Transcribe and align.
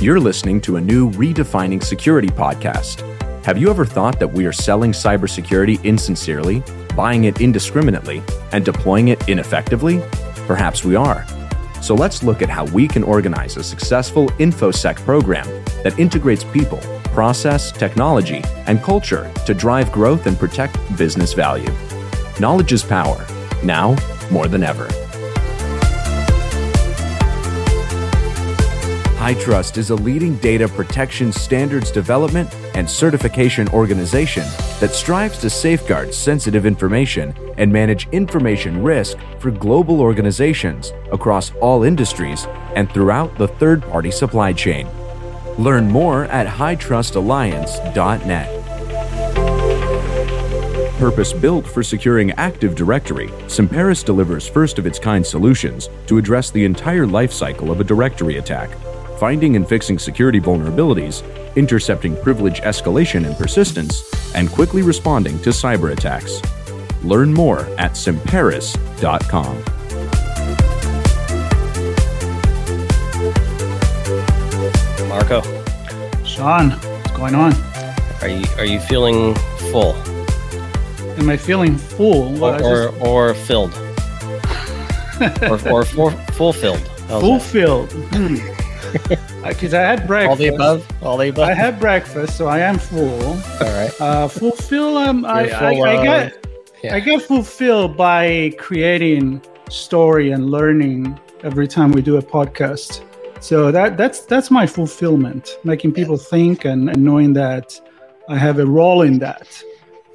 You're 0.00 0.18
listening 0.18 0.62
to 0.62 0.76
a 0.76 0.80
new 0.80 1.10
Redefining 1.10 1.84
Security 1.84 2.28
podcast. 2.28 3.02
Have 3.44 3.58
you 3.58 3.68
ever 3.68 3.84
thought 3.84 4.18
that 4.18 4.32
we 4.32 4.46
are 4.46 4.52
selling 4.52 4.92
cybersecurity 4.92 5.84
insincerely, 5.84 6.62
buying 6.96 7.24
it 7.24 7.42
indiscriminately, 7.42 8.22
and 8.52 8.64
deploying 8.64 9.08
it 9.08 9.28
ineffectively? 9.28 10.00
Perhaps 10.46 10.86
we 10.86 10.96
are. 10.96 11.26
So 11.82 11.94
let's 11.94 12.22
look 12.22 12.40
at 12.40 12.48
how 12.48 12.64
we 12.68 12.88
can 12.88 13.02
organize 13.02 13.58
a 13.58 13.62
successful 13.62 14.28
InfoSec 14.38 14.96
program 15.04 15.46
that 15.82 15.98
integrates 15.98 16.44
people, 16.44 16.78
process, 17.12 17.70
technology, 17.70 18.42
and 18.66 18.82
culture 18.82 19.30
to 19.44 19.52
drive 19.52 19.92
growth 19.92 20.26
and 20.26 20.38
protect 20.38 20.78
business 20.96 21.34
value. 21.34 21.70
Knowledge 22.40 22.72
is 22.72 22.82
power, 22.82 23.26
now 23.62 23.94
more 24.30 24.48
than 24.48 24.62
ever. 24.62 24.88
HITRUST 29.20 29.76
is 29.76 29.90
a 29.90 29.94
leading 29.94 30.36
data 30.36 30.66
protection 30.66 31.30
standards 31.30 31.90
development 31.90 32.54
and 32.74 32.88
certification 32.88 33.68
organization 33.68 34.44
that 34.80 34.94
strives 34.94 35.36
to 35.40 35.50
safeguard 35.50 36.14
sensitive 36.14 36.64
information 36.64 37.34
and 37.58 37.70
manage 37.70 38.08
information 38.12 38.82
risk 38.82 39.18
for 39.38 39.50
global 39.50 40.00
organizations 40.00 40.94
across 41.12 41.52
all 41.56 41.82
industries 41.82 42.46
and 42.76 42.90
throughout 42.92 43.36
the 43.36 43.46
third 43.46 43.82
party 43.82 44.10
supply 44.10 44.54
chain. 44.54 44.88
Learn 45.58 45.90
more 45.90 46.24
at 46.24 46.46
hitrustalliance.net. 46.46 48.48
Purpose 50.98 51.34
built 51.34 51.66
for 51.66 51.82
securing 51.82 52.30
Active 52.32 52.74
Directory, 52.74 53.28
Semperis 53.48 54.02
delivers 54.02 54.48
first 54.48 54.78
of 54.78 54.86
its 54.86 54.98
kind 54.98 55.26
solutions 55.26 55.90
to 56.06 56.16
address 56.16 56.50
the 56.50 56.64
entire 56.64 57.04
lifecycle 57.04 57.70
of 57.70 57.80
a 57.80 57.84
directory 57.84 58.38
attack 58.38 58.70
finding 59.20 59.54
and 59.54 59.68
fixing 59.68 59.98
security 59.98 60.40
vulnerabilities, 60.40 61.22
intercepting 61.54 62.16
privilege 62.22 62.60
escalation 62.62 63.26
and 63.26 63.36
persistence, 63.36 64.02
and 64.34 64.48
quickly 64.50 64.80
responding 64.82 65.38
to 65.40 65.50
cyber 65.50 65.92
attacks. 65.92 66.40
Learn 67.04 67.32
more 67.32 67.60
at 67.78 67.92
semperis.com. 67.92 69.62
Marco, 75.08 75.42
Sean, 76.24 76.70
what's 76.70 77.16
going 77.16 77.34
on? 77.34 77.52
are 78.22 78.28
you 78.28 78.44
are 78.58 78.64
you 78.66 78.78
feeling 78.80 79.34
full 79.72 79.94
Am 81.18 81.28
I 81.28 81.36
feeling 81.36 81.76
full? 81.76 82.32
Well, 82.32 82.54
I 82.54 82.58
or 82.60 82.88
just- 82.88 83.00
or, 83.02 83.28
or 83.30 83.34
filled 83.34 83.74
or 85.42 85.70
or 85.70 85.84
for, 85.84 86.10
fulfilled? 86.32 86.80
How's 87.08 87.22
fulfilled. 87.22 87.92
Hmm. 87.92 88.36
Because 89.46 89.74
I 89.74 89.80
had 89.80 90.06
breakfast. 90.06 90.30
All 90.30 90.36
the 90.36 90.48
above. 90.48 91.02
All 91.02 91.16
the 91.16 91.28
above. 91.28 91.48
I 91.48 91.54
had 91.54 91.80
breakfast, 91.80 92.36
so 92.36 92.46
I 92.46 92.58
am 92.60 92.78
full. 92.78 93.22
All 93.22 93.36
right. 93.60 93.92
Uh, 94.00 94.28
fulfill. 94.28 94.96
Um, 94.98 95.24
I, 95.24 95.46
You're 95.46 95.86
I, 95.86 95.94
I 95.94 96.32
yeah. 96.82 96.94
I 96.94 97.00
get 97.00 97.22
fulfilled 97.22 97.96
by 97.96 98.52
creating 98.58 99.42
story 99.68 100.32
and 100.32 100.50
learning 100.50 101.18
every 101.42 101.68
time 101.68 101.92
we 101.92 102.02
do 102.02 102.16
a 102.16 102.22
podcast. 102.22 103.02
So 103.40 103.70
that 103.72 103.96
that's 103.96 104.20
that's 104.20 104.50
my 104.50 104.66
fulfillment, 104.66 105.58
making 105.64 105.92
people 105.92 106.16
think 106.16 106.64
and, 106.64 106.90
and 106.90 107.02
knowing 107.04 107.32
that 107.34 107.80
I 108.28 108.36
have 108.36 108.58
a 108.58 108.66
role 108.66 109.02
in 109.02 109.18
that. 109.20 109.62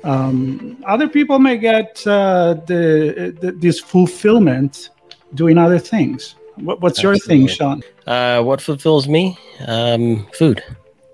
Um, 0.04 0.78
other 0.86 1.08
people 1.08 1.40
may 1.40 1.58
get 1.58 2.06
uh, 2.06 2.56
the, 2.68 3.36
the 3.42 3.52
this 3.52 3.80
fulfillment 3.80 4.92
doing 5.34 5.58
other 5.58 5.80
things. 5.80 6.36
What, 6.58 6.82
what's 6.82 7.04
your 7.04 7.18
thing, 7.18 7.48
Sean? 7.48 7.82
Uh, 8.08 8.42
what 8.44 8.62
fulfills 8.62 9.08
me? 9.08 9.38
Um, 9.68 10.28
food. 10.34 10.64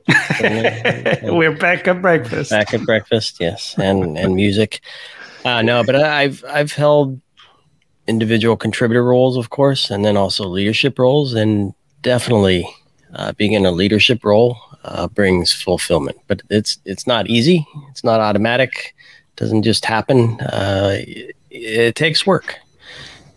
We're 0.41 1.56
back 1.56 1.88
at 1.88 2.02
breakfast. 2.02 2.50
Back 2.50 2.74
at 2.74 2.81
breakfast, 2.81 3.38
yes, 3.40 3.75
and 3.78 4.18
and 4.18 4.35
music. 4.35 4.81
Uh, 5.46 5.62
no, 5.62 5.84
but 5.84 5.96
I've 5.96 6.44
I've 6.47 6.74
held 6.74 7.19
individual 8.07 8.57
contributor 8.57 9.03
roles, 9.03 9.38
of 9.38 9.50
course, 9.50 9.90
and 9.90 10.03
then 10.03 10.18
also 10.18 10.46
leadership 10.47 11.00
roles, 11.00 11.34
and 11.34 11.74
definitely 12.01 12.68
uh, 13.13 13.31
being 13.34 13.53
in 13.53 13.66
a 13.66 13.72
leadership 13.72 14.24
role 14.24 14.57
uh, 14.84 15.07
brings 15.07 15.53
fulfillment. 15.53 16.18
But 16.28 16.41
it's 16.50 16.80
it's 16.85 17.07
not 17.07 17.28
easy. 17.28 17.66
It's 17.90 18.03
not 18.03 18.19
automatic. 18.19 18.96
It 19.30 19.35
doesn't 19.38 19.63
just 19.63 19.85
happen. 19.85 20.40
Uh, 20.41 20.97
it, 21.00 21.35
it 21.50 21.96
takes 21.96 22.25
work. 22.25 22.59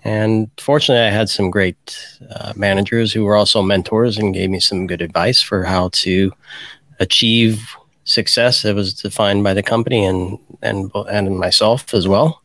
And 0.04 0.50
fortunately, 0.58 1.02
I 1.02 1.10
had 1.10 1.30
some 1.30 1.50
great 1.50 1.98
uh, 2.30 2.52
managers 2.56 3.12
who 3.12 3.24
were 3.24 3.36
also 3.36 3.62
mentors 3.62 4.18
and 4.18 4.34
gave 4.34 4.50
me 4.50 4.60
some 4.60 4.86
good 4.86 5.00
advice 5.00 5.40
for 5.40 5.64
how 5.64 5.88
to 5.92 6.30
achieve 7.00 7.74
success 8.04 8.62
that 8.62 8.74
was 8.74 8.92
defined 8.92 9.42
by 9.42 9.54
the 9.54 9.62
company 9.62 10.04
and 10.04 10.38
and 10.62 10.90
and 10.94 11.38
myself 11.38 11.94
as 11.94 12.06
well. 12.06 12.42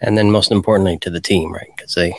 And 0.00 0.16
then 0.16 0.30
most 0.30 0.50
importantly 0.50 0.98
to 0.98 1.10
the 1.10 1.20
team, 1.20 1.52
right? 1.52 1.68
Because 1.76 1.94
they 1.94 2.16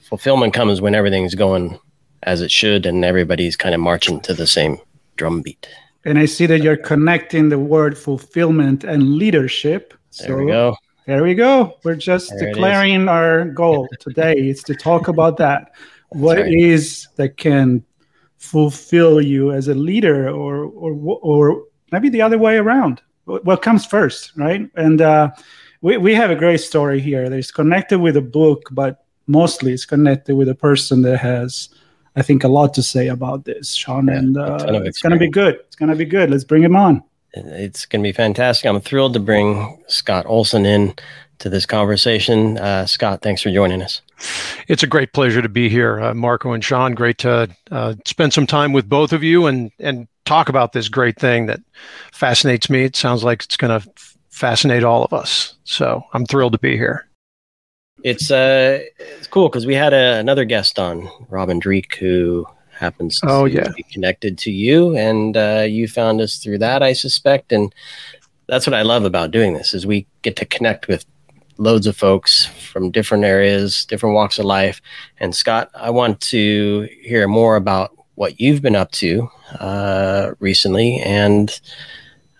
fulfillment 0.00 0.54
comes 0.54 0.80
when 0.80 0.94
everything's 0.94 1.34
going 1.34 1.78
as 2.22 2.40
it 2.40 2.50
should 2.50 2.86
and 2.86 3.04
everybody's 3.04 3.56
kind 3.56 3.74
of 3.74 3.80
marching 3.80 4.20
to 4.20 4.34
the 4.34 4.46
same 4.46 4.78
drum 5.16 5.42
beat. 5.42 5.68
And 6.04 6.18
I 6.18 6.26
see 6.26 6.46
that 6.46 6.62
you're 6.62 6.76
connecting 6.76 7.48
the 7.48 7.58
word 7.58 7.96
fulfillment 7.98 8.84
and 8.84 9.16
leadership. 9.16 9.94
There 10.20 10.36
we 10.36 10.46
go. 10.46 10.76
There 11.06 11.22
we 11.22 11.34
go. 11.34 11.78
We're 11.82 11.96
just 11.96 12.30
There 12.30 12.52
declaring 12.52 13.08
our 13.08 13.44
goal 13.44 13.88
today 14.00 14.34
is 14.34 14.62
to 14.64 14.74
talk 14.74 15.08
about 15.08 15.36
that. 15.38 15.72
What 16.10 16.38
right. 16.38 16.52
is 16.52 17.08
that 17.16 17.36
can 17.36 17.84
fulfill 18.38 19.20
you 19.20 19.52
as 19.52 19.68
a 19.68 19.74
leader, 19.74 20.28
or 20.28 20.64
or 20.64 21.18
or 21.22 21.64
maybe 21.90 22.08
the 22.08 22.22
other 22.22 22.38
way 22.38 22.56
around? 22.56 23.02
What 23.24 23.62
comes 23.62 23.86
first, 23.86 24.32
right? 24.36 24.68
And 24.76 25.00
uh, 25.00 25.30
we 25.80 25.96
we 25.96 26.14
have 26.14 26.30
a 26.30 26.36
great 26.36 26.60
story 26.60 27.00
here. 27.00 27.28
that 27.28 27.36
is 27.36 27.50
connected 27.50 27.98
with 27.98 28.16
a 28.16 28.22
book, 28.22 28.68
but 28.70 29.04
mostly 29.26 29.72
it's 29.72 29.86
connected 29.86 30.36
with 30.36 30.48
a 30.48 30.54
person 30.54 31.02
that 31.02 31.18
has, 31.18 31.68
I 32.14 32.22
think, 32.22 32.44
a 32.44 32.48
lot 32.48 32.74
to 32.74 32.82
say 32.82 33.08
about 33.08 33.44
this, 33.44 33.74
Sean. 33.74 34.06
Yeah, 34.06 34.18
and 34.18 34.36
uh, 34.36 34.82
it's 34.84 35.00
going 35.00 35.12
to 35.12 35.18
be 35.18 35.30
good. 35.30 35.56
It's 35.66 35.76
going 35.76 35.90
to 35.90 35.96
be 35.96 36.04
good. 36.04 36.30
Let's 36.30 36.44
bring 36.44 36.62
him 36.62 36.76
on. 36.76 37.02
It's 37.34 37.86
going 37.86 38.02
to 38.02 38.08
be 38.08 38.12
fantastic. 38.12 38.66
I'm 38.66 38.80
thrilled 38.80 39.14
to 39.14 39.20
bring 39.20 39.82
Scott 39.88 40.26
Olson 40.26 40.66
in 40.66 40.94
to 41.38 41.48
this 41.48 41.66
conversation. 41.66 42.58
Uh, 42.58 42.86
Scott, 42.86 43.22
thanks 43.22 43.42
for 43.42 43.50
joining 43.50 43.82
us. 43.82 44.00
It's 44.68 44.82
a 44.82 44.86
great 44.86 45.12
pleasure 45.12 45.42
to 45.42 45.48
be 45.48 45.68
here, 45.68 46.00
uh, 46.00 46.14
Marco 46.14 46.52
and 46.52 46.64
Sean. 46.64 46.94
Great 46.94 47.18
to 47.18 47.48
uh, 47.70 47.94
spend 48.06 48.32
some 48.32 48.46
time 48.46 48.72
with 48.72 48.88
both 48.88 49.12
of 49.12 49.22
you 49.22 49.46
and 49.46 49.72
and 49.80 50.06
talk 50.24 50.48
about 50.48 50.72
this 50.72 50.88
great 50.88 51.18
thing 51.18 51.46
that 51.46 51.60
fascinates 52.12 52.70
me. 52.70 52.84
It 52.84 52.94
sounds 52.94 53.24
like 53.24 53.42
it's 53.42 53.56
going 53.56 53.80
to 53.80 53.90
fascinate 54.30 54.84
all 54.84 55.04
of 55.04 55.12
us. 55.12 55.56
So 55.64 56.04
I'm 56.12 56.24
thrilled 56.26 56.52
to 56.52 56.58
be 56.58 56.76
here. 56.76 57.08
It's 58.04 58.30
uh, 58.30 58.80
it's 58.98 59.26
cool 59.26 59.48
because 59.48 59.66
we 59.66 59.74
had 59.74 59.92
a, 59.92 60.18
another 60.18 60.44
guest 60.44 60.78
on, 60.78 61.08
Robin 61.28 61.58
Dreeke, 61.58 61.96
who 61.96 62.46
happens 62.82 63.18
to 63.20 63.26
Oh, 63.30 63.44
yeah. 63.46 63.68
be 63.74 63.84
connected 63.84 64.36
to 64.38 64.50
you, 64.50 64.94
and 64.96 65.36
uh, 65.36 65.64
you 65.66 65.88
found 65.88 66.20
us 66.20 66.36
through 66.36 66.58
that, 66.58 66.82
I 66.82 66.92
suspect. 66.92 67.52
And 67.52 67.74
that's 68.48 68.66
what 68.66 68.74
I 68.74 68.82
love 68.82 69.04
about 69.06 69.30
doing 69.30 69.54
this 69.54 69.72
is 69.72 69.86
we 69.86 70.06
get 70.22 70.36
to 70.36 70.44
connect 70.44 70.88
with 70.88 71.06
loads 71.58 71.86
of 71.86 71.96
folks 71.96 72.46
from 72.72 72.90
different 72.90 73.24
areas, 73.24 73.84
different 73.86 74.14
walks 74.14 74.38
of 74.38 74.44
life. 74.44 74.80
And 75.20 75.34
Scott, 75.34 75.70
I 75.74 75.90
want 75.90 76.20
to 76.32 76.88
hear 77.02 77.28
more 77.28 77.56
about 77.56 77.96
what 78.16 78.40
you've 78.40 78.60
been 78.60 78.76
up 78.76 78.90
to 78.92 79.28
uh, 79.60 80.32
recently, 80.40 80.98
and 81.00 81.58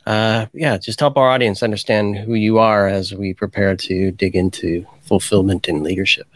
uh, 0.06 0.46
yeah, 0.52 0.76
just 0.76 0.98
help 1.00 1.16
our 1.16 1.30
audience 1.30 1.62
understand 1.62 2.16
who 2.16 2.34
you 2.34 2.58
are 2.58 2.88
as 2.88 3.14
we 3.14 3.32
prepare 3.32 3.76
to 3.76 4.10
dig 4.10 4.34
into 4.34 4.84
fulfillment 5.02 5.68
and 5.68 5.82
leadership. 5.82 6.26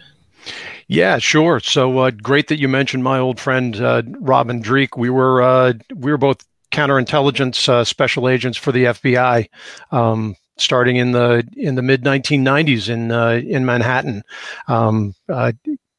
Yeah, 0.89 1.19
sure. 1.19 1.61
So 1.61 1.99
uh, 1.99 2.11
great 2.11 2.49
that 2.49 2.59
you 2.59 2.69
mentioned 2.69 3.03
my 3.03 3.19
old 3.19 3.41
friend 3.41 3.77
uh, 3.77 4.03
Robin 4.21 4.61
Dreeke. 4.61 4.97
We 4.97 5.11
were 5.11 5.43
uh, 5.43 5.75
we 5.95 6.11
were 6.11 6.19
both 6.19 6.45
counterintelligence 6.73 7.69
uh, 7.69 7.85
special 7.85 8.29
agents 8.29 8.59
for 8.59 8.73
the 8.73 8.85
FBI, 8.85 9.49
um, 9.91 10.37
starting 10.59 10.97
in 10.97 11.13
the 11.13 11.47
in 11.57 11.75
the 11.75 11.83
mid 11.83 12.05
1990s 12.05 12.89
in 12.89 13.11
uh, 13.11 13.41
in 13.47 13.65
Manhattan. 13.65 14.23
Um, 14.69 15.15
uh, 15.29 15.53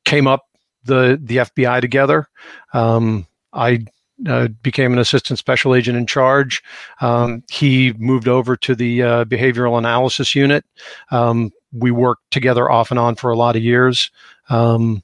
came 0.06 0.28
up 0.28 0.46
the 0.84 1.20
the 1.22 1.38
FBI 1.38 1.82
together. 1.82 2.28
Um, 2.74 3.28
I 3.54 3.86
uh, 4.26 4.48
became 4.64 4.94
an 4.94 5.00
assistant 5.00 5.40
special 5.40 5.76
agent 5.76 5.98
in 5.98 6.08
charge. 6.08 6.64
Um, 7.02 7.44
he 7.50 7.94
moved 7.98 8.28
over 8.28 8.56
to 8.58 8.76
the 8.76 9.04
uh, 9.04 9.26
behavioral 9.26 9.78
analysis 9.78 10.34
unit. 10.34 10.66
Um, 11.12 11.52
we 11.72 11.92
worked 11.92 12.32
together 12.32 12.70
off 12.72 12.90
and 12.92 13.00
on 13.00 13.16
for 13.16 13.30
a 13.30 13.38
lot 13.38 13.56
of 13.56 13.64
years. 13.64 14.10
Um, 14.50 15.04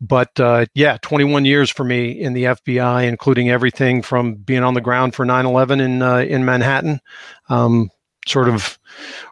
but 0.00 0.38
uh, 0.40 0.66
yeah, 0.74 0.98
21 1.02 1.44
years 1.44 1.70
for 1.70 1.84
me 1.84 2.10
in 2.10 2.32
the 2.32 2.44
FBI, 2.44 3.06
including 3.08 3.50
everything 3.50 4.02
from 4.02 4.34
being 4.34 4.64
on 4.64 4.74
the 4.74 4.80
ground 4.80 5.14
for 5.14 5.24
9/11 5.24 5.80
in 5.80 6.02
uh, 6.02 6.18
in 6.18 6.44
Manhattan, 6.44 7.00
um, 7.48 7.88
sort 8.26 8.48
of 8.48 8.78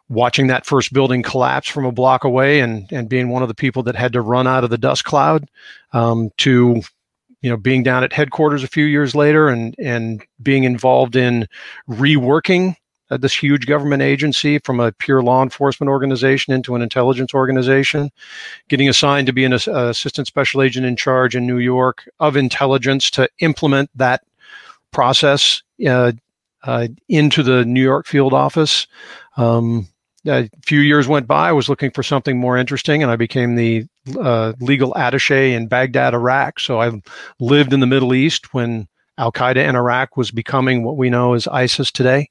watching 0.09 0.47
that 0.47 0.67
first 0.67 0.93
building 0.93 1.23
collapse 1.23 1.69
from 1.69 1.85
a 1.85 1.93
block 1.93 2.23
away, 2.23 2.61
and 2.61 2.87
and 2.93 3.09
being 3.09 3.31
one 3.31 3.43
of 3.43 3.49
the 3.49 3.55
people 3.55 3.83
that 3.83 3.97
had 3.97 4.13
to 4.13 4.21
run 4.21 4.47
out 4.47 4.63
of 4.63 4.71
the 4.71 4.79
dust 4.79 5.05
cloud, 5.05 5.51
um, 5.93 6.31
to 6.39 6.83
you 7.43 7.51
know 7.51 7.57
being 7.57 7.83
down 7.83 8.05
at 8.05 8.13
headquarters 8.13 8.63
a 8.63 8.69
few 8.69 8.85
years 8.85 9.15
later 9.15 9.49
and 9.49 9.75
and 9.79 10.25
being 10.43 10.65
involved 10.65 11.17
in 11.17 11.49
reworking 11.89 12.77
uh, 13.11 13.17
this 13.17 13.35
huge 13.35 13.67
government 13.67 14.03
agency 14.03 14.59
from 14.59 14.81
a 14.81 14.93
pure 14.93 15.23
law 15.23 15.43
enforcement 15.43 15.89
organization 15.89 16.53
into 16.53 16.75
an 16.75 16.83
intelligence 16.83 17.35
organization, 17.35 18.11
getting 18.69 18.89
assigned 18.89 19.27
to 19.27 19.33
be 19.33 19.45
an 19.45 19.53
uh, 19.53 19.57
assistant 19.67 20.27
special 20.27 20.63
agent 20.63 20.87
in 20.87 20.97
charge 20.97 21.35
in 21.35 21.47
New 21.47 21.59
York 21.59 22.09
of 22.21 22.37
intelligence 22.37 23.11
to 23.11 23.29
implement 23.41 23.91
that 23.95 24.23
process 24.93 25.63
uh, 25.87 26.13
uh, 26.63 26.89
into 27.09 27.43
the 27.43 27.65
New 27.65 27.83
York 27.83 28.07
field 28.07 28.33
office. 28.33 28.87
Um, 29.37 29.89
a 30.27 30.51
few 30.67 30.81
years 30.81 31.09
went 31.09 31.27
by. 31.27 31.49
I 31.49 31.53
was 31.53 31.69
looking 31.69 31.91
for 31.91 32.03
something 32.03 32.39
more 32.39 32.59
interesting, 32.59 33.03
and 33.03 33.11
I 33.11 33.17
became 33.17 33.55
the 33.55 33.87
uh, 34.19 34.53
legal 34.61 34.93
attaché 34.93 35.53
in 35.53 35.67
Baghdad, 35.67 36.13
Iraq. 36.13 36.61
So 36.61 36.81
I 36.81 37.01
lived 37.39 37.73
in 37.73 37.81
the 37.81 37.87
Middle 37.87 38.13
East 38.13 38.53
when 38.53 38.87
Al 39.21 39.31
Qaeda 39.31 39.69
in 39.69 39.77
Iraq 39.77 40.17
was 40.17 40.31
becoming 40.31 40.83
what 40.83 40.97
we 40.97 41.11
know 41.11 41.35
as 41.35 41.47
ISIS 41.49 41.91
today. 41.91 42.31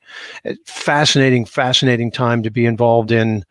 Fascinating, 0.65 1.45
fascinating 1.45 2.09
time 2.09 2.41
to 2.41 2.49
be 2.49 2.65
involved 2.65 3.11
in 3.11 3.45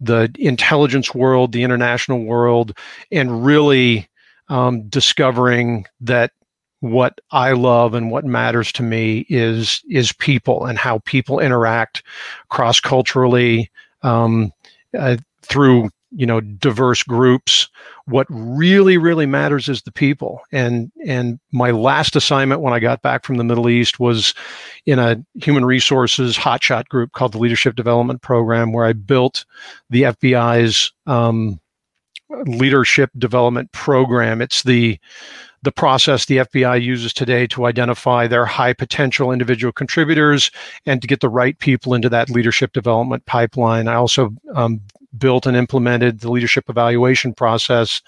the 0.00 0.34
intelligence 0.38 1.14
world, 1.14 1.52
the 1.52 1.62
international 1.62 2.24
world, 2.24 2.74
and 3.12 3.44
really 3.44 4.08
um, 4.48 4.88
discovering 4.88 5.84
that 6.00 6.32
what 6.80 7.20
I 7.30 7.52
love 7.52 7.92
and 7.92 8.10
what 8.10 8.24
matters 8.24 8.72
to 8.72 8.82
me 8.82 9.26
is 9.28 9.82
is 9.90 10.12
people 10.12 10.64
and 10.64 10.78
how 10.78 11.00
people 11.00 11.38
interact 11.38 12.02
cross 12.48 12.80
culturally 12.80 13.70
um, 14.02 14.50
uh, 14.98 15.18
through 15.42 15.90
you 16.10 16.26
know 16.26 16.40
diverse 16.40 17.02
groups. 17.02 17.68
What 18.06 18.26
really 18.30 18.98
really 18.98 19.26
matters 19.26 19.68
is 19.68 19.82
the 19.82 19.92
people. 19.92 20.40
And 20.52 20.90
and 21.06 21.38
my 21.52 21.70
last 21.70 22.16
assignment 22.16 22.60
when 22.60 22.72
i 22.72 22.78
got 22.78 23.02
back 23.02 23.24
from 23.24 23.36
the 23.36 23.44
middle 23.44 23.68
east 23.68 24.00
was 24.00 24.34
in 24.86 24.98
a 24.98 25.22
human 25.34 25.64
resources 25.64 26.36
hotshot 26.36 26.88
group 26.88 27.12
called 27.12 27.32
the 27.32 27.38
leadership 27.38 27.76
development 27.76 28.22
program 28.22 28.72
where 28.72 28.86
i 28.86 28.92
built 28.92 29.44
the 29.90 30.02
fbi's 30.02 30.92
um, 31.06 31.60
leadership 32.46 33.10
development 33.18 33.70
program. 33.72 34.40
It's 34.40 34.62
the 34.62 34.98
the 35.62 35.72
process 35.72 36.24
the 36.24 36.38
FBI 36.38 36.80
uses 36.82 37.12
today 37.12 37.46
to 37.48 37.66
identify 37.66 38.26
their 38.26 38.46
high 38.46 38.72
potential 38.72 39.30
individual 39.30 39.72
contributors 39.72 40.50
and 40.86 41.02
to 41.02 41.08
get 41.08 41.20
the 41.20 41.28
right 41.28 41.58
people 41.58 41.92
into 41.92 42.08
that 42.08 42.30
leadership 42.30 42.72
development 42.72 43.26
pipeline. 43.26 43.86
I 43.86 43.94
also 43.94 44.34
um, 44.54 44.80
built 45.18 45.46
and 45.46 45.56
implemented 45.56 46.20
the 46.20 46.30
leadership 46.30 46.68
evaluation 46.68 47.34
process 47.34 48.02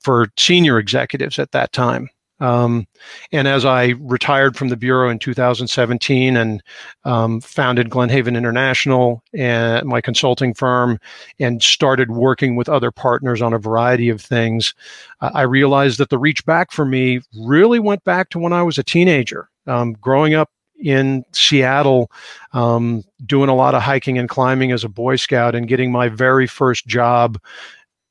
for 0.00 0.28
senior 0.36 0.78
executives 0.78 1.38
at 1.38 1.52
that 1.52 1.72
time. 1.72 2.08
Um, 2.42 2.88
and 3.30 3.46
as 3.46 3.64
I 3.64 3.94
retired 4.00 4.56
from 4.56 4.68
the 4.68 4.76
bureau 4.76 5.08
in 5.08 5.20
2017 5.20 6.36
and 6.36 6.60
um, 7.04 7.40
founded 7.40 7.88
Glenhaven 7.88 8.36
International 8.36 9.22
and 9.32 9.86
my 9.86 10.00
consulting 10.00 10.52
firm, 10.52 10.98
and 11.38 11.62
started 11.62 12.10
working 12.10 12.56
with 12.56 12.68
other 12.68 12.90
partners 12.90 13.40
on 13.40 13.52
a 13.52 13.58
variety 13.58 14.08
of 14.08 14.20
things, 14.20 14.74
uh, 15.20 15.30
I 15.32 15.42
realized 15.42 15.98
that 15.98 16.10
the 16.10 16.18
reach 16.18 16.44
back 16.44 16.72
for 16.72 16.84
me 16.84 17.20
really 17.46 17.78
went 17.78 18.02
back 18.02 18.28
to 18.30 18.40
when 18.40 18.52
I 18.52 18.64
was 18.64 18.76
a 18.76 18.82
teenager. 18.82 19.48
Um, 19.68 19.92
growing 19.92 20.34
up 20.34 20.50
in 20.82 21.24
Seattle, 21.32 22.10
um, 22.52 23.04
doing 23.24 23.48
a 23.48 23.54
lot 23.54 23.74
of 23.74 23.82
hiking 23.82 24.18
and 24.18 24.28
climbing 24.28 24.72
as 24.72 24.84
a 24.84 24.88
Boy 24.88 25.16
Scout, 25.16 25.54
and 25.54 25.68
getting 25.68 25.92
my 25.92 26.08
very 26.08 26.46
first 26.46 26.86
job 26.86 27.38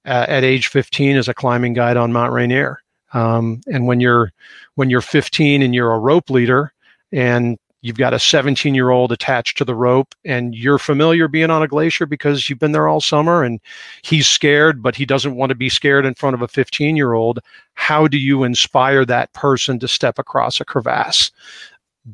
uh, 0.06 0.25
at 0.27 0.44
age 0.44 0.68
15 0.68 1.18
as 1.18 1.27
a 1.27 1.33
climbing 1.33 1.73
guide 1.73 1.97
on 1.97 2.13
Mount 2.13 2.33
Rainier. 2.33 2.79
Um, 3.13 3.62
and 3.68 3.88
when 3.88 4.00
you're 4.00 4.31
when 4.75 4.89
you're 4.89 5.01
15 5.01 5.62
and 5.62 5.75
you're 5.75 5.91
a 5.91 6.00
rope 6.00 6.29
leader, 6.29 6.73
and 7.12 7.57
you've 7.81 7.97
got 7.97 8.13
a 8.13 8.19
17 8.19 8.73
year 8.75 8.89
old 8.89 9.12
attached 9.12 9.57
to 9.57 9.65
the 9.65 9.75
rope 9.75 10.13
and 10.23 10.56
you're 10.56 10.77
familiar 10.77 11.27
being 11.27 11.50
on 11.50 11.63
a 11.63 11.68
glacier 11.68 12.06
because 12.06 12.50
you've 12.50 12.59
been 12.59 12.71
there 12.71 12.88
all 12.88 13.01
summer 13.01 13.44
and 13.44 13.59
he's 14.03 14.27
scared 14.27 14.81
but 14.81 14.95
he 14.95 15.06
doesn't 15.06 15.35
want 15.35 15.50
to 15.50 15.56
be 15.56 15.69
scared 15.69 16.06
in 16.06 16.13
front 16.13 16.33
of 16.33 16.41
a 16.41 16.47
15 16.47 16.95
year 16.95 17.13
old 17.13 17.39
how 17.73 18.07
do 18.07 18.18
you 18.18 18.44
inspire 18.44 19.06
that 19.06 19.33
person 19.33 19.79
to 19.79 19.88
step 19.88 20.19
across 20.19 20.62
a 20.62 20.65
crevasse 20.65 21.31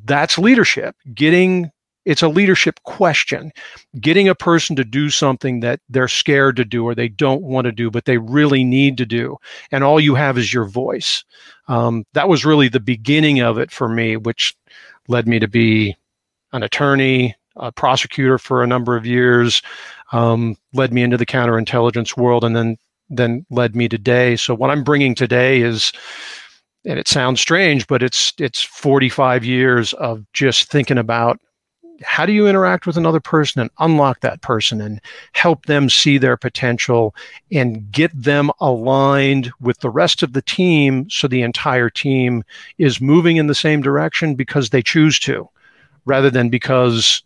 that's 0.05 0.37
leadership 0.37 0.95
getting 1.13 1.71
it's 2.07 2.23
a 2.23 2.29
leadership 2.29 2.81
question. 2.83 3.51
Getting 3.99 4.29
a 4.29 4.35
person 4.35 4.77
to 4.77 4.85
do 4.85 5.09
something 5.09 5.59
that 5.59 5.81
they're 5.89 6.07
scared 6.07 6.55
to 6.55 6.63
do 6.63 6.85
or 6.85 6.95
they 6.95 7.09
don't 7.09 7.43
want 7.43 7.65
to 7.65 7.71
do 7.73 7.91
but 7.91 8.05
they 8.05 8.17
really 8.17 8.63
need 8.63 8.97
to 8.97 9.05
do 9.05 9.35
and 9.71 9.83
all 9.83 9.99
you 9.99 10.15
have 10.15 10.37
is 10.37 10.53
your 10.53 10.65
voice. 10.65 11.25
Um, 11.67 12.05
that 12.13 12.29
was 12.29 12.45
really 12.45 12.69
the 12.69 12.79
beginning 12.79 13.41
of 13.41 13.57
it 13.57 13.71
for 13.71 13.89
me 13.89 14.15
which 14.15 14.55
led 15.09 15.27
me 15.27 15.37
to 15.39 15.49
be 15.49 15.97
an 16.53 16.63
attorney 16.63 17.35
a 17.57 17.71
prosecutor 17.71 18.37
for 18.37 18.63
a 18.63 18.67
number 18.67 18.95
of 18.95 19.05
years 19.05 19.61
um, 20.13 20.55
led 20.73 20.93
me 20.93 21.03
into 21.03 21.17
the 21.17 21.25
counterintelligence 21.25 22.15
world 22.15 22.43
and 22.43 22.55
then 22.55 22.77
then 23.09 23.45
led 23.49 23.75
me 23.75 23.87
today. 23.89 24.35
So 24.35 24.53
what 24.53 24.69
i'm 24.69 24.83
bringing 24.83 25.15
today 25.15 25.61
is 25.61 25.91
and 26.87 26.97
it 26.97 27.07
sounds 27.07 27.41
strange, 27.41 27.85
but 27.85 28.01
it's 28.01 28.33
it's 28.39 28.63
45 28.63 29.43
years 29.43 29.93
of 29.93 30.25
just 30.33 30.71
thinking 30.71 30.97
about 30.97 31.39
how 32.03 32.25
do 32.25 32.31
you 32.31 32.47
interact 32.47 32.85
with 32.85 32.95
another 32.95 33.19
person 33.19 33.59
and 33.59 33.71
unlock 33.79 34.21
that 34.21 34.41
person 34.41 34.79
and 34.79 35.01
help 35.33 35.65
them 35.65 35.89
see 35.89 36.17
their 36.17 36.37
potential 36.37 37.13
and 37.51 37.91
get 37.91 38.11
them 38.13 38.51
aligned 38.61 39.51
with 39.59 39.79
the 39.79 39.89
rest 39.89 40.21
of 40.21 40.33
the 40.33 40.41
team 40.41 41.09
so 41.09 41.27
the 41.27 41.41
entire 41.41 41.89
team 41.89 42.43
is 42.77 43.01
moving 43.01 43.37
in 43.37 43.47
the 43.47 43.55
same 43.55 43.81
direction 43.81 44.35
because 44.35 44.69
they 44.69 44.81
choose 44.81 45.19
to 45.19 45.49
rather 46.05 46.29
than 46.29 46.49
because 46.49 47.23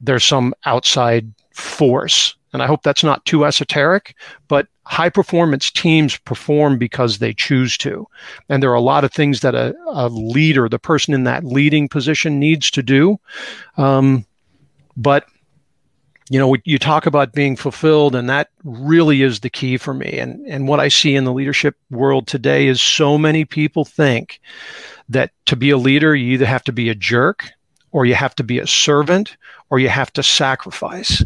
there's 0.00 0.24
some 0.24 0.52
outside 0.66 1.32
force. 1.54 2.34
And 2.52 2.62
I 2.62 2.66
hope 2.66 2.82
that's 2.82 3.04
not 3.04 3.24
too 3.24 3.46
esoteric, 3.46 4.16
but 4.48 4.66
high 4.84 5.10
performance 5.10 5.70
teams 5.70 6.16
perform 6.18 6.78
because 6.78 7.18
they 7.18 7.32
choose 7.32 7.76
to. 7.78 8.06
And 8.48 8.62
there 8.62 8.70
are 8.70 8.74
a 8.74 8.80
lot 8.80 9.04
of 9.04 9.12
things 9.12 9.40
that 9.40 9.54
a, 9.54 9.74
a 9.88 10.08
leader, 10.08 10.68
the 10.68 10.78
person 10.78 11.14
in 11.14 11.24
that 11.24 11.44
leading 11.44 11.88
position, 11.88 12.38
needs 12.38 12.70
to 12.72 12.82
do. 12.82 13.18
Um, 13.76 14.24
but 14.96 15.26
you 16.30 16.38
know, 16.38 16.56
you 16.64 16.78
talk 16.78 17.06
about 17.06 17.32
being 17.32 17.56
fulfilled, 17.56 18.14
and 18.14 18.30
that 18.30 18.50
really 18.62 19.22
is 19.22 19.40
the 19.40 19.50
key 19.50 19.76
for 19.76 19.92
me. 19.92 20.16
And 20.16 20.46
and 20.46 20.68
what 20.68 20.78
I 20.78 20.86
see 20.86 21.16
in 21.16 21.24
the 21.24 21.32
leadership 21.32 21.76
world 21.90 22.28
today 22.28 22.68
is 22.68 22.80
so 22.80 23.18
many 23.18 23.44
people 23.44 23.84
think 23.84 24.40
that 25.08 25.32
to 25.46 25.56
be 25.56 25.70
a 25.70 25.76
leader, 25.76 26.14
you 26.14 26.34
either 26.34 26.46
have 26.46 26.62
to 26.64 26.72
be 26.72 26.88
a 26.88 26.94
jerk, 26.94 27.50
or 27.90 28.06
you 28.06 28.14
have 28.14 28.36
to 28.36 28.44
be 28.44 28.60
a 28.60 28.66
servant, 28.66 29.36
or 29.70 29.80
you 29.80 29.88
have 29.88 30.12
to 30.12 30.22
sacrifice. 30.22 31.24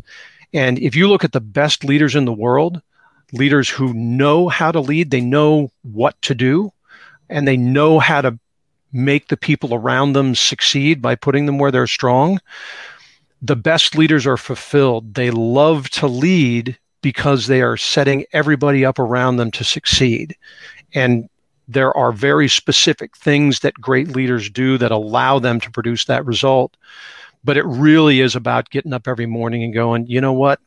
And 0.54 0.78
if 0.78 0.96
you 0.96 1.06
look 1.06 1.22
at 1.22 1.32
the 1.32 1.40
best 1.40 1.84
leaders 1.84 2.16
in 2.16 2.24
the 2.24 2.32
world, 2.32 2.80
leaders 3.32 3.68
who 3.68 3.92
know 3.94 4.48
how 4.48 4.70
to 4.70 4.80
lead, 4.80 5.10
they 5.10 5.20
know 5.20 5.70
what 5.82 6.20
to 6.22 6.34
do, 6.34 6.72
and 7.28 7.46
they 7.46 7.56
know 7.56 7.98
how 7.98 8.20
to 8.20 8.38
make 8.92 9.28
the 9.28 9.36
people 9.36 9.74
around 9.74 10.12
them 10.12 10.34
succeed 10.34 11.02
by 11.02 11.14
putting 11.14 11.46
them 11.46 11.58
where 11.58 11.70
they're 11.70 11.86
strong. 11.86 12.40
The 13.42 13.56
best 13.56 13.96
leaders 13.96 14.26
are 14.26 14.36
fulfilled. 14.36 15.14
They 15.14 15.30
love 15.30 15.90
to 15.90 16.06
lead 16.06 16.78
because 17.02 17.46
they 17.46 17.60
are 17.60 17.76
setting 17.76 18.24
everybody 18.32 18.84
up 18.84 18.98
around 18.98 19.36
them 19.36 19.50
to 19.50 19.64
succeed. 19.64 20.36
And 20.94 21.28
there 21.66 21.94
are 21.96 22.12
very 22.12 22.48
specific 22.48 23.16
things 23.16 23.60
that 23.60 23.74
great 23.74 24.08
leaders 24.08 24.48
do 24.48 24.78
that 24.78 24.90
allow 24.90 25.38
them 25.38 25.60
to 25.60 25.70
produce 25.70 26.04
that 26.04 26.24
result 26.24 26.76
but 27.44 27.58
it 27.58 27.66
really 27.66 28.20
is 28.20 28.34
about 28.34 28.70
getting 28.70 28.94
up 28.94 29.06
every 29.06 29.26
morning 29.26 29.62
and 29.62 29.74
going, 29.74 30.06
you 30.06 30.20
know 30.20 30.32
what? 30.32 30.58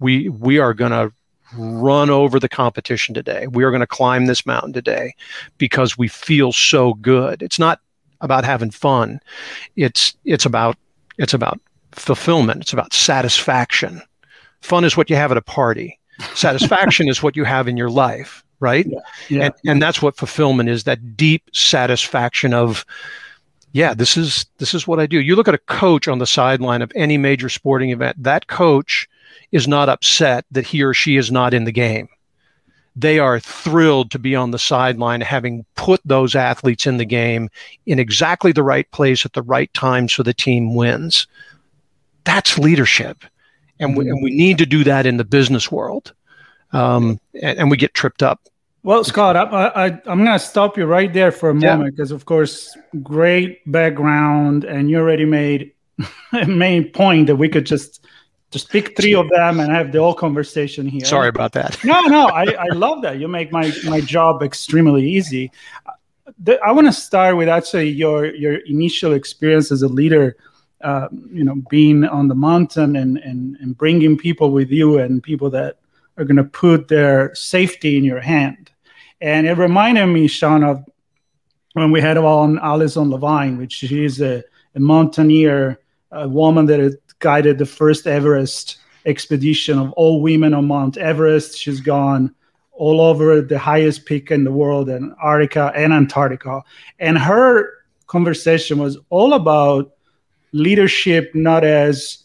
We 0.00 0.30
we 0.30 0.58
are 0.58 0.74
going 0.74 0.90
to 0.90 1.12
run 1.56 2.10
over 2.10 2.38
the 2.38 2.48
competition 2.48 3.14
today. 3.14 3.46
We 3.46 3.64
are 3.64 3.70
going 3.70 3.80
to 3.80 3.86
climb 3.86 4.26
this 4.26 4.46
mountain 4.46 4.72
today 4.72 5.14
because 5.58 5.98
we 5.98 6.08
feel 6.08 6.52
so 6.52 6.94
good. 6.94 7.42
It's 7.42 7.58
not 7.58 7.80
about 8.20 8.44
having 8.44 8.70
fun. 8.70 9.20
It's 9.76 10.14
it's 10.24 10.46
about 10.46 10.76
it's 11.18 11.34
about 11.34 11.60
fulfillment. 11.92 12.62
It's 12.62 12.72
about 12.72 12.92
satisfaction. 12.92 14.00
Fun 14.60 14.84
is 14.84 14.96
what 14.96 15.10
you 15.10 15.16
have 15.16 15.30
at 15.30 15.36
a 15.36 15.42
party. 15.42 15.98
Satisfaction 16.34 17.08
is 17.08 17.22
what 17.22 17.36
you 17.36 17.44
have 17.44 17.68
in 17.68 17.76
your 17.76 17.90
life, 17.90 18.44
right? 18.60 18.86
Yeah, 18.86 18.98
yeah. 19.28 19.44
And, 19.44 19.54
and 19.66 19.82
that's 19.82 20.00
what 20.00 20.16
fulfillment 20.16 20.68
is 20.68 20.84
that 20.84 21.16
deep 21.16 21.42
satisfaction 21.52 22.54
of 22.54 22.84
yeah, 23.72 23.94
this 23.94 24.16
is 24.16 24.46
this 24.58 24.74
is 24.74 24.86
what 24.86 25.00
I 25.00 25.06
do. 25.06 25.20
You 25.20 25.34
look 25.34 25.48
at 25.48 25.54
a 25.54 25.58
coach 25.58 26.06
on 26.06 26.18
the 26.18 26.26
sideline 26.26 26.82
of 26.82 26.92
any 26.94 27.16
major 27.16 27.48
sporting 27.48 27.90
event. 27.90 28.22
That 28.22 28.46
coach 28.46 29.08
is 29.50 29.68
not 29.68 29.88
upset 29.88 30.44
that 30.50 30.66
he 30.66 30.82
or 30.82 30.94
she 30.94 31.16
is 31.16 31.30
not 31.30 31.54
in 31.54 31.64
the 31.64 31.72
game. 31.72 32.08
They 32.94 33.18
are 33.18 33.40
thrilled 33.40 34.10
to 34.10 34.18
be 34.18 34.36
on 34.36 34.50
the 34.50 34.58
sideline, 34.58 35.22
having 35.22 35.64
put 35.76 36.00
those 36.04 36.34
athletes 36.34 36.86
in 36.86 36.98
the 36.98 37.06
game 37.06 37.48
in 37.86 37.98
exactly 37.98 38.52
the 38.52 38.62
right 38.62 38.90
place 38.90 39.24
at 39.24 39.32
the 39.32 39.42
right 39.42 39.72
time 39.72 40.08
so 40.08 40.22
the 40.22 40.34
team 40.34 40.74
wins. 40.74 41.26
That's 42.24 42.58
leadership. 42.58 43.24
And 43.80 43.96
we, 43.96 44.08
and 44.08 44.22
we 44.22 44.30
need 44.30 44.58
to 44.58 44.66
do 44.66 44.84
that 44.84 45.06
in 45.06 45.16
the 45.16 45.24
business 45.24 45.72
world. 45.72 46.12
Um, 46.72 47.18
and, 47.42 47.58
and 47.60 47.70
we 47.70 47.76
get 47.76 47.94
tripped 47.94 48.22
up 48.22 48.40
well, 48.84 49.04
Scott, 49.04 49.36
I, 49.36 49.42
I, 49.68 49.86
I'm 50.06 50.24
going 50.24 50.38
to 50.38 50.40
stop 50.40 50.76
you 50.76 50.86
right 50.86 51.12
there 51.12 51.30
for 51.30 51.50
a 51.50 51.54
moment 51.54 51.94
because, 51.94 52.10
of 52.10 52.24
course, 52.24 52.76
great 53.00 53.60
background, 53.70 54.64
and 54.64 54.90
you 54.90 54.98
already 54.98 55.24
made 55.24 55.72
a 56.32 56.46
main 56.46 56.90
point 56.90 57.28
that 57.28 57.36
we 57.36 57.48
could 57.48 57.64
just 57.64 58.04
just 58.52 58.68
pick 58.68 58.96
three 58.96 59.14
of 59.14 59.28
them 59.30 59.60
and 59.60 59.72
have 59.72 59.90
the 59.90 59.98
whole 59.98 60.14
conversation 60.14 60.86
here. 60.86 61.04
Sorry 61.04 61.28
about 61.28 61.52
that. 61.52 61.82
no, 61.84 62.02
no, 62.02 62.26
I, 62.26 62.44
I 62.44 62.68
love 62.74 63.02
that. 63.02 63.18
You 63.18 63.26
make 63.26 63.50
my 63.50 63.72
my 63.84 64.00
job 64.00 64.42
extremely 64.42 65.08
easy. 65.08 65.50
I 66.64 66.72
want 66.72 66.86
to 66.86 66.92
start 66.92 67.36
with 67.36 67.48
actually 67.48 67.88
your 67.88 68.26
your 68.34 68.56
initial 68.66 69.14
experience 69.14 69.72
as 69.72 69.82
a 69.82 69.88
leader. 69.88 70.36
Uh, 70.82 71.08
you 71.30 71.44
know, 71.44 71.62
being 71.70 72.04
on 72.04 72.26
the 72.26 72.34
mountain 72.34 72.96
and, 72.96 73.16
and 73.18 73.56
and 73.60 73.78
bringing 73.78 74.18
people 74.18 74.50
with 74.50 74.68
you 74.68 74.98
and 74.98 75.22
people 75.22 75.48
that 75.48 75.78
are 76.18 76.24
going 76.24 76.36
to 76.36 76.44
put 76.44 76.88
their 76.88 77.32
safety 77.34 77.96
in 77.96 78.04
your 78.04 78.20
hand. 78.20 78.70
And 79.20 79.46
it 79.46 79.56
reminded 79.56 80.06
me, 80.06 80.26
Sean, 80.26 80.64
of 80.64 80.84
when 81.74 81.92
we 81.92 82.00
had 82.00 82.18
on 82.18 82.58
Alison 82.58 83.10
Levine, 83.10 83.58
which 83.58 83.74
she 83.74 84.04
is 84.04 84.20
a, 84.20 84.42
a 84.74 84.80
mountaineer, 84.80 85.78
a 86.10 86.28
woman 86.28 86.66
that 86.66 86.80
guided 87.22 87.56
the 87.56 87.64
first 87.64 88.06
Everest 88.06 88.76
expedition 89.06 89.78
of 89.78 89.92
all 89.92 90.20
women 90.20 90.52
on 90.52 90.66
Mount 90.66 90.98
Everest. 90.98 91.58
She's 91.58 91.80
gone 91.80 92.34
all 92.72 93.00
over 93.00 93.40
the 93.40 93.58
highest 93.58 94.04
peak 94.04 94.30
in 94.30 94.44
the 94.44 94.52
world, 94.52 94.90
Antarctica 94.90 95.72
and 95.74 95.92
Antarctica. 95.92 96.62
And 96.98 97.16
her 97.16 97.70
conversation 98.06 98.78
was 98.78 98.98
all 99.08 99.32
about 99.32 99.92
leadership, 100.52 101.34
not 101.34 101.64
as 101.64 102.24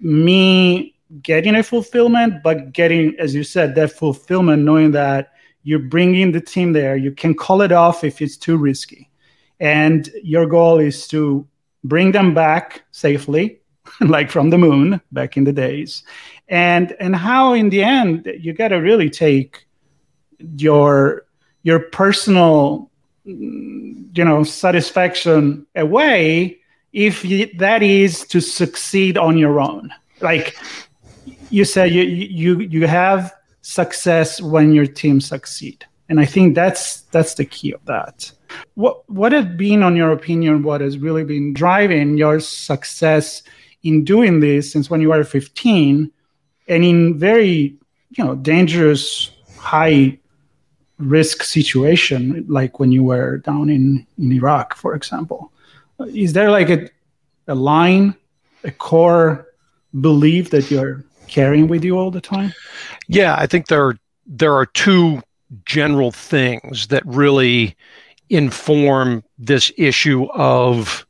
me 0.00 0.94
getting 1.22 1.54
a 1.56 1.62
fulfillment, 1.62 2.42
but 2.42 2.72
getting, 2.72 3.14
as 3.18 3.34
you 3.34 3.44
said, 3.44 3.74
that 3.74 3.92
fulfillment, 3.92 4.62
knowing 4.62 4.92
that 4.92 5.32
you're 5.62 5.78
bringing 5.78 6.32
the 6.32 6.40
team 6.40 6.72
there. 6.72 6.96
You 6.96 7.12
can 7.12 7.34
call 7.34 7.62
it 7.62 7.72
off 7.72 8.04
if 8.04 8.22
it's 8.22 8.36
too 8.36 8.56
risky. 8.56 9.10
And 9.58 10.08
your 10.22 10.46
goal 10.46 10.78
is 10.78 11.08
to 11.08 11.46
bring 11.82 12.12
them 12.12 12.34
back 12.34 12.84
safely, 12.90 13.60
like 14.00 14.30
from 14.30 14.50
the 14.50 14.58
moon 14.58 15.00
back 15.12 15.36
in 15.36 15.44
the 15.44 15.52
days. 15.52 16.02
And 16.48 16.94
and 17.00 17.16
how 17.16 17.52
in 17.52 17.70
the 17.70 17.82
end 17.82 18.30
you 18.38 18.52
got 18.52 18.68
to 18.68 18.76
really 18.76 19.10
take 19.10 19.66
your 20.56 21.24
your 21.62 21.80
personal 21.80 22.90
you 23.24 24.24
know 24.24 24.44
satisfaction 24.44 25.66
away 25.74 26.58
if 26.92 27.24
you, 27.24 27.50
that 27.58 27.82
is 27.82 28.24
to 28.28 28.40
succeed 28.40 29.18
on 29.18 29.36
your 29.36 29.60
own. 29.60 29.92
Like 30.20 30.56
you 31.50 31.64
said 31.64 31.90
you 31.90 32.02
you 32.02 32.60
you 32.60 32.86
have 32.86 33.34
success 33.62 34.40
when 34.40 34.72
your 34.72 34.86
team 34.86 35.20
succeed. 35.20 35.84
And 36.08 36.20
i 36.20 36.24
think 36.24 36.54
that's 36.54 37.02
that's 37.12 37.34
the 37.34 37.44
key 37.44 37.72
of 37.72 37.84
that. 37.86 38.30
What 38.74 39.08
what 39.10 39.32
has 39.32 39.44
been 39.56 39.82
on 39.82 39.96
your 39.96 40.12
opinion 40.12 40.62
what 40.62 40.80
has 40.80 40.98
really 40.98 41.24
been 41.24 41.52
driving 41.52 42.16
your 42.16 42.38
success 42.38 43.42
in 43.82 44.04
doing 44.04 44.40
this 44.40 44.72
since 44.72 44.90
when 44.90 45.00
you 45.00 45.08
were 45.08 45.24
15 45.24 46.10
and 46.68 46.84
in 46.84 47.18
very 47.18 47.76
you 48.10 48.24
know 48.24 48.34
dangerous 48.34 49.30
high 49.58 50.18
risk 50.98 51.42
situation 51.42 52.44
like 52.48 52.78
when 52.78 52.90
you 52.90 53.04
were 53.04 53.38
down 53.38 53.68
in 53.68 54.06
in 54.18 54.32
iraq 54.32 54.74
for 54.74 54.94
example 54.94 55.52
is 56.08 56.32
there 56.32 56.50
like 56.50 56.70
a, 56.70 56.88
a 57.48 57.54
line 57.54 58.14
a 58.64 58.70
core 58.70 59.46
belief 60.00 60.50
that 60.50 60.70
you're 60.70 61.04
carrying 61.26 61.68
with 61.68 61.84
you 61.84 61.98
all 61.98 62.10
the 62.10 62.20
time? 62.20 62.52
Yeah, 63.08 63.36
I 63.36 63.46
think 63.46 63.68
there 63.68 63.84
are, 63.84 63.98
there 64.26 64.54
are 64.54 64.66
two 64.66 65.22
general 65.64 66.10
things 66.10 66.88
that 66.88 67.04
really 67.06 67.76
inform 68.28 69.22
this 69.38 69.72
issue 69.76 70.26
of 70.32 71.05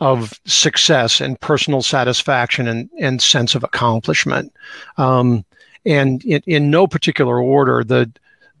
of 0.00 0.38
success 0.44 1.20
and 1.20 1.40
personal 1.40 1.82
satisfaction 1.82 2.68
and, 2.68 2.90
and 2.98 3.22
sense 3.22 3.54
of 3.54 3.64
accomplishment. 3.64 4.52
Um, 4.98 5.44
and 5.84 6.24
in, 6.24 6.42
in 6.46 6.70
no 6.70 6.86
particular 6.86 7.40
order, 7.40 7.84
the 7.84 8.10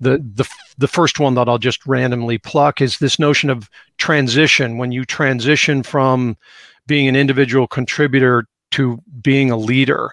the 0.00 0.18
the 0.18 0.48
the 0.78 0.88
first 0.88 1.18
one 1.18 1.34
that 1.34 1.48
I'll 1.48 1.58
just 1.58 1.86
randomly 1.86 2.38
pluck 2.38 2.80
is 2.80 2.98
this 2.98 3.18
notion 3.18 3.50
of 3.50 3.70
transition. 3.98 4.78
When 4.78 4.92
you 4.92 5.04
transition 5.04 5.82
from 5.82 6.36
being 6.86 7.08
an 7.08 7.16
individual 7.16 7.66
contributor 7.66 8.46
to 8.72 9.02
being 9.22 9.50
a 9.50 9.56
leader, 9.56 10.12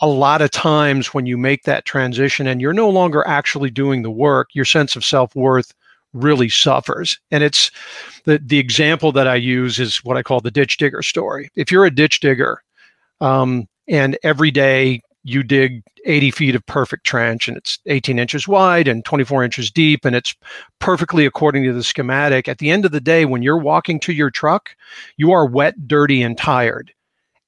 a 0.00 0.06
lot 0.06 0.42
of 0.42 0.50
times 0.50 1.08
when 1.08 1.26
you 1.26 1.38
make 1.38 1.64
that 1.64 1.84
transition 1.84 2.46
and 2.46 2.60
you're 2.60 2.72
no 2.72 2.90
longer 2.90 3.26
actually 3.26 3.70
doing 3.70 4.02
the 4.02 4.10
work, 4.10 4.48
your 4.52 4.64
sense 4.64 4.96
of 4.96 5.04
self 5.04 5.34
worth 5.34 5.72
really 6.12 6.48
suffers. 6.48 7.18
And 7.30 7.42
it's 7.42 7.70
the, 8.24 8.38
the 8.38 8.58
example 8.58 9.12
that 9.12 9.26
I 9.26 9.36
use 9.36 9.78
is 9.78 9.98
what 10.04 10.16
I 10.16 10.22
call 10.22 10.40
the 10.40 10.50
ditch 10.50 10.76
digger 10.76 11.02
story. 11.02 11.50
If 11.54 11.70
you're 11.70 11.84
a 11.84 11.94
ditch 11.94 12.20
digger 12.20 12.62
um, 13.20 13.66
and 13.88 14.18
every 14.22 14.50
day 14.50 15.02
you 15.24 15.42
dig 15.42 15.82
80 16.04 16.30
feet 16.32 16.54
of 16.54 16.66
perfect 16.66 17.04
trench 17.04 17.46
and 17.46 17.56
it's 17.56 17.78
18 17.86 18.18
inches 18.18 18.48
wide 18.48 18.88
and 18.88 19.04
24 19.04 19.44
inches 19.44 19.70
deep 19.70 20.04
and 20.04 20.16
it's 20.16 20.34
perfectly 20.80 21.24
according 21.26 21.62
to 21.64 21.72
the 21.72 21.84
schematic, 21.84 22.48
at 22.48 22.58
the 22.58 22.70
end 22.70 22.84
of 22.84 22.92
the 22.92 23.00
day, 23.00 23.24
when 23.24 23.42
you're 23.42 23.58
walking 23.58 24.00
to 24.00 24.12
your 24.12 24.30
truck, 24.30 24.70
you 25.16 25.30
are 25.32 25.46
wet, 25.46 25.86
dirty, 25.86 26.22
and 26.22 26.36
tired. 26.36 26.92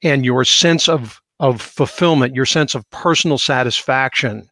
And 0.02 0.24
your 0.24 0.44
sense 0.44 0.88
of 0.88 1.20
of 1.40 1.60
fulfillment, 1.60 2.34
your 2.34 2.46
sense 2.46 2.76
of 2.76 2.88
personal 2.90 3.38
satisfaction 3.38 4.48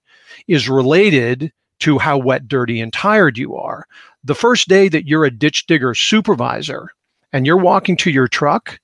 is 0.49 0.69
related 0.69 1.53
to 1.83 1.99
how 1.99 2.17
wet, 2.17 2.47
dirty, 2.47 2.81
and 2.81 2.93
tired 2.93 3.37
you 3.37 3.57
are. 3.57 3.87
The 4.23 4.37
first 4.37 4.69
day 4.69 4.89
that 4.89 5.07
you're 5.07 5.25
a 5.25 5.31
ditch 5.31 5.67
digger 5.67 5.95
supervisor 5.95 6.91
and 7.33 7.45
you're 7.45 7.57
walking 7.57 7.97
to 7.99 8.11
your 8.11 8.29
truck 8.29 8.79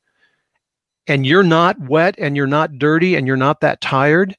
and 1.07 1.25
you're 1.25 1.45
not 1.45 1.79
wet 1.81 2.17
and 2.19 2.37
you're 2.37 2.47
not 2.49 2.79
dirty 2.79 3.15
and 3.15 3.27
you're 3.27 3.37
not 3.37 3.61
that 3.61 3.81
tired, 3.81 4.37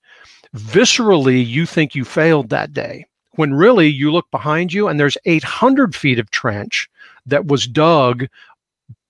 viscerally, 0.56 1.46
you 1.46 1.66
think 1.66 1.96
you 1.96 2.04
failed 2.04 2.50
that 2.50 2.74
day. 2.74 3.06
When 3.36 3.54
really 3.54 3.88
you 3.88 4.12
look 4.12 4.30
behind 4.30 4.74
you 4.74 4.89
and 4.89 5.00
there's 5.00 5.18
800 5.24 5.96
feet 5.96 6.20
of 6.20 6.30
trench 6.32 6.89
that 7.25 7.46
was 7.48 7.66
dug 7.66 8.28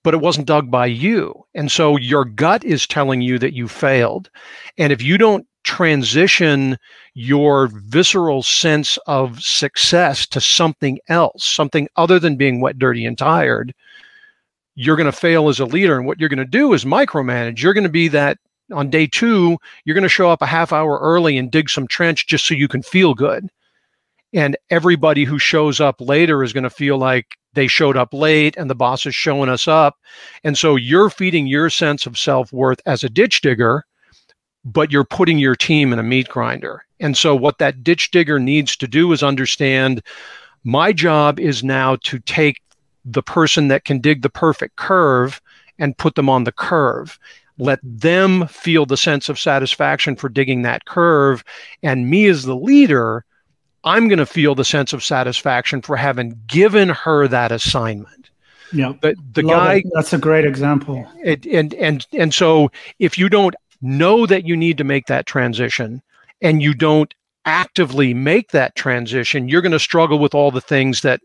but 0.02 0.14
it 0.14 0.20
wasn't 0.20 0.46
dug 0.46 0.70
by 0.70 0.86
you. 0.86 1.44
And 1.54 1.70
so 1.70 1.98
your 1.98 2.24
gut 2.24 2.64
is 2.64 2.86
telling 2.86 3.20
you 3.20 3.38
that 3.38 3.52
you 3.52 3.68
failed. 3.68 4.30
And 4.78 4.94
if 4.94 5.02
you 5.02 5.18
don't 5.18 5.46
transition 5.64 6.78
your 7.14 7.68
visceral 7.72 8.42
sense 8.42 8.98
of 9.06 9.40
success 9.40 10.26
to 10.26 10.40
something 10.40 10.98
else, 11.08 11.44
something 11.44 11.88
other 11.96 12.18
than 12.18 12.36
being 12.36 12.60
wet, 12.60 12.78
dirty, 12.78 13.04
and 13.04 13.18
tired, 13.18 13.74
you're 14.74 14.96
going 14.96 15.06
to 15.06 15.12
fail 15.12 15.48
as 15.48 15.60
a 15.60 15.66
leader. 15.66 15.96
And 15.96 16.06
what 16.06 16.18
you're 16.20 16.28
going 16.28 16.38
to 16.38 16.44
do 16.44 16.72
is 16.72 16.84
micromanage. 16.84 17.60
You're 17.60 17.74
going 17.74 17.84
to 17.84 17.90
be 17.90 18.08
that 18.08 18.38
on 18.72 18.90
day 18.90 19.06
two, 19.06 19.58
you're 19.84 19.94
going 19.94 20.02
to 20.02 20.08
show 20.08 20.30
up 20.30 20.42
a 20.42 20.46
half 20.46 20.72
hour 20.72 20.98
early 21.00 21.36
and 21.36 21.50
dig 21.50 21.68
some 21.68 21.86
trench 21.86 22.26
just 22.26 22.46
so 22.46 22.54
you 22.54 22.68
can 22.68 22.82
feel 22.82 23.14
good. 23.14 23.48
And 24.32 24.56
everybody 24.70 25.24
who 25.24 25.38
shows 25.38 25.80
up 25.80 26.00
later 26.00 26.42
is 26.44 26.52
going 26.52 26.64
to 26.64 26.70
feel 26.70 26.96
like 26.98 27.36
they 27.54 27.66
showed 27.66 27.96
up 27.96 28.14
late 28.14 28.56
and 28.56 28.70
the 28.70 28.76
boss 28.76 29.06
is 29.06 29.14
showing 29.14 29.48
us 29.48 29.66
up. 29.66 29.96
And 30.44 30.56
so 30.56 30.76
you're 30.76 31.10
feeding 31.10 31.48
your 31.48 31.68
sense 31.68 32.06
of 32.06 32.16
self 32.16 32.52
worth 32.52 32.80
as 32.86 33.02
a 33.02 33.10
ditch 33.10 33.40
digger, 33.40 33.84
but 34.64 34.92
you're 34.92 35.04
putting 35.04 35.38
your 35.38 35.56
team 35.56 35.92
in 35.92 35.98
a 35.98 36.02
meat 36.02 36.28
grinder. 36.28 36.84
And 37.00 37.16
so 37.16 37.34
what 37.34 37.58
that 37.58 37.82
ditch 37.82 38.10
digger 38.10 38.38
needs 38.38 38.76
to 38.76 38.86
do 38.86 39.12
is 39.12 39.22
understand 39.22 40.02
my 40.64 40.92
job 40.92 41.40
is 41.40 41.64
now 41.64 41.96
to 41.96 42.18
take 42.20 42.60
the 43.04 43.22
person 43.22 43.68
that 43.68 43.84
can 43.84 44.00
dig 44.00 44.22
the 44.22 44.28
perfect 44.28 44.76
curve 44.76 45.40
and 45.78 45.96
put 45.96 46.14
them 46.14 46.28
on 46.28 46.44
the 46.44 46.52
curve. 46.52 47.18
Let 47.58 47.80
them 47.82 48.46
feel 48.46 48.86
the 48.86 48.96
sense 48.96 49.28
of 49.28 49.38
satisfaction 49.38 50.16
for 50.16 50.28
digging 50.28 50.62
that 50.62 50.84
curve. 50.84 51.42
And 51.82 52.08
me 52.08 52.26
as 52.26 52.44
the 52.44 52.56
leader, 52.56 53.24
I'm 53.84 54.08
going 54.08 54.18
to 54.18 54.26
feel 54.26 54.54
the 54.54 54.64
sense 54.64 54.92
of 54.92 55.02
satisfaction 55.02 55.80
for 55.80 55.96
having 55.96 56.38
given 56.46 56.90
her 56.90 57.26
that 57.28 57.52
assignment. 57.52 58.30
Yeah. 58.72 58.92
But 59.00 59.16
the 59.32 59.42
guy 59.42 59.76
it. 59.76 59.86
that's 59.94 60.12
a 60.12 60.18
great 60.18 60.44
example. 60.44 61.06
It, 61.24 61.44
and 61.46 61.74
and 61.74 62.06
and 62.12 62.32
so 62.32 62.70
if 62.98 63.18
you 63.18 63.28
don't 63.28 63.54
know 63.82 64.26
that 64.26 64.44
you 64.46 64.56
need 64.56 64.78
to 64.78 64.84
make 64.84 65.06
that 65.06 65.26
transition 65.26 66.02
and 66.42 66.62
you 66.62 66.74
don't 66.74 67.14
actively 67.44 68.14
make 68.14 68.50
that 68.50 68.74
transition, 68.74 69.48
you're 69.48 69.62
going 69.62 69.72
to 69.72 69.78
struggle 69.78 70.18
with 70.18 70.34
all 70.34 70.50
the 70.50 70.60
things 70.60 71.02
that 71.02 71.20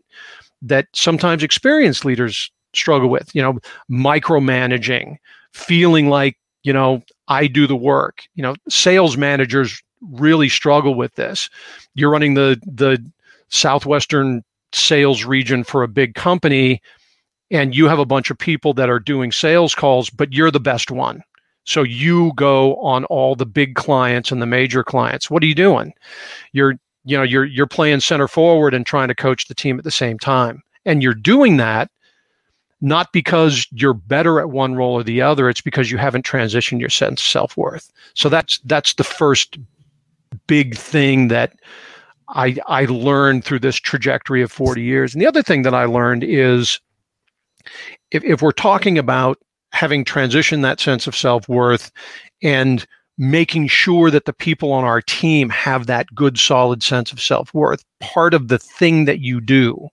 that 0.62 0.86
sometimes 0.94 1.42
experienced 1.42 2.04
leaders 2.04 2.50
struggle 2.74 3.08
with. 3.08 3.34
You 3.34 3.42
know, 3.42 3.58
micromanaging, 3.90 5.16
feeling 5.52 6.08
like 6.08 6.36
you 6.62 6.72
know 6.72 7.02
I 7.28 7.46
do 7.46 7.66
the 7.66 7.76
work. 7.76 8.24
You 8.34 8.42
know, 8.42 8.54
sales 8.68 9.16
managers 9.16 9.82
really 10.12 10.48
struggle 10.48 10.94
with 10.94 11.14
this. 11.14 11.50
You're 11.94 12.10
running 12.10 12.34
the 12.34 12.60
the 12.66 13.04
southwestern 13.48 14.42
sales 14.72 15.24
region 15.24 15.64
for 15.64 15.82
a 15.82 15.88
big 15.88 16.14
company 16.14 16.82
and 17.50 17.74
you 17.74 17.88
have 17.88 17.98
a 17.98 18.04
bunch 18.06 18.30
of 18.30 18.38
people 18.38 18.74
that 18.74 18.90
are 18.90 18.98
doing 18.98 19.32
sales 19.32 19.74
calls, 19.74 20.10
but 20.10 20.32
you're 20.32 20.50
the 20.50 20.60
best 20.60 20.90
one. 20.90 21.22
So 21.66 21.82
you 21.82 22.32
go 22.34 22.76
on 22.76 23.04
all 23.06 23.34
the 23.34 23.46
big 23.46 23.74
clients 23.74 24.32
and 24.32 24.40
the 24.40 24.46
major 24.46 24.82
clients. 24.82 25.30
What 25.30 25.42
are 25.42 25.46
you 25.46 25.54
doing? 25.54 25.92
You're 26.52 26.78
you 27.04 27.16
know 27.16 27.22
you're 27.22 27.44
you're 27.44 27.66
playing 27.66 28.00
center 28.00 28.28
forward 28.28 28.72
and 28.72 28.86
trying 28.86 29.08
to 29.08 29.14
coach 29.14 29.46
the 29.46 29.54
team 29.54 29.78
at 29.78 29.84
the 29.84 29.90
same 29.90 30.18
time. 30.18 30.62
And 30.84 31.02
you're 31.02 31.14
doing 31.14 31.56
that 31.58 31.90
not 32.80 33.12
because 33.12 33.66
you're 33.72 33.94
better 33.94 34.38
at 34.38 34.50
one 34.50 34.74
role 34.74 34.94
or 34.94 35.02
the 35.02 35.22
other, 35.22 35.48
it's 35.48 35.60
because 35.60 35.90
you 35.90 35.98
haven't 35.98 36.26
transitioned 36.26 36.80
your 36.80 36.90
sense 36.90 37.20
of 37.20 37.26
self-worth. 37.26 37.90
So 38.14 38.28
that's 38.28 38.58
that's 38.60 38.94
the 38.94 39.04
first 39.04 39.58
big 40.46 40.76
thing 40.76 41.28
that 41.28 41.54
I 42.28 42.56
I 42.66 42.84
learned 42.84 43.44
through 43.44 43.60
this 43.60 43.76
trajectory 43.76 44.42
of 44.42 44.52
40 44.52 44.82
years. 44.82 45.14
And 45.14 45.22
the 45.22 45.26
other 45.26 45.42
thing 45.42 45.62
that 45.62 45.74
I 45.74 45.84
learned 45.86 46.22
is 46.24 46.80
if, 48.10 48.22
if 48.24 48.42
we're 48.42 48.52
talking 48.52 48.98
about 48.98 49.38
having 49.72 50.04
transitioned 50.04 50.62
that 50.62 50.80
sense 50.80 51.06
of 51.06 51.16
self 51.16 51.48
worth 51.48 51.90
and 52.42 52.86
making 53.18 53.66
sure 53.66 54.10
that 54.10 54.26
the 54.26 54.32
people 54.32 54.72
on 54.72 54.84
our 54.84 55.00
team 55.00 55.48
have 55.48 55.86
that 55.86 56.14
good, 56.14 56.38
solid 56.38 56.82
sense 56.82 57.12
of 57.12 57.20
self 57.20 57.52
worth, 57.54 57.84
part 58.00 58.34
of 58.34 58.48
the 58.48 58.58
thing 58.58 59.04
that 59.06 59.20
you 59.20 59.40
do. 59.40 59.88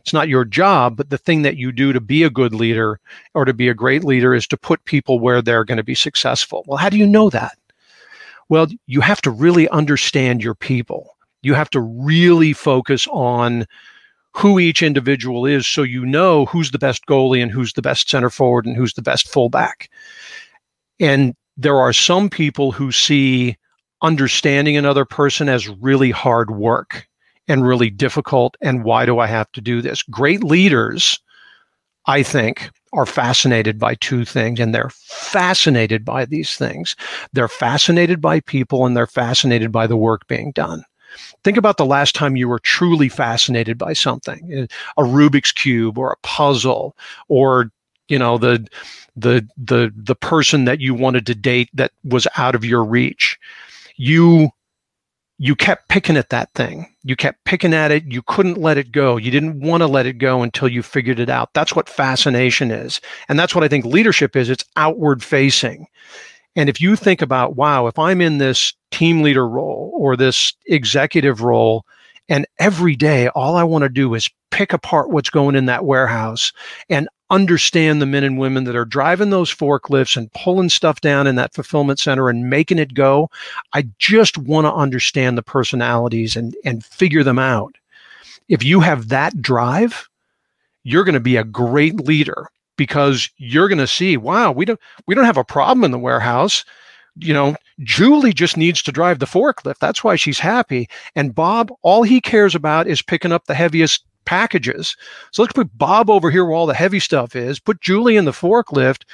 It's 0.00 0.12
not 0.12 0.28
your 0.28 0.44
job, 0.44 0.96
but 0.96 1.10
the 1.10 1.18
thing 1.18 1.42
that 1.42 1.56
you 1.56 1.72
do 1.72 1.92
to 1.92 2.00
be 2.00 2.22
a 2.22 2.30
good 2.30 2.54
leader 2.54 3.00
or 3.34 3.44
to 3.44 3.54
be 3.54 3.68
a 3.68 3.74
great 3.74 4.04
leader 4.04 4.34
is 4.34 4.46
to 4.48 4.56
put 4.56 4.84
people 4.84 5.18
where 5.18 5.40
they're 5.40 5.64
going 5.64 5.78
to 5.78 5.84
be 5.84 5.94
successful. 5.94 6.64
Well, 6.66 6.78
how 6.78 6.88
do 6.88 6.98
you 6.98 7.06
know 7.06 7.30
that? 7.30 7.56
Well, 8.48 8.66
you 8.86 9.00
have 9.00 9.22
to 9.22 9.30
really 9.30 9.68
understand 9.70 10.42
your 10.42 10.54
people. 10.54 11.16
You 11.42 11.54
have 11.54 11.70
to 11.70 11.80
really 11.80 12.52
focus 12.52 13.06
on 13.10 13.66
who 14.36 14.58
each 14.58 14.82
individual 14.82 15.46
is 15.46 15.66
so 15.66 15.82
you 15.82 16.04
know 16.04 16.46
who's 16.46 16.72
the 16.72 16.78
best 16.78 17.06
goalie 17.06 17.42
and 17.42 17.52
who's 17.52 17.72
the 17.74 17.82
best 17.82 18.10
center 18.10 18.30
forward 18.30 18.66
and 18.66 18.76
who's 18.76 18.94
the 18.94 19.02
best 19.02 19.28
fullback. 19.28 19.88
And 21.00 21.34
there 21.56 21.78
are 21.78 21.92
some 21.92 22.28
people 22.28 22.72
who 22.72 22.90
see 22.90 23.56
understanding 24.02 24.76
another 24.76 25.04
person 25.04 25.48
as 25.48 25.68
really 25.68 26.10
hard 26.10 26.50
work 26.50 27.08
and 27.46 27.66
really 27.66 27.90
difficult. 27.90 28.56
And 28.60 28.84
why 28.84 29.06
do 29.06 29.18
I 29.18 29.26
have 29.26 29.50
to 29.52 29.60
do 29.60 29.80
this? 29.80 30.02
Great 30.02 30.42
leaders, 30.42 31.20
I 32.06 32.22
think, 32.22 32.70
are 32.92 33.06
fascinated 33.06 33.78
by 33.78 33.94
two 33.96 34.24
things, 34.24 34.58
and 34.58 34.74
they're 34.74 34.90
fascinated 34.90 36.04
by 36.04 36.24
these 36.24 36.56
things. 36.56 36.96
They're 37.32 37.48
fascinated 37.48 38.20
by 38.20 38.40
people 38.40 38.86
and 38.86 38.96
they're 38.96 39.06
fascinated 39.06 39.70
by 39.70 39.86
the 39.86 39.96
work 39.96 40.26
being 40.26 40.52
done. 40.52 40.84
Think 41.42 41.56
about 41.56 41.76
the 41.76 41.86
last 41.86 42.14
time 42.14 42.36
you 42.36 42.48
were 42.48 42.58
truly 42.58 43.08
fascinated 43.08 43.78
by 43.78 43.92
something, 43.92 44.52
eh, 44.52 44.66
a 44.96 45.02
Rubik's 45.02 45.52
cube 45.52 45.98
or 45.98 46.12
a 46.12 46.26
puzzle 46.26 46.96
or 47.28 47.70
you 48.08 48.18
know 48.18 48.38
the 48.38 48.66
the 49.16 49.46
the 49.56 49.92
the 49.96 50.14
person 50.14 50.64
that 50.64 50.80
you 50.80 50.94
wanted 50.94 51.26
to 51.26 51.34
date 51.34 51.70
that 51.74 51.92
was 52.04 52.26
out 52.36 52.54
of 52.54 52.64
your 52.64 52.84
reach. 52.84 53.38
You 53.96 54.50
you 55.38 55.56
kept 55.56 55.88
picking 55.88 56.16
at 56.16 56.30
that 56.30 56.52
thing. 56.54 56.86
You 57.02 57.16
kept 57.16 57.44
picking 57.44 57.74
at 57.74 57.90
it. 57.90 58.04
You 58.06 58.22
couldn't 58.22 58.58
let 58.58 58.78
it 58.78 58.92
go. 58.92 59.16
You 59.16 59.30
didn't 59.30 59.60
want 59.60 59.82
to 59.82 59.86
let 59.86 60.06
it 60.06 60.18
go 60.18 60.42
until 60.42 60.68
you 60.68 60.82
figured 60.82 61.18
it 61.18 61.28
out. 61.28 61.52
That's 61.54 61.74
what 61.74 61.88
fascination 61.88 62.70
is. 62.70 63.00
And 63.28 63.38
that's 63.38 63.54
what 63.54 63.64
I 63.64 63.68
think 63.68 63.84
leadership 63.84 64.36
is. 64.36 64.48
It's 64.48 64.64
outward 64.76 65.24
facing. 65.24 65.86
And 66.56 66.68
if 66.68 66.80
you 66.80 66.96
think 66.96 67.22
about, 67.22 67.56
wow, 67.56 67.86
if 67.86 67.98
I'm 67.98 68.20
in 68.20 68.38
this 68.38 68.72
team 68.90 69.22
leader 69.22 69.46
role 69.46 69.92
or 69.94 70.16
this 70.16 70.52
executive 70.66 71.42
role, 71.42 71.84
and 72.28 72.46
every 72.58 72.96
day 72.96 73.28
all 73.28 73.56
I 73.56 73.64
want 73.64 73.82
to 73.82 73.88
do 73.88 74.14
is 74.14 74.30
pick 74.50 74.72
apart 74.72 75.10
what's 75.10 75.30
going 75.30 75.56
in 75.56 75.66
that 75.66 75.84
warehouse 75.84 76.52
and 76.88 77.08
understand 77.30 78.00
the 78.00 78.06
men 78.06 78.22
and 78.22 78.38
women 78.38 78.64
that 78.64 78.76
are 78.76 78.84
driving 78.84 79.30
those 79.30 79.52
forklifts 79.52 80.16
and 80.16 80.32
pulling 80.32 80.68
stuff 80.68 81.00
down 81.00 81.26
in 81.26 81.34
that 81.36 81.52
fulfillment 81.52 81.98
center 81.98 82.28
and 82.28 82.48
making 82.48 82.78
it 82.78 82.94
go. 82.94 83.28
I 83.72 83.88
just 83.98 84.38
want 84.38 84.66
to 84.66 84.72
understand 84.72 85.36
the 85.36 85.42
personalities 85.42 86.36
and, 86.36 86.54
and 86.64 86.84
figure 86.84 87.24
them 87.24 87.38
out. 87.38 87.74
If 88.48 88.62
you 88.62 88.80
have 88.80 89.08
that 89.08 89.42
drive, 89.42 90.08
you're 90.84 91.04
going 91.04 91.14
to 91.14 91.20
be 91.20 91.36
a 91.36 91.44
great 91.44 91.96
leader 91.96 92.48
because 92.76 93.30
you're 93.36 93.68
going 93.68 93.78
to 93.78 93.86
see, 93.86 94.16
wow, 94.16 94.52
we 94.52 94.64
don't 94.64 94.80
we 95.06 95.14
don't 95.14 95.24
have 95.24 95.36
a 95.36 95.44
problem 95.44 95.84
in 95.84 95.90
the 95.90 95.98
warehouse. 95.98 96.64
You 97.16 97.32
know, 97.32 97.56
Julie 97.80 98.32
just 98.32 98.56
needs 98.56 98.82
to 98.82 98.92
drive 98.92 99.20
the 99.20 99.26
forklift. 99.26 99.78
That's 99.78 100.02
why 100.02 100.16
she's 100.16 100.38
happy. 100.38 100.88
And 101.14 101.34
Bob, 101.34 101.70
all 101.82 102.02
he 102.02 102.20
cares 102.20 102.54
about 102.54 102.88
is 102.88 103.02
picking 103.02 103.30
up 103.32 103.46
the 103.46 103.54
heaviest 103.54 104.04
packages. 104.24 104.96
So 105.32 105.42
let's 105.42 105.52
put 105.52 105.76
Bob 105.76 106.10
over 106.10 106.30
here 106.30 106.44
where 106.44 106.54
all 106.54 106.66
the 106.66 106.74
heavy 106.74 106.98
stuff 106.98 107.36
is. 107.36 107.60
Put 107.60 107.80
Julie 107.80 108.16
in 108.16 108.24
the 108.24 108.32
forklift. 108.32 109.04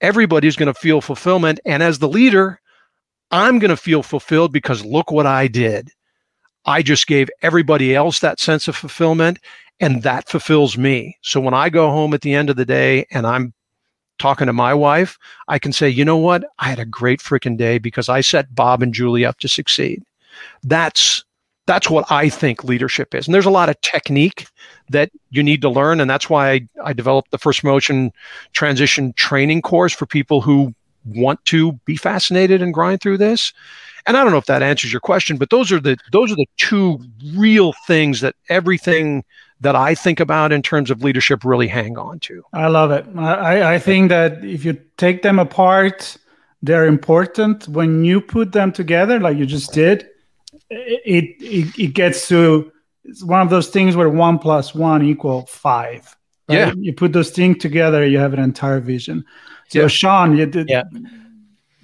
Everybody's 0.00 0.56
going 0.56 0.72
to 0.72 0.80
feel 0.80 1.00
fulfillment. 1.00 1.60
And 1.66 1.82
as 1.82 1.98
the 1.98 2.08
leader, 2.08 2.60
I'm 3.30 3.58
going 3.58 3.70
to 3.70 3.76
feel 3.76 4.02
fulfilled 4.02 4.52
because 4.52 4.84
look 4.84 5.10
what 5.10 5.26
I 5.26 5.46
did. 5.46 5.90
I 6.64 6.82
just 6.82 7.06
gave 7.06 7.28
everybody 7.42 7.94
else 7.94 8.20
that 8.20 8.40
sense 8.40 8.68
of 8.68 8.76
fulfillment 8.76 9.38
and 9.82 10.04
that 10.04 10.28
fulfills 10.28 10.78
me. 10.78 11.18
So 11.22 11.40
when 11.40 11.54
I 11.54 11.68
go 11.68 11.90
home 11.90 12.14
at 12.14 12.20
the 12.20 12.32
end 12.32 12.48
of 12.48 12.56
the 12.56 12.64
day 12.64 13.04
and 13.10 13.26
I'm 13.26 13.52
talking 14.18 14.46
to 14.46 14.52
my 14.52 14.72
wife, 14.72 15.18
I 15.48 15.58
can 15.58 15.72
say, 15.72 15.88
you 15.88 16.04
know 16.04 16.16
what? 16.16 16.44
I 16.60 16.68
had 16.68 16.78
a 16.78 16.86
great 16.86 17.18
freaking 17.18 17.58
day 17.58 17.78
because 17.78 18.08
I 18.08 18.20
set 18.20 18.54
Bob 18.54 18.80
and 18.80 18.94
Julie 18.94 19.24
up 19.24 19.40
to 19.40 19.48
succeed. 19.48 20.02
That's 20.62 21.24
that's 21.66 21.90
what 21.90 22.10
I 22.10 22.28
think 22.28 22.64
leadership 22.64 23.14
is. 23.14 23.26
And 23.26 23.34
there's 23.34 23.46
a 23.46 23.50
lot 23.50 23.68
of 23.68 23.80
technique 23.82 24.46
that 24.90 25.10
you 25.30 25.42
need 25.42 25.62
to 25.62 25.68
learn. 25.68 26.00
And 26.00 26.10
that's 26.10 26.28
why 26.28 26.50
I, 26.50 26.68
I 26.84 26.92
developed 26.92 27.30
the 27.30 27.38
first 27.38 27.62
motion 27.62 28.12
transition 28.52 29.12
training 29.14 29.62
course 29.62 29.92
for 29.92 30.06
people 30.06 30.40
who 30.40 30.74
want 31.06 31.44
to 31.46 31.72
be 31.84 31.96
fascinated 31.96 32.62
and 32.62 32.74
grind 32.74 33.00
through 33.00 33.18
this. 33.18 33.52
And 34.06 34.16
I 34.16 34.22
don't 34.22 34.32
know 34.32 34.38
if 34.38 34.46
that 34.46 34.62
answers 34.62 34.92
your 34.92 35.00
question, 35.00 35.36
but 35.36 35.50
those 35.50 35.72
are 35.72 35.80
the 35.80 35.96
those 36.12 36.30
are 36.30 36.36
the 36.36 36.48
two 36.56 37.00
real 37.34 37.72
things 37.86 38.20
that 38.20 38.36
everything 38.48 39.24
that 39.62 39.74
I 39.74 39.94
think 39.94 40.20
about 40.20 40.52
in 40.52 40.60
terms 40.60 40.90
of 40.90 41.02
leadership 41.02 41.44
really 41.44 41.68
hang 41.68 41.96
on 41.96 42.18
to. 42.20 42.44
I 42.52 42.68
love 42.68 42.90
it. 42.90 43.06
I, 43.16 43.74
I 43.74 43.78
think 43.78 44.08
that 44.10 44.44
if 44.44 44.64
you 44.64 44.78
take 44.98 45.22
them 45.22 45.38
apart, 45.38 46.16
they're 46.62 46.86
important. 46.86 47.68
When 47.68 48.04
you 48.04 48.20
put 48.20 48.52
them 48.52 48.72
together, 48.72 49.18
like 49.18 49.36
you 49.36 49.46
just 49.46 49.72
did, 49.72 50.08
it 50.68 51.36
it, 51.40 51.78
it 51.78 51.94
gets 51.94 52.28
to 52.28 52.70
it's 53.04 53.24
one 53.24 53.40
of 53.40 53.50
those 53.50 53.68
things 53.68 53.96
where 53.96 54.08
one 54.08 54.38
plus 54.38 54.74
one 54.74 55.02
equal 55.02 55.46
five. 55.46 56.16
Right? 56.48 56.58
Yeah. 56.58 56.74
You 56.76 56.92
put 56.92 57.12
those 57.12 57.30
things 57.30 57.58
together, 57.58 58.04
you 58.06 58.18
have 58.18 58.34
an 58.34 58.40
entire 58.40 58.80
vision. 58.80 59.24
So, 59.68 59.82
yeah. 59.82 59.88
Sean, 59.88 60.36
you 60.36 60.46
did. 60.46 60.68
Yeah 60.68 60.84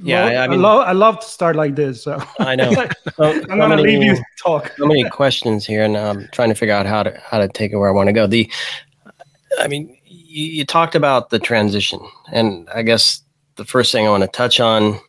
yeah, 0.01 0.25
well, 0.25 0.43
I, 0.43 0.47
mean, 0.47 0.59
I 0.59 0.63
love 0.63 0.89
I 0.89 0.93
love 0.93 1.21
to 1.21 1.27
start 1.27 1.57
like 1.57 1.75
this. 1.75 2.03
So 2.05 2.23
I 2.39 2.55
know. 2.55 2.71
I'm 3.19 3.43
gonna 3.47 3.69
many, 3.69 3.83
leave 3.83 4.03
you 4.03 4.23
talk. 4.43 4.73
so 4.77 4.87
many 4.87 5.09
questions 5.11 5.67
here, 5.67 5.85
and 5.85 5.97
I'm 5.97 6.29
trying 6.33 6.51
to 6.51 6.55
figure 6.55 6.75
out 6.75 6.87
how 6.87 7.03
to 7.03 7.21
how 7.25 7.39
to 7.39 7.49
take 7.49 7.73
it 7.73 7.77
where 7.77 7.89
I 7.89 7.93
want 7.93 8.09
to 8.09 8.13
go. 8.13 8.27
The, 8.27 8.51
I 9.59 9.67
mean, 9.67 9.99
you, 10.05 10.45
you 10.45 10.65
talked 10.65 10.95
about 10.95 11.31
the 11.31 11.39
transition, 11.39 12.01
and 12.33 12.69
I 12.73 12.83
guess 12.83 13.23
the 13.57 13.65
first 13.65 13.91
thing 13.91 14.07
I 14.07 14.11
want 14.11 14.23
to 14.23 14.29
touch 14.29 14.61
on, 14.61 15.01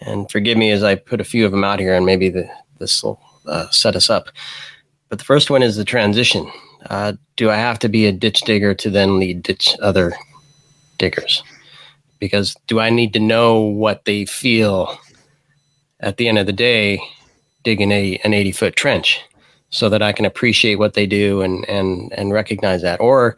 and 0.00 0.30
forgive 0.30 0.58
me 0.58 0.70
as 0.70 0.82
I 0.82 0.94
put 0.94 1.20
a 1.20 1.24
few 1.24 1.46
of 1.46 1.50
them 1.50 1.64
out 1.64 1.80
here, 1.80 1.94
and 1.94 2.04
maybe 2.04 2.28
the, 2.28 2.48
this 2.78 3.02
will 3.02 3.20
uh, 3.46 3.68
set 3.70 3.96
us 3.96 4.10
up. 4.10 4.28
But 5.08 5.18
the 5.18 5.24
first 5.24 5.50
one 5.50 5.62
is 5.62 5.76
the 5.76 5.84
transition. 5.84 6.50
Uh, 6.90 7.14
do 7.36 7.50
I 7.50 7.56
have 7.56 7.78
to 7.80 7.88
be 7.88 8.06
a 8.06 8.12
ditch 8.12 8.42
digger 8.42 8.74
to 8.74 8.90
then 8.90 9.18
lead 9.18 9.42
ditch 9.42 9.74
other 9.80 10.12
diggers? 10.98 11.42
Because 12.18 12.56
do 12.66 12.80
I 12.80 12.90
need 12.90 13.12
to 13.14 13.20
know 13.20 13.60
what 13.60 14.04
they 14.04 14.24
feel 14.24 14.98
at 16.00 16.16
the 16.16 16.28
end 16.28 16.38
of 16.38 16.46
the 16.46 16.52
day 16.52 17.00
digging 17.64 17.92
a, 17.92 18.18
an 18.24 18.34
80 18.34 18.52
foot 18.52 18.76
trench 18.76 19.20
so 19.70 19.88
that 19.88 20.02
I 20.02 20.12
can 20.12 20.24
appreciate 20.24 20.76
what 20.76 20.94
they 20.94 21.06
do 21.06 21.42
and, 21.42 21.68
and, 21.68 22.12
and 22.12 22.32
recognize 22.32 22.82
that? 22.82 23.00
Or 23.00 23.36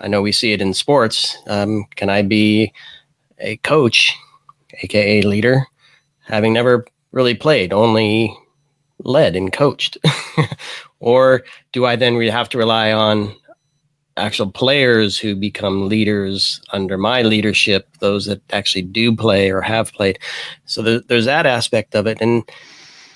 I 0.00 0.08
know 0.08 0.22
we 0.22 0.32
see 0.32 0.52
it 0.52 0.60
in 0.60 0.74
sports. 0.74 1.36
Um, 1.46 1.86
can 1.96 2.10
I 2.10 2.22
be 2.22 2.72
a 3.38 3.56
coach, 3.58 4.14
aka 4.82 5.22
leader, 5.22 5.66
having 6.24 6.52
never 6.52 6.84
really 7.12 7.34
played, 7.34 7.72
only 7.72 8.36
led 8.98 9.36
and 9.36 9.52
coached? 9.52 9.96
or 11.00 11.44
do 11.72 11.86
I 11.86 11.96
then 11.96 12.20
have 12.28 12.48
to 12.50 12.58
rely 12.58 12.92
on 12.92 13.34
actual 14.16 14.50
players 14.50 15.18
who 15.18 15.34
become 15.34 15.88
leaders 15.88 16.60
under 16.72 16.96
my 16.96 17.22
leadership, 17.22 17.88
those 18.00 18.26
that 18.26 18.40
actually 18.52 18.82
do 18.82 19.14
play 19.14 19.50
or 19.50 19.60
have 19.60 19.92
played. 19.92 20.18
So 20.64 20.82
there, 20.82 21.00
there's 21.00 21.26
that 21.26 21.46
aspect 21.46 21.94
of 21.94 22.06
it. 22.06 22.18
And 22.20 22.42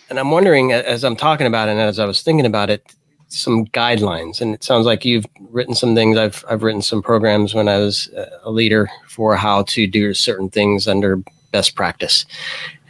and 0.08 0.18
I'm 0.18 0.32
wondering, 0.32 0.72
as 0.72 1.04
I'm 1.04 1.14
talking 1.14 1.46
about 1.46 1.68
it 1.68 1.72
and 1.72 1.80
as 1.80 2.00
I 2.00 2.04
was 2.04 2.22
thinking 2.22 2.44
about 2.46 2.68
it, 2.68 2.94
some 3.28 3.64
guidelines, 3.66 4.40
and 4.40 4.54
it 4.54 4.64
sounds 4.64 4.84
like 4.84 5.04
you've 5.04 5.26
written 5.50 5.74
some 5.74 5.94
things. 5.94 6.18
I've 6.18 6.44
I've 6.48 6.64
written 6.64 6.82
some 6.82 7.00
programs 7.00 7.54
when 7.54 7.68
I 7.68 7.78
was 7.78 8.08
uh, 8.16 8.26
a 8.42 8.50
leader 8.50 8.90
for 9.08 9.36
how 9.36 9.62
to 9.62 9.86
do 9.86 10.14
certain 10.14 10.50
things 10.50 10.88
under 10.88 11.22
best 11.52 11.76
practice, 11.76 12.26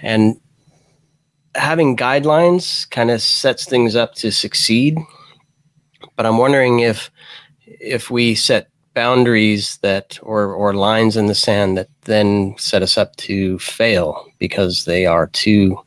and 0.01 0.40
having 1.55 1.96
guidelines 1.96 2.88
kind 2.90 3.11
of 3.11 3.20
sets 3.20 3.66
things 3.66 3.94
up 3.94 4.14
to 4.14 4.33
succeed. 4.33 4.99
But 6.16 6.25
I'm 6.25 6.38
wondering 6.38 6.81
if 6.81 7.11
if 7.81 8.11
we 8.11 8.35
set 8.35 8.69
boundaries 8.95 9.79
that 9.79 10.19
or 10.23 10.53
or 10.53 10.75
lines 10.75 11.16
in 11.16 11.27
the 11.27 11.35
sand 11.35 11.77
that 11.79 11.88
then 12.03 12.55
set 12.59 12.83
us 12.83 12.99
up 12.99 13.14
to 13.16 13.59
fail 13.59 14.27
because 14.38 14.85
they 14.85 15.07
are 15.07 15.29
too 15.29 15.79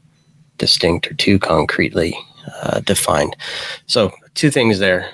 distinct 0.58 1.12
or 1.12 1.14
too 1.16 1.38
concretely 1.38 2.18
uh, 2.62 2.80
defined. 2.82 3.36
So 3.88 4.12
two 4.34 4.50
things 4.50 4.80
there: 4.80 5.10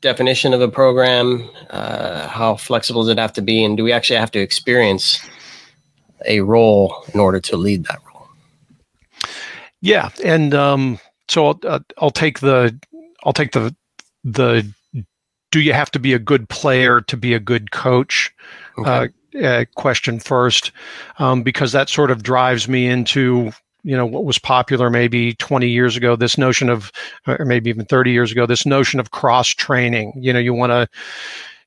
definition 0.00 0.52
of 0.52 0.60
a 0.60 0.68
program, 0.68 1.48
uh, 1.70 2.28
how 2.28 2.56
flexible 2.56 3.02
does 3.02 3.10
it 3.10 3.18
have 3.18 3.32
to 3.34 3.42
be, 3.42 3.64
and 3.64 3.76
do 3.76 3.84
we 3.84 3.92
actually 3.92 4.18
have 4.18 4.32
to 4.32 4.40
experience 4.40 5.18
a 6.26 6.40
role 6.40 7.04
in 7.14 7.20
order 7.20 7.40
to 7.40 7.56
lead 7.56 7.84
that 7.84 8.00
role? 8.06 8.28
Yeah, 9.80 10.10
and 10.24 10.54
um, 10.54 10.98
so 11.28 11.46
I'll, 11.46 11.60
uh, 11.64 11.80
I'll 11.98 12.10
take 12.10 12.40
the 12.40 12.76
I'll 13.24 13.32
take 13.32 13.52
the 13.52 13.74
the 14.24 14.70
do 15.50 15.60
you 15.60 15.72
have 15.72 15.90
to 15.92 15.98
be 15.98 16.12
a 16.12 16.18
good 16.18 16.48
player 16.48 17.00
to 17.02 17.16
be 17.16 17.34
a 17.34 17.40
good 17.40 17.70
coach? 17.70 18.34
Okay. 18.78 18.90
uh, 18.90 19.08
uh, 19.42 19.64
question 19.76 20.18
first, 20.18 20.72
um, 21.18 21.42
because 21.42 21.72
that 21.72 21.88
sort 21.88 22.10
of 22.10 22.22
drives 22.22 22.68
me 22.68 22.86
into 22.86 23.52
you 23.84 23.96
know 23.96 24.06
what 24.06 24.24
was 24.24 24.38
popular 24.38 24.90
maybe 24.90 25.34
20 25.34 25.68
years 25.68 25.96
ago 25.96 26.16
this 26.16 26.36
notion 26.36 26.68
of 26.68 26.90
or 27.26 27.44
maybe 27.44 27.70
even 27.70 27.86
30 27.86 28.10
years 28.10 28.32
ago 28.32 28.44
this 28.44 28.66
notion 28.66 28.98
of 28.98 29.10
cross 29.10 29.48
training. 29.48 30.12
You 30.16 30.32
know 30.32 30.38
you 30.38 30.54
want 30.54 30.70
to 30.70 30.88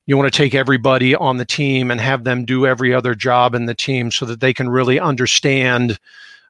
you 0.06 0.16
want 0.16 0.32
to 0.32 0.36
take 0.36 0.54
everybody 0.54 1.14
on 1.14 1.36
the 1.36 1.44
team 1.44 1.90
and 1.90 2.00
have 2.00 2.24
them 2.24 2.44
do 2.44 2.66
every 2.66 2.92
other 2.92 3.14
job 3.14 3.54
in 3.54 3.66
the 3.66 3.74
team 3.74 4.10
so 4.10 4.26
that 4.26 4.40
they 4.40 4.52
can 4.52 4.68
really 4.68 4.98
understand 4.98 5.98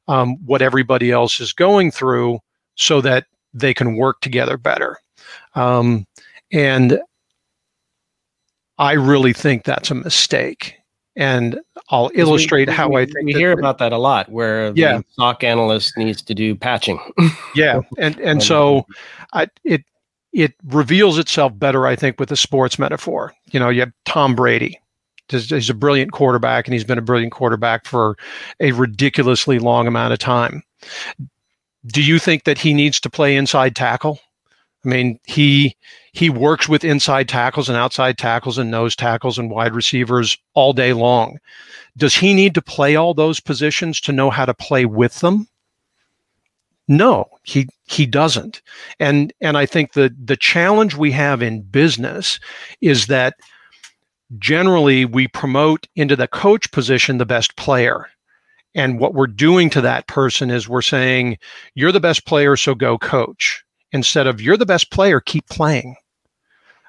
um, 0.09 0.37
what 0.45 0.63
everybody 0.63 1.11
else 1.11 1.41
is 1.41 1.53
going 1.53 1.91
through 1.91 2.41
so 2.77 3.01
that 3.01 3.27
they 3.53 3.75
can 3.75 3.97
work 3.97 4.21
together 4.21 4.57
better. 4.57 4.99
Um, 5.55 6.07
and 6.51 7.01
i 8.79 8.93
really 8.93 9.33
think 9.33 9.65
that's 9.65 9.91
a 9.91 9.95
mistake 9.95 10.77
and 11.17 11.61
I'll 11.91 12.11
illustrate 12.15 12.69
we, 12.69 12.75
how 12.75 12.89
we, 12.89 13.03
I 13.03 13.07
think 13.07 13.27
we 13.27 13.33
hear 13.35 13.53
about 13.53 13.79
that 13.79 13.93
a 13.93 13.99
lot, 13.99 14.31
where 14.31 14.73
yeah. 14.75 14.99
the 14.99 15.05
SOC 15.11 15.45
analyst 15.45 15.97
needs 15.97 16.23
to 16.23 16.35
do 16.35 16.55
patching. 16.55 16.99
yeah, 17.55 17.81
and 17.99 18.19
and 18.21 18.43
so 18.43 18.87
I, 19.35 19.49
it 19.65 19.85
it 20.33 20.55
reveals 20.65 21.19
itself 21.19 21.53
better, 21.59 21.87
I 21.87 21.97
think, 21.97 22.19
with 22.19 22.31
the 22.31 22.37
sports 22.37 22.79
metaphor. 22.79 23.35
You 23.51 23.61
know, 23.61 23.69
you 23.69 23.81
have 23.81 23.93
Tom 24.05 24.35
Brady. 24.35 24.79
He's 25.29 25.71
a 25.71 25.75
brilliant 25.75 26.13
quarterback, 26.13 26.67
and 26.67 26.75
he's 26.75 26.85
been 26.85 26.99
a 26.99 27.03
brilliant 27.03 27.33
quarterback 27.33 27.87
for 27.87 28.17
a 28.61 28.73
ridiculously 28.73 29.59
long 29.59 29.87
amount 29.87 30.13
of 30.13 30.19
time. 30.19 30.63
Do 31.87 32.03
you 32.03 32.19
think 32.19 32.45
that 32.45 32.59
he 32.59 32.75
needs 32.75 33.01
to 33.01 33.11
play 33.11 33.37
inside 33.37 33.75
tackle? 33.75 34.21
I 34.85 34.89
mean, 34.89 35.19
he 35.25 35.77
he 36.13 36.29
works 36.29 36.69
with 36.69 36.85
inside 36.85 37.29
tackles 37.29 37.69
and 37.69 37.79
outside 37.79 38.19
tackles 38.19 38.59
and 38.59 38.71
nose 38.71 38.97
tackles 38.97 39.39
and 39.39 39.51
wide 39.51 39.75
receivers 39.75 40.37
all 40.55 40.73
day 40.73 40.93
long. 40.93 41.39
Does 41.97 42.15
he 42.15 42.35
need 42.35 42.55
to 42.55 42.63
play 42.63 42.97
all 42.97 43.15
those 43.15 43.41
positions 43.41 44.01
to 44.03 44.13
know 44.13 44.31
how 44.31 44.45
to 44.45 44.55
play 44.55 44.85
with 44.85 45.21
them? 45.21 45.49
No, 46.89 47.27
he 47.45 47.69
he 47.87 48.07
doesn't. 48.07 48.61
And 48.99 49.33
and 49.41 49.57
I 49.57 49.67
think 49.67 49.93
the 49.93 50.15
the 50.23 50.37
challenge 50.37 50.97
we 50.97 51.13
have 51.13 51.43
in 51.43 51.63
business 51.63 52.41
is 52.81 53.07
that 53.07 53.35
generally 54.39 55.05
we 55.05 55.29
promote 55.29 55.87
into 55.95 56.17
the 56.17 56.29
coach 56.29 56.71
position 56.73 57.19
the 57.19 57.27
best 57.27 57.57
player. 57.57 58.09
And 58.75 58.99
what 58.99 59.15
we're 59.15 59.27
doing 59.27 59.69
to 59.71 59.83
that 59.83 60.07
person 60.07 60.51
is 60.51 60.69
we're 60.69 60.81
saying, 60.83 61.37
you're 61.75 61.93
the 61.93 62.01
best 62.01 62.25
player, 62.25 62.57
so 62.57 62.75
go 62.75 62.97
coach 62.97 63.62
instead 63.93 64.27
of 64.27 64.41
you're 64.41 64.57
the 64.57 64.67
best 64.67 64.91
player, 64.91 65.21
keep 65.21 65.47
playing. 65.49 65.97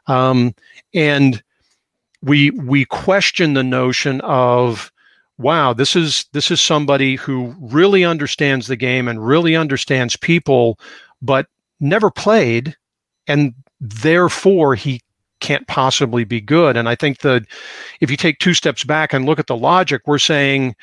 Um, 0.07 0.53
and 0.93 1.41
we 2.23 2.51
we 2.51 2.85
question 2.85 3.53
the 3.53 3.63
notion 3.63 4.21
of 4.21 4.91
wow 5.37 5.73
this 5.73 5.95
is 5.95 6.25
this 6.31 6.49
is 6.49 6.61
somebody 6.61 7.15
who 7.15 7.53
really 7.59 8.03
understands 8.05 8.67
the 8.67 8.75
game 8.75 9.07
and 9.07 9.25
really 9.25 9.55
understands 9.55 10.15
people 10.15 10.79
but 11.21 11.47
never 11.79 12.09
played 12.09 12.75
and 13.27 13.53
therefore 13.81 14.73
he 14.73 15.01
can't 15.41 15.67
possibly 15.67 16.23
be 16.23 16.39
good 16.39 16.77
and 16.77 16.87
i 16.87 16.95
think 16.95 17.19
that 17.19 17.43
if 17.99 18.09
you 18.09 18.15
take 18.15 18.39
two 18.39 18.53
steps 18.53 18.83
back 18.83 19.11
and 19.11 19.25
look 19.25 19.39
at 19.39 19.47
the 19.47 19.57
logic 19.57 20.01
we're 20.05 20.17
saying 20.17 20.73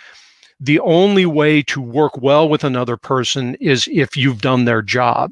the 0.59 0.80
only 0.80 1.24
way 1.24 1.62
to 1.62 1.80
work 1.80 2.18
well 2.18 2.46
with 2.48 2.64
another 2.64 2.98
person 2.98 3.54
is 3.61 3.88
if 3.90 4.14
you've 4.14 4.42
done 4.42 4.66
their 4.66 4.83
job 4.83 5.30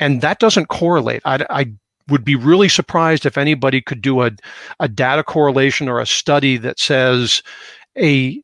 and 0.00 0.20
that 0.22 0.40
doesn't 0.40 0.66
correlate. 0.66 1.22
I, 1.24 1.46
I 1.50 1.72
would 2.08 2.24
be 2.24 2.34
really 2.34 2.68
surprised 2.68 3.24
if 3.24 3.38
anybody 3.38 3.80
could 3.80 4.02
do 4.02 4.22
a, 4.22 4.32
a 4.80 4.88
data 4.88 5.22
correlation 5.22 5.88
or 5.88 6.00
a 6.00 6.06
study 6.06 6.56
that 6.56 6.80
says 6.80 7.42
a 7.96 8.42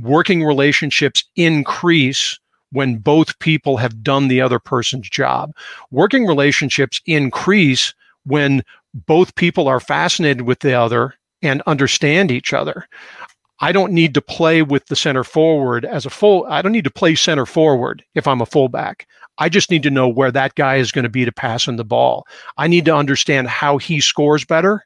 working 0.00 0.44
relationships 0.44 1.24
increase 1.36 2.38
when 2.72 2.98
both 2.98 3.38
people 3.38 3.78
have 3.78 4.02
done 4.02 4.28
the 4.28 4.40
other 4.40 4.58
person's 4.58 5.08
job. 5.08 5.52
Working 5.90 6.26
relationships 6.26 7.00
increase 7.06 7.94
when 8.24 8.62
both 8.92 9.34
people 9.36 9.68
are 9.68 9.80
fascinated 9.80 10.42
with 10.42 10.60
the 10.60 10.74
other 10.74 11.14
and 11.42 11.62
understand 11.66 12.30
each 12.30 12.52
other. 12.52 12.86
I 13.60 13.72
don't 13.72 13.92
need 13.92 14.12
to 14.14 14.20
play 14.20 14.62
with 14.62 14.86
the 14.86 14.96
center 14.96 15.24
forward 15.24 15.84
as 15.84 16.04
a 16.04 16.10
full. 16.10 16.44
I 16.46 16.60
don't 16.60 16.72
need 16.72 16.84
to 16.84 16.90
play 16.90 17.14
center 17.14 17.46
forward 17.46 18.04
if 18.14 18.26
I'm 18.26 18.42
a 18.42 18.46
fullback. 18.46 19.06
I 19.38 19.48
just 19.48 19.70
need 19.70 19.82
to 19.82 19.90
know 19.90 20.08
where 20.08 20.30
that 20.30 20.54
guy 20.54 20.76
is 20.76 20.92
going 20.92 21.04
to 21.04 21.08
be 21.08 21.24
to 21.24 21.32
pass 21.32 21.66
him 21.66 21.76
the 21.76 21.84
ball. 21.84 22.26
I 22.56 22.68
need 22.68 22.84
to 22.86 22.94
understand 22.94 23.48
how 23.48 23.78
he 23.78 24.00
scores 24.00 24.44
better 24.44 24.84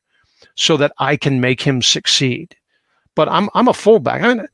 so 0.54 0.76
that 0.76 0.92
I 0.98 1.16
can 1.16 1.40
make 1.40 1.62
him 1.62 1.82
succeed. 1.82 2.56
But 3.14 3.28
I'm 3.28 3.48
I'm 3.54 3.68
a 3.68 3.74
fullback. 3.74 4.22
I'm, 4.22 4.46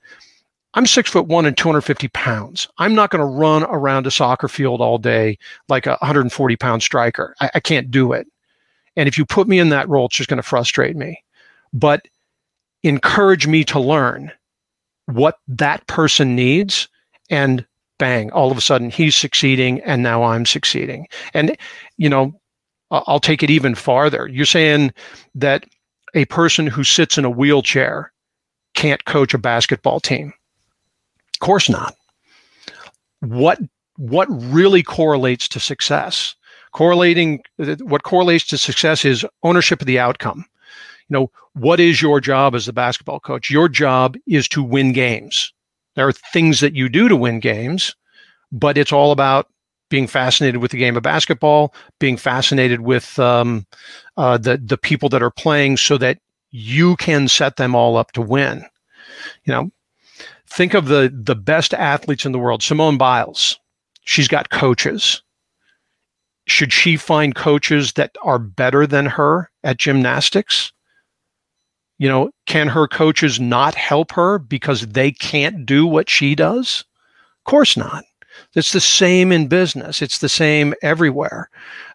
I'm 0.75 0.87
six 0.87 1.11
foot 1.11 1.27
one 1.27 1.47
and 1.47 1.57
250 1.57 2.09
pounds. 2.09 2.69
I'm 2.79 2.95
not 2.95 3.11
going 3.11 3.21
to 3.21 3.27
run 3.27 3.65
around 3.65 4.07
a 4.07 4.11
soccer 4.11 4.49
field 4.49 4.81
all 4.81 4.99
day 4.99 5.39
like 5.69 5.87
a 5.87 5.97
140 6.01 6.57
pound 6.57 6.83
striker. 6.83 7.35
I, 7.41 7.51
I 7.55 7.61
can't 7.61 7.91
do 7.91 8.13
it. 8.13 8.27
And 8.97 9.09
if 9.09 9.19
you 9.19 9.25
put 9.25 9.49
me 9.49 9.59
in 9.59 9.69
that 9.71 9.89
role, 9.89 10.07
it's 10.07 10.17
just 10.17 10.29
going 10.29 10.39
to 10.39 10.43
frustrate 10.43 10.97
me. 10.97 11.23
But 11.73 12.07
encourage 12.83 13.47
me 13.47 13.65
to 13.65 13.81
learn 13.81 14.33
what 15.07 15.39
that 15.49 15.87
person 15.87 16.35
needs 16.35 16.89
and 17.31 17.65
bang 17.99 18.31
all 18.33 18.51
of 18.51 18.59
a 18.59 18.61
sudden 18.61 18.91
he's 18.91 19.15
succeeding 19.15 19.81
and 19.81 20.03
now 20.03 20.23
i'm 20.23 20.47
succeeding. 20.47 21.07
And 21.35 21.57
you 21.97 22.09
know 22.09 22.39
i'll 22.91 23.21
take 23.21 23.43
it 23.43 23.51
even 23.51 23.75
farther. 23.75 24.29
You're 24.29 24.47
saying 24.47 24.93
that 25.35 25.65
a 26.15 26.25
person 26.27 26.67
who 26.67 26.85
sits 26.85 27.19
in 27.19 27.25
a 27.25 27.31
wheelchair 27.31 28.13
can't 28.75 29.05
coach 29.05 29.35
a 29.35 29.39
basketball 29.39 30.01
team. 30.01 30.33
Of 31.35 31.41
course 31.41 31.69
not. 31.69 31.95
What 33.21 33.59
what 33.97 34.27
really 34.31 34.83
correlates 34.83 35.49
to 35.49 35.61
success? 35.61 36.35
Correlating 36.73 37.43
what 37.81 38.03
correlates 38.03 38.47
to 38.49 38.59
success 38.59 39.05
is 39.05 39.25
ownership 39.43 39.81
of 39.81 39.87
the 39.87 39.99
outcome. 39.99 40.45
You 41.09 41.15
know, 41.15 41.31
what 41.55 41.81
is 41.81 42.03
your 42.03 42.21
job 42.21 42.55
as 42.55 42.69
a 42.69 42.73
basketball 42.73 43.21
coach? 43.21 43.51
Your 43.51 43.69
job 43.69 44.17
is 44.27 44.49
to 44.49 44.63
win 44.63 44.93
games. 44.93 45.53
There 45.97 46.07
are 46.07 46.13
things 46.13 46.61
that 46.61 46.75
you 46.75 46.89
do 46.89 47.09
to 47.09 47.17
win 47.17 47.41
games, 47.41 47.97
but 48.53 48.79
it's 48.79 48.93
all 48.93 49.13
about 49.13 49.49
being 49.89 50.07
fascinated 50.07 50.61
with 50.61 50.71
the 50.71 50.79
game 50.79 50.97
of 50.97 51.03
basketball, 51.03 51.75
being 51.99 52.17
fascinated 52.17 52.81
with 52.81 53.19
um, 53.19 53.67
uh, 54.17 54.39
the 54.39 54.59
the 54.59 54.79
people 54.79 55.09
that 55.09 55.23
are 55.23 55.31
playing, 55.31 55.77
so 55.79 55.99
that 55.99 56.19
you 56.51 56.97
can 56.97 57.29
set 57.29 57.57
them 57.57 57.75
all 57.75 57.97
up 57.97 58.13
to 58.13 58.23
win. 58.23 58.65
You 59.45 59.53
know, 59.53 59.71
think 60.49 60.75
of 60.75 60.87
the 60.87 61.13
the 61.13 61.37
best 61.37 61.75
athletes 61.75 62.27
in 62.27 62.33
the 62.33 62.39
world. 62.39 62.63
Simone 62.63 62.99
Biles, 62.99 63.59
she's 64.05 64.29
got 64.29 64.51
coaches. 64.51 65.23
Should 66.49 66.73
she 66.73 66.97
find 66.97 67.35
coaches 67.35 67.95
that 67.95 68.15
are 68.23 68.39
better 68.39 68.87
than 68.87 69.07
her 69.07 69.51
at 69.65 69.79
gymnastics? 69.79 70.73
You 71.99 72.09
know, 72.09 72.31
can 72.47 72.69
her 72.69 72.87
coaches 72.87 73.41
not 73.41 73.75
help 73.75 74.13
her 74.13 74.39
because 74.39 74.87
they 74.87 75.11
can't 75.13 75.65
do 75.65 75.87
what 75.87 76.11
she 76.11 76.35
does? 76.35 76.85
Of 77.41 77.51
course 77.51 77.77
not. 77.77 78.05
It's 78.55 78.73
the 78.73 78.81
same 78.81 79.33
in 79.33 79.49
business. 79.49 80.03
It's 80.03 80.19
the 80.19 80.29
same 80.29 80.75
everywhere. 80.83 81.49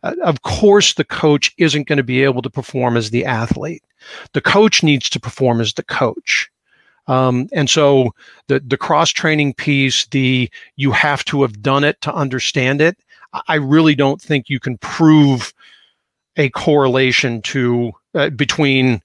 Uh, 0.03 0.15
of 0.23 0.41
course, 0.41 0.93
the 0.93 1.03
coach 1.03 1.53
isn't 1.57 1.87
going 1.87 1.97
to 1.97 2.03
be 2.03 2.23
able 2.23 2.41
to 2.41 2.49
perform 2.49 2.97
as 2.97 3.09
the 3.09 3.25
athlete. 3.25 3.83
The 4.33 4.41
coach 4.41 4.83
needs 4.83 5.09
to 5.09 5.19
perform 5.19 5.61
as 5.61 5.73
the 5.73 5.83
coach. 5.83 6.49
Um, 7.07 7.49
and 7.51 7.69
so 7.69 8.13
the 8.47 8.59
the 8.59 8.77
cross 8.77 9.09
training 9.09 9.55
piece, 9.55 10.05
the 10.07 10.49
you 10.75 10.91
have 10.91 11.25
to 11.25 11.41
have 11.41 11.61
done 11.61 11.83
it 11.83 11.99
to 12.01 12.13
understand 12.13 12.79
it. 12.79 12.97
I 13.47 13.55
really 13.55 13.95
don't 13.95 14.21
think 14.21 14.49
you 14.49 14.59
can 14.59 14.77
prove 14.77 15.53
a 16.37 16.49
correlation 16.49 17.41
to 17.43 17.91
uh, 18.13 18.29
between 18.29 19.01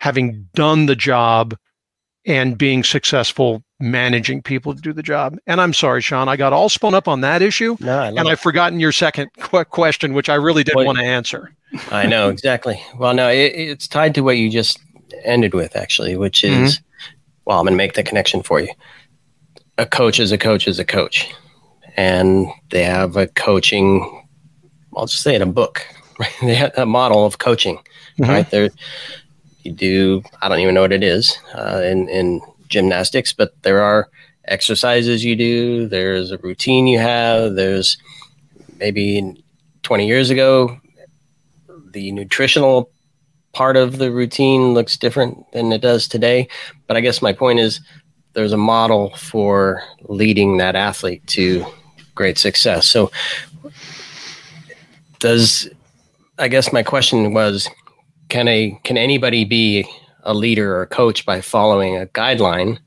having 0.00 0.48
done 0.54 0.86
the 0.86 0.96
job 0.96 1.56
and 2.26 2.58
being 2.58 2.82
successful 2.84 3.62
managing 3.78 4.42
people 4.42 4.74
to 4.74 4.80
do 4.80 4.92
the 4.92 5.02
job. 5.02 5.36
And 5.46 5.60
I'm 5.60 5.72
sorry, 5.74 6.00
Sean, 6.00 6.28
I 6.28 6.36
got 6.36 6.52
all 6.52 6.68
spun 6.68 6.94
up 6.94 7.08
on 7.08 7.20
that 7.20 7.42
issue, 7.42 7.76
No, 7.80 7.98
I 7.98 8.06
and 8.08 8.18
it. 8.18 8.26
I've 8.26 8.40
forgotten 8.40 8.80
your 8.80 8.92
second 8.92 9.30
qu- 9.38 9.64
question, 9.64 10.12
which 10.14 10.28
I 10.28 10.34
really 10.34 10.64
did 10.64 10.74
Well, 10.74 10.86
want 10.86 10.98
to 10.98 11.04
answer. 11.04 11.52
I 11.90 12.06
know 12.06 12.28
exactly. 12.30 12.80
Well, 12.98 13.12
no, 13.14 13.28
it, 13.28 13.52
it's 13.54 13.86
tied 13.86 14.14
to 14.14 14.22
what 14.22 14.38
you 14.38 14.50
just 14.50 14.78
ended 15.24 15.52
with, 15.54 15.76
actually, 15.76 16.16
which 16.16 16.42
is, 16.42 16.80
well, 17.44 17.58
I'm 17.58 17.64
going 17.64 17.74
to 17.74 17.76
make 17.76 17.94
the 17.94 18.02
connection 18.02 18.42
for 18.42 18.60
you. 18.60 18.68
A 19.78 19.84
coach 19.86 20.18
is 20.18 20.32
a 20.32 20.38
coach 20.38 20.66
is 20.66 20.78
a 20.78 20.84
coach, 20.84 21.30
and 21.96 22.46
they 22.70 22.82
have 22.82 23.16
a 23.16 23.26
coaching. 23.26 24.24
I'll 24.96 25.06
just 25.06 25.22
say 25.22 25.34
it 25.34 25.42
a 25.42 25.46
book. 25.46 25.86
Right? 26.18 26.32
They 26.40 26.54
have 26.54 26.72
a 26.78 26.86
model 26.86 27.26
of 27.26 27.36
coaching, 27.38 27.78
Mhm. 28.18 28.28
right? 28.28 28.50
There, 28.50 28.70
you 29.66 29.72
do. 29.72 30.22
I 30.40 30.48
don't 30.48 30.60
even 30.60 30.74
know 30.74 30.82
what 30.82 30.92
it 30.92 31.02
is 31.02 31.36
uh, 31.54 31.82
in 31.84 32.08
in 32.08 32.40
gymnastics, 32.68 33.32
but 33.32 33.60
there 33.62 33.82
are 33.82 34.08
exercises 34.46 35.24
you 35.24 35.36
do. 35.36 35.88
There's 35.88 36.30
a 36.30 36.38
routine 36.38 36.86
you 36.86 36.98
have. 36.98 37.54
There's 37.54 37.98
maybe 38.78 39.44
20 39.82 40.06
years 40.06 40.30
ago 40.30 40.80
the 41.96 42.12
nutritional 42.12 42.90
part 43.52 43.76
of 43.76 43.96
the 43.96 44.12
routine 44.12 44.74
looks 44.74 44.98
different 44.98 45.50
than 45.52 45.72
it 45.72 45.80
does 45.80 46.06
today. 46.06 46.46
But 46.86 46.98
I 46.98 47.00
guess 47.00 47.22
my 47.22 47.32
point 47.32 47.58
is 47.58 47.80
there's 48.34 48.52
a 48.52 48.58
model 48.58 49.16
for 49.16 49.82
leading 50.02 50.58
that 50.58 50.76
athlete 50.76 51.26
to 51.28 51.64
great 52.14 52.36
success. 52.36 52.86
So, 52.86 53.10
does 55.20 55.70
I 56.38 56.48
guess 56.48 56.70
my 56.70 56.82
question 56.82 57.32
was 57.32 57.66
can 58.28 58.48
a 58.48 58.78
can 58.84 58.96
anybody 58.96 59.44
be 59.44 59.88
a 60.22 60.34
leader 60.34 60.78
or 60.78 60.86
coach 60.86 61.24
by 61.24 61.40
following 61.40 61.96
a 61.96 62.06
guideline? 62.06 62.78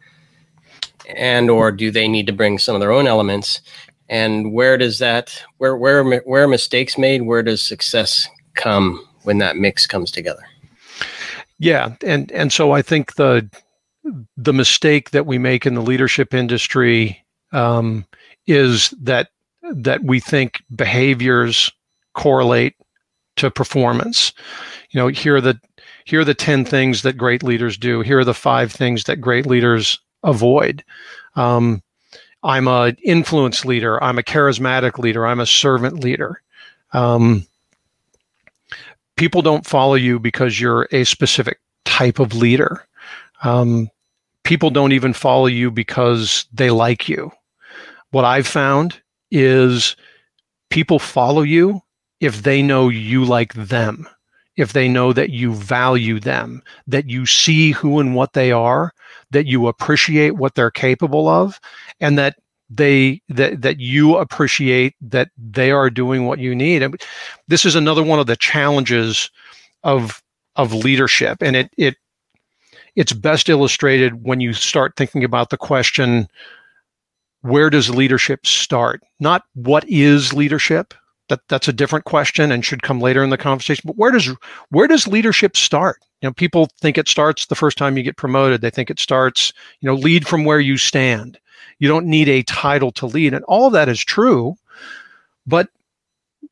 And 1.15 1.49
or 1.49 1.71
do 1.71 1.89
they 1.89 2.07
need 2.07 2.27
to 2.27 2.33
bring 2.33 2.59
some 2.59 2.75
of 2.75 2.81
their 2.81 2.91
own 2.91 3.07
elements? 3.07 3.61
And 4.09 4.53
where 4.53 4.77
does 4.77 4.99
that 4.99 5.43
where 5.57 5.75
where 5.75 6.03
where 6.21 6.43
are 6.43 6.47
mistakes 6.47 6.97
made? 6.97 7.23
Where 7.23 7.43
does 7.43 7.61
success 7.61 8.27
come 8.55 9.05
when 9.23 9.37
that 9.39 9.57
mix 9.57 9.87
comes 9.87 10.11
together? 10.11 10.43
Yeah, 11.57 11.95
and 12.05 12.31
and 12.31 12.51
so 12.51 12.71
I 12.71 12.81
think 12.81 13.15
the 13.15 13.49
the 14.37 14.53
mistake 14.53 15.11
that 15.11 15.25
we 15.25 15.37
make 15.37 15.65
in 15.65 15.75
the 15.75 15.81
leadership 15.81 16.33
industry 16.33 17.23
um, 17.51 18.05
is 18.47 18.91
that 19.01 19.29
that 19.61 20.03
we 20.03 20.19
think 20.19 20.63
behaviors 20.73 21.71
correlate 22.13 22.75
to 23.39 23.51
performance. 23.51 24.33
You 24.91 24.99
know, 24.99 25.07
here 25.07 25.35
are 25.35 25.41
the 25.41 25.59
here 26.05 26.21
are 26.21 26.25
the 26.25 26.33
ten 26.33 26.65
things 26.65 27.01
that 27.01 27.17
great 27.17 27.43
leaders 27.43 27.77
do. 27.77 28.01
Here 28.01 28.19
are 28.19 28.25
the 28.25 28.33
five 28.33 28.71
things 28.71 29.03
that 29.05 29.17
great 29.17 29.45
leaders 29.45 29.99
avoid. 30.23 30.83
Um, 31.35 31.81
I'm 32.43 32.67
a 32.67 32.95
influence 33.03 33.65
leader. 33.65 34.01
I'm 34.03 34.17
a 34.17 34.23
charismatic 34.23 34.97
leader. 34.97 35.27
I'm 35.27 35.39
a 35.39 35.45
servant 35.45 36.03
leader. 36.03 36.41
Um, 36.93 37.45
people 39.17 39.41
don't 39.41 39.67
follow 39.67 39.95
you 39.95 40.19
because 40.19 40.59
you're 40.59 40.87
a 40.91 41.03
specific 41.03 41.59
type 41.85 42.19
of 42.19 42.33
leader. 42.33 42.85
Um, 43.43 43.89
people 44.43 44.69
don't 44.69 44.93
even 44.93 45.13
follow 45.13 45.47
you 45.47 45.69
because 45.69 46.45
they 46.53 46.71
like 46.71 47.09
you. 47.09 47.31
What 48.11 48.25
I've 48.25 48.47
found 48.47 48.99
is 49.29 49.95
people 50.69 50.97
follow 50.97 51.41
you 51.41 51.81
if 52.19 52.43
they 52.43 52.61
know 52.61 52.89
you 52.89 53.25
like 53.25 53.53
them, 53.53 54.07
if 54.57 54.73
they 54.73 54.87
know 54.87 55.13
that 55.13 55.29
you 55.29 55.53
value 55.53 56.19
them, 56.19 56.61
that 56.87 57.09
you 57.09 57.25
see 57.25 57.71
who 57.71 57.99
and 57.99 58.15
what 58.15 58.33
they 58.33 58.51
are, 58.51 58.93
that 59.31 59.45
you 59.45 59.67
appreciate 59.67 60.35
what 60.35 60.55
they're 60.55 60.71
capable 60.71 61.27
of, 61.27 61.59
and 61.99 62.17
that 62.17 62.35
they 62.69 63.21
that 63.29 63.61
that 63.61 63.79
you 63.79 64.17
appreciate 64.17 64.95
that 65.01 65.29
they 65.37 65.71
are 65.71 65.89
doing 65.89 66.25
what 66.25 66.39
you 66.39 66.53
need. 66.53 66.83
And 66.83 67.01
this 67.47 67.65
is 67.65 67.75
another 67.75 68.03
one 68.03 68.19
of 68.19 68.27
the 68.27 68.35
challenges 68.35 69.29
of 69.83 70.21
of 70.55 70.73
leadership, 70.73 71.41
and 71.41 71.55
it 71.55 71.71
it 71.77 71.95
it's 72.95 73.13
best 73.13 73.49
illustrated 73.49 74.23
when 74.23 74.41
you 74.41 74.51
start 74.53 74.95
thinking 74.97 75.23
about 75.23 75.49
the 75.49 75.57
question 75.57 76.27
where 77.41 77.69
does 77.69 77.89
leadership 77.89 78.45
start 78.45 79.01
not 79.21 79.43
what 79.53 79.87
is 79.87 80.33
leadership 80.33 80.93
that 81.29 81.47
that's 81.47 81.67
a 81.67 81.73
different 81.73 82.05
question 82.05 82.51
and 82.51 82.65
should 82.65 82.83
come 82.83 82.99
later 82.99 83.23
in 83.23 83.29
the 83.29 83.37
conversation 83.37 83.83
but 83.85 83.97
where 83.97 84.11
does 84.11 84.35
where 84.69 84.87
does 84.87 85.07
leadership 85.07 85.55
start? 85.55 85.99
You 86.21 86.29
know 86.29 86.33
people 86.33 86.69
think 86.81 86.97
it 86.97 87.07
starts 87.07 87.45
the 87.45 87.55
first 87.55 87.77
time 87.77 87.97
you 87.97 88.03
get 88.03 88.17
promoted. 88.17 88.61
They 88.61 88.69
think 88.69 88.89
it 88.89 88.99
starts 88.99 89.53
you 89.79 89.87
know 89.87 89.95
lead 89.95 90.27
from 90.27 90.43
where 90.43 90.59
you 90.59 90.77
stand. 90.77 91.39
You 91.79 91.87
don't 91.87 92.07
need 92.07 92.27
a 92.27 92.43
title 92.43 92.91
to 92.93 93.05
lead 93.05 93.33
and 93.33 93.45
all 93.45 93.67
of 93.67 93.73
that 93.73 93.89
is 93.89 94.03
true 94.03 94.55
but 95.47 95.69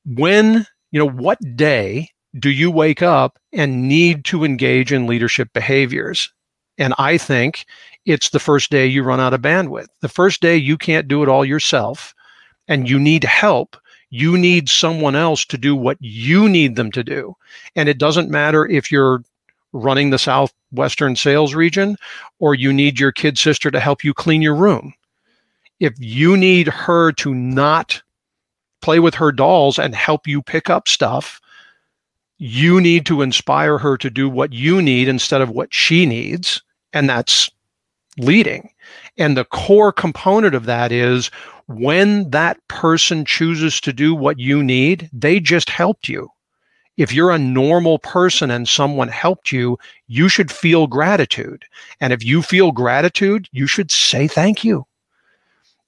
when 0.06 0.66
you 0.92 1.00
know 1.00 1.10
what 1.10 1.40
day 1.56 2.10
do 2.40 2.50
you 2.50 2.72
wake 2.72 3.02
up 3.02 3.40
and 3.52 3.88
need 3.88 4.24
to 4.26 4.44
engage 4.44 4.94
in 4.94 5.08
leadership 5.08 5.50
behaviors? 5.54 6.32
And 6.78 6.94
i 6.98 7.18
think 7.18 7.66
it's 8.06 8.30
the 8.30 8.40
first 8.40 8.72
day 8.72 8.88
you 8.88 9.04
run 9.04 9.20
out 9.20 9.34
of 9.34 9.42
bandwidth. 9.42 9.88
The 10.02 10.08
first 10.08 10.42
day 10.42 10.56
you 10.56 10.78
can't 10.78 11.10
do 11.10 11.24
it 11.24 11.30
all 11.30 11.44
yourself 11.44 12.16
and 12.68 12.90
you 12.90 13.00
need 13.00 13.24
help 13.26 13.76
you 14.10 14.38
need 14.38 14.70
someone 14.70 15.16
else 15.16 15.46
to 15.46 15.58
do 15.58 15.76
what 15.76 15.98
you 16.00 16.48
need 16.48 16.76
them 16.76 16.92
to 16.92 17.04
do. 17.04 17.36
And 17.76 17.90
it 17.90 17.98
doesn't 17.98 18.30
matter 18.30 18.66
if 18.66 18.92
you're 18.92 19.24
running 19.74 20.10
the 20.10 20.20
southwestern 20.20 21.16
sales 21.16 21.54
region 21.54 21.98
or 22.40 22.56
you 22.56 22.72
need 22.72 23.00
your 23.00 23.12
kid 23.12 23.38
sister 23.38 23.70
to 23.70 23.80
help 23.80 24.04
you 24.04 24.14
clean 24.14 24.42
your 24.42 24.56
room. 24.56 24.94
If 25.80 25.94
you 25.98 26.38
need 26.38 26.68
her 26.68 27.12
to 27.14 27.34
not 27.36 28.02
play 28.82 29.00
with 29.00 29.16
her 29.16 29.32
dolls 29.32 29.78
and 29.78 29.94
help 29.94 30.28
you 30.28 30.42
pick 30.42 30.70
up 30.70 30.88
stuff 30.88 31.42
you 32.38 32.80
need 32.80 33.06
to 33.08 33.22
inspire 33.22 33.78
her 33.78 33.98
to 33.98 34.10
do 34.10 34.30
what 34.30 34.54
you 34.54 34.82
need 34.82 35.08
instead 35.08 35.42
of 35.42 35.50
what 35.50 35.74
she 35.74 36.06
needs. 36.06 36.62
And 36.94 37.10
that's 37.10 37.50
leading 38.18 38.70
and 39.18 39.36
the 39.36 39.46
core 39.46 39.92
component 39.92 40.56
of 40.56 40.66
that 40.66 40.92
is 40.92 41.32
when 41.68 42.30
that 42.30 42.58
person 42.68 43.26
chooses 43.26 43.82
to 43.82 43.92
do 43.94 44.14
what 44.14 44.40
you 44.40 44.64
need 44.64 45.10
they 45.14 45.40
just 45.40 45.70
helped 45.70 46.08
you 46.08 46.30
if 46.98 47.14
you're 47.14 47.32
a 47.32 47.38
normal 47.38 48.00
person 48.00 48.50
and 48.50 48.68
someone 48.68 49.08
helped 49.08 49.52
you 49.52 49.78
you 50.08 50.30
should 50.30 50.52
feel 50.52 50.88
gratitude 50.88 51.64
and 52.00 52.14
if 52.14 52.24
you 52.24 52.42
feel 52.42 52.72
gratitude 52.72 53.48
you 53.52 53.68
should 53.68 53.92
say 53.92 54.28
thank 54.28 54.64
you 54.64 54.86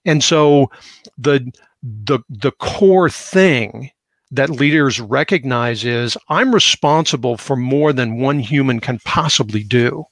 and 0.06 0.24
so 0.24 0.70
the 1.18 1.52
the 1.84 2.20
the 2.30 2.52
core 2.52 3.10
thing 3.10 3.92
that 4.32 4.50
leaders 4.50 5.00
recognize 5.00 5.84
is 5.84 6.18
I'm 6.30 6.54
responsible 6.54 7.38
for 7.38 7.56
more 7.56 7.94
than 7.94 8.20
one 8.20 8.40
human 8.40 8.80
can 8.80 9.00
possibly 9.06 9.64
do. 9.64 10.06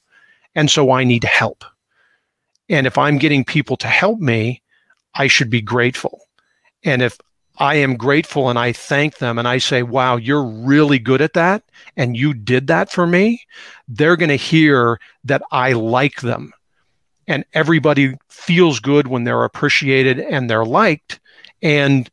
And 0.54 0.70
so 0.70 0.90
I 0.90 1.04
need 1.04 1.24
help. 1.24 1.64
And 2.68 2.86
if 2.86 2.98
I'm 2.98 3.18
getting 3.18 3.44
people 3.44 3.76
to 3.78 3.88
help 3.88 4.20
me, 4.20 4.62
I 5.14 5.26
should 5.26 5.50
be 5.50 5.62
grateful. 5.62 6.20
And 6.84 7.02
if 7.02 7.18
I 7.58 7.74
am 7.76 7.96
grateful 7.96 8.48
and 8.48 8.58
I 8.58 8.72
thank 8.72 9.18
them 9.18 9.38
and 9.38 9.48
I 9.48 9.58
say, 9.58 9.82
wow, 9.82 10.16
you're 10.16 10.44
really 10.44 10.98
good 10.98 11.20
at 11.20 11.32
that. 11.32 11.64
And 11.96 12.16
you 12.16 12.32
did 12.32 12.68
that 12.68 12.90
for 12.92 13.06
me. 13.06 13.42
They're 13.88 14.16
going 14.16 14.28
to 14.28 14.36
hear 14.36 15.00
that 15.24 15.42
I 15.50 15.72
like 15.72 16.20
them. 16.20 16.52
And 17.26 17.44
everybody 17.54 18.14
feels 18.28 18.80
good 18.80 19.08
when 19.08 19.24
they're 19.24 19.44
appreciated 19.44 20.20
and 20.20 20.48
they're 20.48 20.64
liked. 20.64 21.20
And 21.60 22.08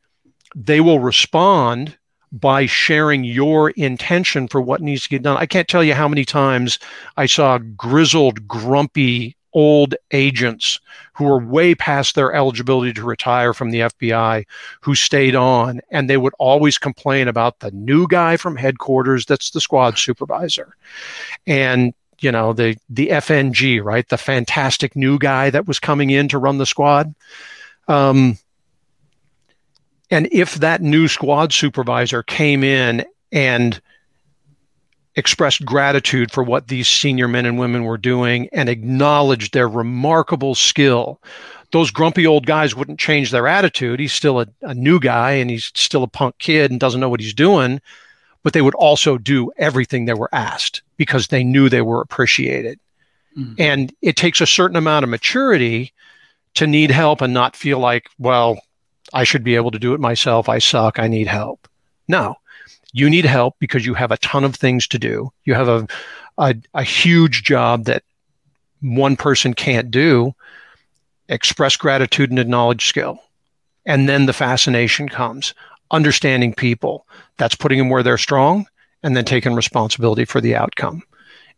they 0.55 0.81
will 0.81 0.99
respond 0.99 1.97
by 2.31 2.65
sharing 2.65 3.23
your 3.23 3.69
intention 3.71 4.47
for 4.47 4.59
what 4.59 4.81
needs 4.81 5.03
to 5.03 5.09
get 5.09 5.21
done. 5.21 5.37
I 5.37 5.45
can't 5.45 5.67
tell 5.67 5.83
you 5.83 5.93
how 5.93 6.07
many 6.07 6.25
times 6.25 6.79
I 7.15 7.27
saw 7.27 7.59
grizzled, 7.59 8.47
grumpy 8.47 9.34
old 9.55 9.95
agents 10.11 10.79
who 11.13 11.23
were 11.23 11.39
way 11.39 11.73
past 11.73 12.13
their 12.13 12.33
eligibility 12.33 12.93
to 12.93 13.03
retire 13.03 13.53
from 13.53 13.71
the 13.71 13.79
FBI 13.79 14.45
who 14.81 14.93
stayed 14.93 15.33
on 15.33 15.81
and 15.89 16.07
they 16.09 16.17
would 16.17 16.33
always 16.37 16.77
complain 16.77 17.27
about 17.27 17.59
the 17.61 17.71
new 17.71 18.07
guy 18.07 18.37
from 18.37 18.57
headquarters 18.57 19.25
that's 19.25 19.51
the 19.51 19.61
squad 19.61 19.97
supervisor. 19.97 20.75
And 21.47 21.93
you 22.19 22.31
know 22.31 22.53
the 22.53 22.77
the 22.89 23.07
FNG, 23.07 23.83
right? 23.83 24.07
The 24.07 24.17
fantastic 24.17 24.95
new 24.95 25.17
guy 25.17 25.49
that 25.49 25.67
was 25.67 25.79
coming 25.79 26.09
in 26.11 26.27
to 26.29 26.37
run 26.37 26.57
the 26.57 26.65
squad. 26.65 27.13
Um, 27.87 28.37
and 30.11 30.27
if 30.31 30.55
that 30.55 30.81
new 30.81 31.07
squad 31.07 31.51
supervisor 31.51 32.23
came 32.23 32.63
in 32.63 33.05
and 33.31 33.81
expressed 35.15 35.63
gratitude 35.65 36.31
for 36.31 36.43
what 36.43 36.67
these 36.67 36.87
senior 36.87 37.27
men 37.27 37.45
and 37.45 37.57
women 37.57 37.83
were 37.85 37.97
doing 37.97 38.49
and 38.51 38.67
acknowledged 38.67 39.53
their 39.53 39.67
remarkable 39.67 40.55
skill, 40.55 41.21
those 41.71 41.89
grumpy 41.91 42.27
old 42.27 42.45
guys 42.45 42.75
wouldn't 42.75 42.99
change 42.99 43.31
their 43.31 43.47
attitude. 43.47 43.99
He's 43.99 44.13
still 44.13 44.41
a, 44.41 44.47
a 44.61 44.73
new 44.73 44.99
guy 44.99 45.31
and 45.31 45.49
he's 45.49 45.71
still 45.73 46.03
a 46.03 46.07
punk 46.07 46.37
kid 46.37 46.69
and 46.71 46.79
doesn't 46.79 46.99
know 47.01 47.09
what 47.09 47.21
he's 47.21 47.33
doing. 47.33 47.79
but 48.45 48.53
they 48.53 48.61
would 48.61 48.75
also 48.75 49.17
do 49.17 49.51
everything 49.57 50.05
they 50.05 50.13
were 50.13 50.29
asked 50.31 50.83
because 50.97 51.27
they 51.27 51.43
knew 51.43 51.67
they 51.67 51.81
were 51.81 51.99
appreciated. 51.99 52.79
Mm-hmm. 53.35 53.55
And 53.57 53.93
it 54.03 54.15
takes 54.15 54.39
a 54.39 54.45
certain 54.45 54.77
amount 54.77 55.03
of 55.03 55.09
maturity 55.09 55.91
to 56.53 56.67
need 56.67 56.91
help 56.91 57.21
and 57.21 57.33
not 57.33 57.55
feel 57.55 57.79
like, 57.79 58.07
well, 58.19 58.61
I 59.13 59.23
should 59.23 59.43
be 59.43 59.55
able 59.55 59.71
to 59.71 59.79
do 59.79 59.95
it 59.95 59.99
myself. 59.99 60.47
I 60.47 60.59
suck. 60.59 60.99
I 60.99 61.07
need 61.07 61.25
help. 61.25 61.67
No, 62.07 62.35
you 62.95 63.09
need 63.09 63.25
help 63.25 63.55
because 63.59 63.85
you 63.85 63.93
have 63.93 64.11
a 64.11 64.17
ton 64.19 64.45
of 64.45 64.55
things 64.55 64.87
to 64.87 64.97
do. 64.97 65.29
You 65.43 65.53
have 65.53 65.67
a, 65.67 65.85
a, 66.37 66.55
a 66.73 66.81
huge 66.81 67.43
job 67.43 67.83
that 67.85 68.03
one 68.79 69.17
person 69.17 69.53
can't 69.53 69.91
do. 69.91 70.33
Express 71.27 71.75
gratitude 71.75 72.29
and 72.29 72.39
acknowledge 72.39 72.85
skill. 72.85 73.19
And 73.85 74.07
then 74.07 74.27
the 74.27 74.33
fascination 74.33 75.09
comes 75.09 75.53
understanding 75.91 76.53
people. 76.53 77.05
That's 77.37 77.53
putting 77.53 77.79
them 77.79 77.89
where 77.89 78.01
they're 78.01 78.17
strong 78.17 78.65
and 79.03 79.13
then 79.13 79.25
taking 79.25 79.55
responsibility 79.55 80.23
for 80.23 80.39
the 80.39 80.55
outcome. 80.55 81.03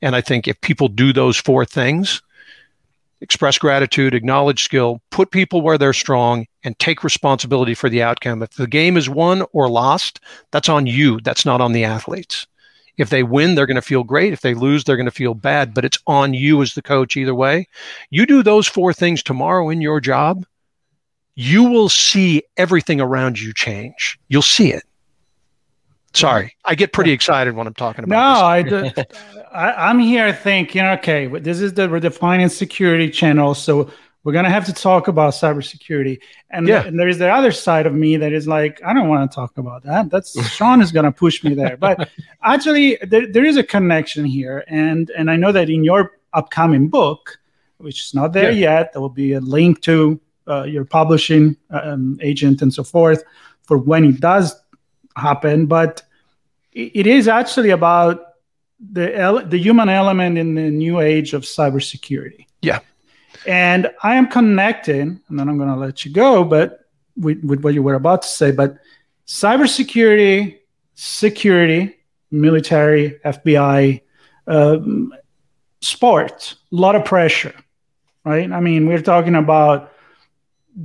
And 0.02 0.16
I 0.16 0.22
think 0.22 0.48
if 0.48 0.60
people 0.62 0.88
do 0.88 1.14
those 1.14 1.38
four 1.38 1.66
things, 1.66 2.24
express 3.22 3.58
gratitude, 3.58 4.14
acknowledge 4.14 4.64
skill, 4.64 5.02
put 5.12 5.32
people 5.32 5.62
where 5.62 5.78
they're 5.78 5.94
strong, 5.94 6.46
and 6.64 6.78
take 6.80 7.04
responsibility 7.04 7.74
for 7.74 7.90
the 7.90 8.04
outcome. 8.04 8.44
If 8.44 8.52
the 8.52 8.68
game 8.68 8.98
is 8.98 9.10
won 9.10 9.44
or 9.54 9.70
lost, 9.70 10.20
that's 10.52 10.70
on 10.70 10.86
you. 10.86 11.20
That's 11.22 11.46
not 11.46 11.62
on 11.62 11.72
the 11.72 11.84
athletes. 11.84 12.48
If 12.98 13.10
they 13.10 13.24
win, 13.24 13.56
they're 13.56 13.68
going 13.68 13.76
to 13.76 13.82
feel 13.82 14.04
great. 14.04 14.34
If 14.34 14.42
they 14.42 14.54
lose, 14.54 14.84
they're 14.84 14.98
going 14.98 15.06
to 15.06 15.12
feel 15.12 15.36
bad, 15.36 15.74
but 15.74 15.86
it's 15.86 16.00
on 16.08 16.34
you 16.34 16.62
as 16.62 16.74
the 16.74 16.82
coach 16.82 17.16
either 17.16 17.36
way. 17.36 17.68
You 18.10 18.26
do 18.26 18.42
those 18.42 18.68
four 18.68 18.92
things 18.92 19.22
tomorrow 19.22 19.70
in 19.70 19.82
your 19.82 20.00
job, 20.00 20.46
you 21.36 21.64
will 21.64 21.90
see 21.90 22.42
everything 22.58 23.00
around 23.00 23.40
you 23.40 23.54
change. 23.54 24.18
You'll 24.28 24.42
see 24.42 24.74
it. 24.74 24.84
Sorry, 26.18 26.56
I 26.66 26.76
get 26.76 26.94
pretty 26.94 27.12
excited 27.12 27.56
when 27.56 27.68
I'm 27.68 27.74
talking 27.74 28.04
about. 28.04 28.66
This. 28.66 28.98
No, 28.98 29.06
I, 29.52 29.68
I, 29.88 29.90
am 29.92 30.00
here 30.00 30.34
thinking, 30.34 30.84
okay, 30.84 31.28
this 31.28 31.62
is 31.62 31.74
the 31.74 31.88
redefining 31.88 32.50
security 32.50 33.10
channel, 33.10 33.54
so 33.54 33.92
we're 34.24 34.34
gonna 34.34 34.50
have 34.50 34.66
to 34.66 34.74
talk 34.74 35.08
about 35.08 35.34
cybersecurity, 35.34 36.20
and, 36.50 36.68
yeah. 36.68 36.84
and 36.86 37.00
there 37.00 37.08
is 37.08 37.18
the 37.18 37.32
other 37.32 37.52
side 37.52 37.86
of 37.86 37.94
me 37.94 38.18
that 38.18 38.34
is 38.34 38.48
like, 38.48 38.84
I 38.84 38.94
don't 38.94 39.08
want 39.08 39.30
to 39.30 39.36
talk 39.36 39.58
about 39.58 39.84
that. 39.84 40.10
That's 40.10 40.34
Sean 40.56 40.82
is 40.82 40.92
gonna 40.92 41.12
push 41.12 41.44
me 41.44 41.54
there, 41.54 41.78
but 41.78 42.10
actually, 42.44 42.98
there, 43.04 43.32
there 43.32 43.46
is 43.46 43.58
a 43.58 43.64
connection 43.64 44.26
here, 44.26 44.64
and 44.68 45.10
and 45.12 45.30
I 45.30 45.36
know 45.36 45.52
that 45.52 45.70
in 45.70 45.84
your 45.84 46.20
upcoming 46.34 46.90
book, 46.90 47.40
which 47.78 48.02
is 48.02 48.14
not 48.14 48.34
there 48.34 48.52
yeah. 48.52 48.80
yet, 48.80 48.94
there 48.94 49.02
will 49.02 49.10
be 49.10 49.34
a 49.34 49.40
link 49.40 49.82
to 49.84 50.20
uh, 50.48 50.64
your 50.64 50.86
publishing 50.86 51.56
um, 51.70 52.18
agent 52.22 52.62
and 52.62 52.74
so 52.74 52.84
forth 52.84 53.24
for 53.64 53.78
when 53.78 54.06
it 54.06 54.20
does 54.20 54.56
happen. 55.16 55.66
But 55.66 56.02
it 56.78 57.08
is 57.08 57.28
actually 57.28 57.72
about 57.72 58.24
the 58.80 59.44
the 59.48 59.58
human 59.58 59.90
element 59.90 60.38
in 60.38 60.56
the 60.56 60.70
new 60.70 61.00
age 61.00 61.34
of 61.34 61.44
cybersecurity. 61.44 62.46
Yeah. 62.62 62.80
And 63.46 63.90
I 64.04 64.16
am 64.16 64.28
connecting, 64.28 65.22
and 65.28 65.40
then 65.40 65.48
I'm 65.48 65.58
going 65.58 65.70
to 65.70 65.76
let 65.76 66.06
you 66.06 66.12
go, 66.12 66.44
but 66.44 66.82
with, 67.16 67.44
with 67.44 67.64
what 67.64 67.74
you 67.74 67.82
were 67.82 67.94
about 67.94 68.24
to 68.24 68.28
say, 68.28 68.52
but 68.52 68.78
cybersecurity, 69.26 70.58
security, 70.96 71.96
military, 72.30 73.20
FBI, 73.24 74.02
um, 74.48 75.14
sport, 75.82 76.56
a 76.72 76.76
lot 76.76 76.96
of 76.96 77.06
pressure, 77.06 77.54
right? 78.26 78.52
I 78.52 78.60
mean, 78.60 78.88
we're 78.88 79.02
talking 79.02 79.36
about 79.36 79.94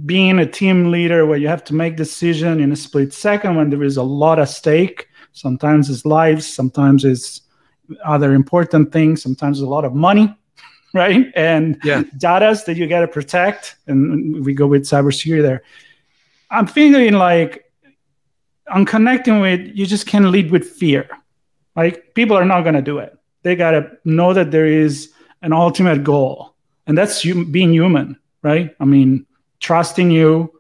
being 0.07 0.39
a 0.39 0.47
team 0.47 0.91
leader 0.91 1.27
where 1.27 1.39
you 1.39 1.49
have 1.49 1.65
to 1.65 1.75
make 1.75 1.97
decision 1.97 2.61
in 2.61 2.73
a 2.73 2.77
split 2.77 3.13
second 3.13 3.57
when 3.57 3.71
there 3.71 3.83
is 3.83 3.97
a 3.97 4.03
lot 4.03 4.39
at 4.39 4.49
stake. 4.49 5.09
Sometimes 5.33 5.91
it's 5.91 6.05
lives, 6.05 6.47
sometimes 6.47 7.05
it's 7.05 7.43
other 8.05 8.35
important 8.35 8.93
things, 8.93 9.23
sometimes 9.23 9.61
a 9.61 9.67
lot 9.67 9.85
of 9.85 9.95
money, 9.95 10.35
right? 10.95 11.27
And 11.35 11.79
yeah. 11.85 12.03
data 12.19 12.61
that 12.67 12.77
you 12.77 12.87
got 12.87 13.01
to 13.01 13.09
protect. 13.09 13.77
And 13.87 14.45
we 14.45 14.55
go 14.55 14.67
with 14.67 14.83
cybersecurity 14.83 15.43
there. 15.43 15.63
I'm 16.51 16.67
thinking 16.67 17.15
like 17.15 17.71
I'm 18.69 18.85
connecting 18.85 19.41
with 19.41 19.71
you 19.75 19.87
just 19.87 20.07
can't 20.07 20.27
lead 20.27 20.51
with 20.51 20.69
fear. 20.69 21.09
Like 21.75 22.15
people 22.15 22.37
are 22.37 22.45
not 22.45 22.63
going 22.63 22.75
to 22.75 22.83
do 22.83 22.99
it. 22.99 23.17
They 23.43 23.57
got 23.57 23.73
to 23.73 23.91
know 24.05 24.33
that 24.35 24.51
there 24.51 24.67
is 24.67 25.13
an 25.41 25.53
ultimate 25.53 26.05
goal, 26.05 26.55
and 26.87 26.97
that's 26.97 27.25
you 27.25 27.45
being 27.45 27.73
human, 27.73 28.19
right? 28.43 28.75
I 28.79 28.85
mean, 28.85 29.27
trusting 29.59 30.11
you, 30.11 30.53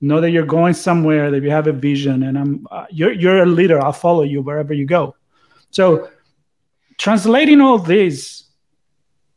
know 0.00 0.20
that 0.20 0.30
you're 0.30 0.46
going 0.46 0.74
somewhere, 0.74 1.30
that 1.30 1.42
you 1.42 1.50
have 1.50 1.66
a 1.66 1.72
vision, 1.72 2.22
and 2.22 2.38
I'm 2.38 2.66
uh, 2.70 2.86
you're 2.90 3.12
you're 3.12 3.42
a 3.42 3.46
leader. 3.46 3.82
I'll 3.82 3.92
follow 3.92 4.22
you 4.22 4.42
wherever 4.42 4.72
you 4.72 4.86
go. 4.86 5.16
So, 5.70 6.08
translating 6.98 7.60
all 7.60 7.78
this 7.78 8.44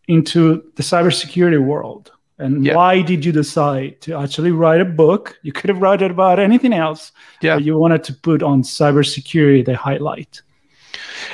into 0.08 0.72
the 0.76 0.84
cybersecurity 0.84 1.64
world, 1.64 2.12
and 2.38 2.66
yeah. 2.66 2.76
why 2.76 3.02
did 3.02 3.26
you 3.26 3.32
decide 3.32 4.02
to 4.02 4.16
actually 4.16 4.52
write 4.52 4.82
a 4.82 4.86
book? 4.86 5.38
You 5.42 5.52
could 5.52 5.70
have 5.70 5.82
written 5.82 6.12
about 6.12 6.40
anything 6.40 6.74
else, 6.74 7.12
yeah. 7.42 7.56
but 7.56 7.64
you 7.64 7.78
wanted 7.78 8.04
to 8.06 8.14
put 8.14 8.44
on 8.44 8.64
cybersecurity 8.64 9.66
the 9.66 9.76
highlight. 9.76 10.42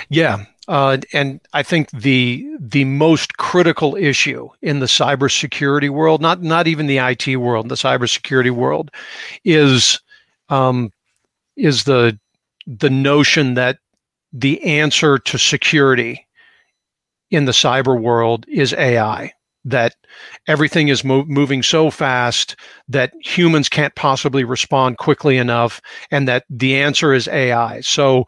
Yeah, 0.09 0.45
uh, 0.67 0.97
and 1.13 1.39
I 1.53 1.63
think 1.63 1.89
the 1.91 2.45
the 2.59 2.83
most 2.85 3.37
critical 3.37 3.95
issue 3.95 4.49
in 4.61 4.79
the 4.79 4.85
cybersecurity 4.85 5.89
world, 5.89 6.21
not 6.21 6.41
not 6.41 6.67
even 6.67 6.87
the 6.87 6.99
IT 6.99 7.37
world, 7.37 7.69
the 7.69 7.75
cybersecurity 7.75 8.51
world, 8.51 8.91
is 9.45 9.99
um, 10.49 10.91
is 11.55 11.85
the 11.85 12.19
the 12.65 12.89
notion 12.89 13.53
that 13.53 13.79
the 14.33 14.61
answer 14.63 15.17
to 15.17 15.37
security 15.37 16.27
in 17.31 17.45
the 17.45 17.53
cyber 17.53 17.99
world 17.99 18.45
is 18.49 18.73
AI. 18.73 19.31
That 19.63 19.95
everything 20.47 20.89
is 20.89 21.03
mo- 21.03 21.25
moving 21.25 21.63
so 21.63 21.89
fast 21.91 22.55
that 22.87 23.13
humans 23.21 23.69
can't 23.69 23.95
possibly 23.95 24.43
respond 24.43 24.97
quickly 24.97 25.37
enough, 25.37 25.81
and 26.11 26.27
that 26.27 26.43
the 26.49 26.75
answer 26.77 27.13
is 27.13 27.27
AI. 27.29 27.81
So 27.81 28.25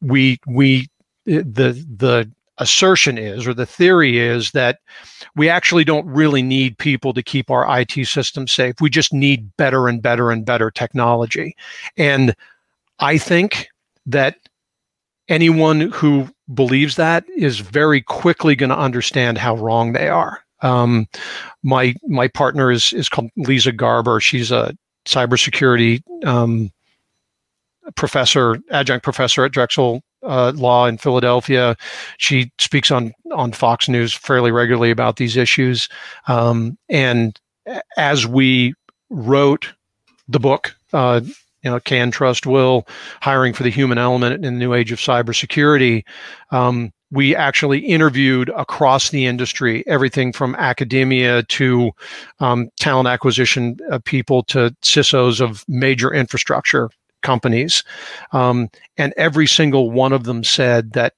we 0.00 0.38
we 0.46 0.88
the 1.30 1.84
the 1.96 2.30
assertion 2.58 3.16
is 3.16 3.46
or 3.46 3.54
the 3.54 3.66
theory 3.66 4.18
is 4.18 4.50
that 4.50 4.80
we 5.34 5.48
actually 5.48 5.84
don't 5.84 6.06
really 6.06 6.42
need 6.42 6.76
people 6.76 7.14
to 7.14 7.22
keep 7.22 7.50
our 7.50 7.80
IT 7.80 8.06
systems 8.06 8.52
safe. 8.52 8.74
We 8.80 8.90
just 8.90 9.12
need 9.12 9.56
better 9.56 9.88
and 9.88 10.02
better 10.02 10.30
and 10.30 10.44
better 10.44 10.70
technology. 10.70 11.56
And 11.96 12.34
I 12.98 13.16
think 13.16 13.68
that 14.06 14.36
anyone 15.28 15.90
who 15.90 16.28
believes 16.52 16.96
that 16.96 17.24
is 17.34 17.60
very 17.60 18.02
quickly 18.02 18.54
going 18.54 18.70
to 18.70 18.78
understand 18.78 19.38
how 19.38 19.56
wrong 19.56 19.92
they 19.92 20.08
are. 20.08 20.44
Um, 20.62 21.08
my 21.62 21.94
my 22.06 22.28
partner 22.28 22.70
is 22.70 22.92
is 22.92 23.08
called 23.08 23.30
Leeza 23.38 23.74
Garber. 23.74 24.20
She's 24.20 24.50
a 24.50 24.76
cybersecurity 25.06 26.02
um, 26.26 26.70
professor, 27.94 28.58
adjunct 28.70 29.02
professor 29.02 29.44
at 29.46 29.52
Drexel 29.52 30.02
uh, 30.22 30.52
law 30.54 30.86
in 30.86 30.98
Philadelphia. 30.98 31.76
She 32.18 32.50
speaks 32.58 32.90
on 32.90 33.12
on 33.32 33.52
Fox 33.52 33.88
News 33.88 34.12
fairly 34.12 34.50
regularly 34.50 34.90
about 34.90 35.16
these 35.16 35.36
issues. 35.36 35.88
Um, 36.28 36.76
and 36.88 37.38
as 37.96 38.26
we 38.26 38.74
wrote 39.10 39.72
the 40.28 40.40
book, 40.40 40.74
uh, 40.92 41.20
you 41.62 41.70
know, 41.70 41.80
Can 41.80 42.10
Trust 42.10 42.46
Will, 42.46 42.86
hiring 43.20 43.52
for 43.52 43.62
the 43.62 43.70
human 43.70 43.98
element 43.98 44.34
in 44.34 44.40
the 44.42 44.50
new 44.58 44.74
age 44.74 44.92
of 44.92 44.98
cybersecurity. 44.98 46.04
Um, 46.50 46.92
we 47.12 47.34
actually 47.34 47.80
interviewed 47.80 48.50
across 48.50 49.10
the 49.10 49.26
industry, 49.26 49.84
everything 49.86 50.32
from 50.32 50.54
academia 50.54 51.42
to 51.44 51.90
um, 52.38 52.70
talent 52.78 53.08
acquisition 53.08 53.76
uh, 53.90 53.98
people 54.04 54.44
to 54.44 54.74
CISOs 54.82 55.40
of 55.40 55.64
major 55.68 56.14
infrastructure 56.14 56.88
companies. 57.22 57.84
Um, 58.32 58.68
and 58.96 59.12
every 59.16 59.46
single 59.46 59.90
one 59.90 60.12
of 60.12 60.24
them 60.24 60.44
said 60.44 60.92
that 60.92 61.14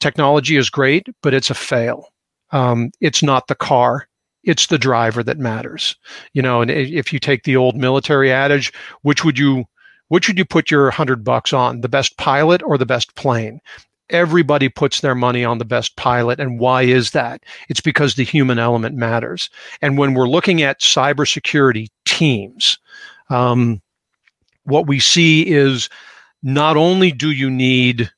technology 0.00 0.56
is 0.56 0.70
great, 0.70 1.08
but 1.22 1.34
it's 1.34 1.50
a 1.50 1.54
fail. 1.54 2.12
Um, 2.50 2.90
it's 3.00 3.22
not 3.22 3.48
the 3.48 3.54
car. 3.54 4.08
It's 4.44 4.66
the 4.66 4.78
driver 4.78 5.22
that 5.22 5.38
matters. 5.38 5.96
You 6.32 6.42
know, 6.42 6.62
and 6.62 6.70
if 6.70 7.12
you 7.12 7.18
take 7.18 7.42
the 7.44 7.56
old 7.56 7.76
military 7.76 8.32
adage, 8.32 8.72
which 9.02 9.24
would 9.24 9.38
you 9.38 9.64
which 10.08 10.26
would 10.26 10.38
you 10.38 10.44
put 10.44 10.70
your 10.70 10.90
hundred 10.90 11.22
bucks 11.22 11.52
on? 11.52 11.82
The 11.82 11.88
best 11.88 12.16
pilot 12.16 12.62
or 12.62 12.78
the 12.78 12.86
best 12.86 13.14
plane? 13.14 13.60
Everybody 14.10 14.70
puts 14.70 15.02
their 15.02 15.14
money 15.14 15.44
on 15.44 15.58
the 15.58 15.66
best 15.66 15.96
pilot. 15.96 16.40
And 16.40 16.58
why 16.58 16.82
is 16.82 17.10
that? 17.10 17.42
It's 17.68 17.82
because 17.82 18.14
the 18.14 18.24
human 18.24 18.58
element 18.58 18.96
matters. 18.96 19.50
And 19.82 19.98
when 19.98 20.14
we're 20.14 20.28
looking 20.28 20.62
at 20.62 20.80
cybersecurity 20.80 21.88
teams, 22.06 22.78
um, 23.28 23.82
what 24.68 24.86
we 24.86 25.00
see 25.00 25.46
is 25.46 25.88
not 26.42 26.76
only 26.76 27.10
do 27.10 27.30
you 27.30 27.50
need 27.50 28.10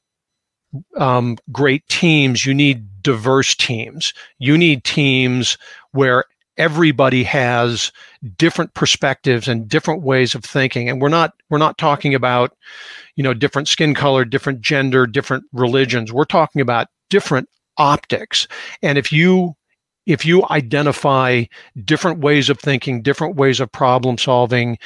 um, 0.96 1.38
great 1.51 1.86
teams, 1.88 2.44
you 2.44 2.55
need 2.55 3.03
diverse 3.03 3.55
teams. 3.55 4.12
You 4.38 4.57
need 4.59 4.84
teams 4.84 5.57
where 5.92 6.24
everybody 6.57 7.24
has 7.24 7.90
different 8.36 8.74
perspectives 8.74 9.48
and 9.48 9.68
different 9.68 10.03
ways 10.03 10.34
of 10.34 10.44
thinking. 10.44 10.88
And 10.88 11.01
we're 11.01 11.09
not 11.09 11.32
we're 11.48 11.59
not 11.59 11.78
talking 11.78 12.14
about 12.14 12.57
you 13.16 13.22
know 13.22 13.32
different 13.32 13.66
skin 13.66 13.94
color 13.94 14.24
different 14.24 14.61
gender 14.61 15.07
different 15.07 15.44
religions. 15.53 16.12
We're 16.12 16.24
talking 16.24 16.61
about 16.61 16.88
different 17.09 17.48
optics. 17.78 18.46
And 18.82 18.98
if 18.98 19.11
you 19.11 19.55
if 20.07 20.24
you 20.24 20.44
identify 20.51 21.44
different 21.84 22.20
ways 22.20 22.48
of 22.48 22.59
thinking 22.59 23.03
different 23.03 23.36
ways 23.36 23.61
of 23.61 23.70
problem 23.70 24.18
solving 24.18 24.78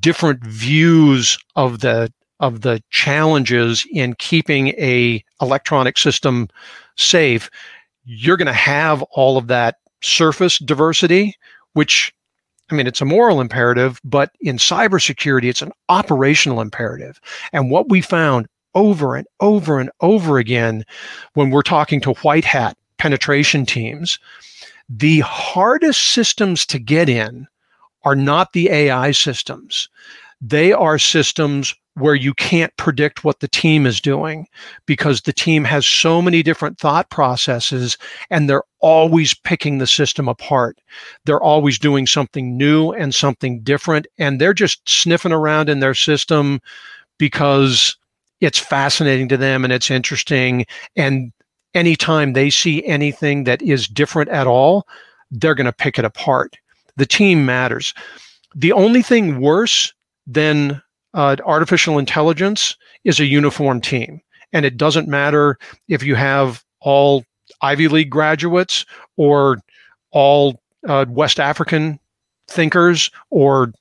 different 0.00 0.44
views 0.44 1.38
of 1.56 1.80
the 1.80 2.12
of 2.40 2.60
the 2.60 2.82
challenges 2.90 3.86
in 3.90 4.14
keeping 4.18 4.68
a 4.68 5.24
electronic 5.40 5.96
system 5.96 6.48
safe 6.96 7.50
you're 8.06 8.36
going 8.36 8.46
to 8.46 8.52
have 8.52 9.02
all 9.10 9.36
of 9.36 9.48
that 9.48 9.76
surface 10.02 10.58
diversity, 10.58 11.34
which 11.74 12.12
I 12.70 12.74
mean, 12.74 12.86
it's 12.86 13.00
a 13.00 13.04
moral 13.04 13.40
imperative, 13.40 14.00
but 14.02 14.32
in 14.40 14.56
cybersecurity, 14.56 15.44
it's 15.44 15.62
an 15.62 15.72
operational 15.88 16.60
imperative. 16.60 17.20
And 17.52 17.70
what 17.70 17.88
we 17.88 18.00
found 18.00 18.48
over 18.74 19.14
and 19.14 19.26
over 19.40 19.78
and 19.78 19.90
over 20.00 20.38
again 20.38 20.84
when 21.34 21.50
we're 21.50 21.62
talking 21.62 22.00
to 22.00 22.12
white 22.14 22.44
hat 22.44 22.76
penetration 22.98 23.66
teams, 23.66 24.18
the 24.88 25.20
hardest 25.20 26.12
systems 26.12 26.64
to 26.66 26.78
get 26.78 27.08
in 27.08 27.46
are 28.04 28.16
not 28.16 28.52
the 28.52 28.70
AI 28.70 29.10
systems. 29.10 29.88
They 30.40 30.72
are 30.72 30.98
systems 30.98 31.74
where 31.94 32.14
you 32.14 32.34
can't 32.34 32.76
predict 32.76 33.24
what 33.24 33.40
the 33.40 33.48
team 33.48 33.86
is 33.86 34.02
doing 34.02 34.46
because 34.84 35.22
the 35.22 35.32
team 35.32 35.64
has 35.64 35.86
so 35.86 36.20
many 36.20 36.42
different 36.42 36.78
thought 36.78 37.08
processes 37.08 37.96
and 38.28 38.48
they're 38.48 38.62
always 38.80 39.32
picking 39.32 39.78
the 39.78 39.86
system 39.86 40.28
apart. 40.28 40.78
They're 41.24 41.42
always 41.42 41.78
doing 41.78 42.06
something 42.06 42.56
new 42.56 42.92
and 42.92 43.14
something 43.14 43.60
different 43.60 44.06
and 44.18 44.38
they're 44.38 44.54
just 44.54 44.86
sniffing 44.86 45.32
around 45.32 45.70
in 45.70 45.80
their 45.80 45.94
system 45.94 46.60
because 47.18 47.96
it's 48.42 48.58
fascinating 48.58 49.28
to 49.30 49.38
them 49.38 49.64
and 49.64 49.72
it's 49.72 49.90
interesting 49.90 50.66
and 50.96 51.32
anytime 51.76 52.32
they 52.32 52.50
see 52.50 52.84
anything 52.86 53.44
that 53.44 53.62
is 53.62 53.86
different 53.86 54.30
at 54.30 54.46
all, 54.46 54.86
they're 55.30 55.54
going 55.54 55.66
to 55.66 55.72
pick 55.72 55.98
it 55.98 56.04
apart. 56.04 56.56
The 56.96 57.06
team 57.06 57.44
matters. 57.44 57.94
The 58.54 58.72
only 58.72 59.02
thing 59.02 59.40
worse 59.40 59.92
than 60.26 60.82
uh, 61.14 61.36
artificial 61.44 61.98
intelligence 61.98 62.76
is 63.04 63.20
a 63.20 63.26
uniform 63.26 63.80
team. 63.80 64.20
And 64.52 64.64
it 64.64 64.76
doesn't 64.76 65.08
matter 65.08 65.58
if 65.88 66.02
you 66.02 66.14
have 66.14 66.64
all 66.80 67.24
Ivy 67.60 67.88
League 67.88 68.10
graduates 68.10 68.86
or 69.16 69.58
all 70.12 70.60
uh, 70.88 71.04
West 71.08 71.38
African 71.38 72.00
thinkers 72.48 73.10
or 73.30 73.72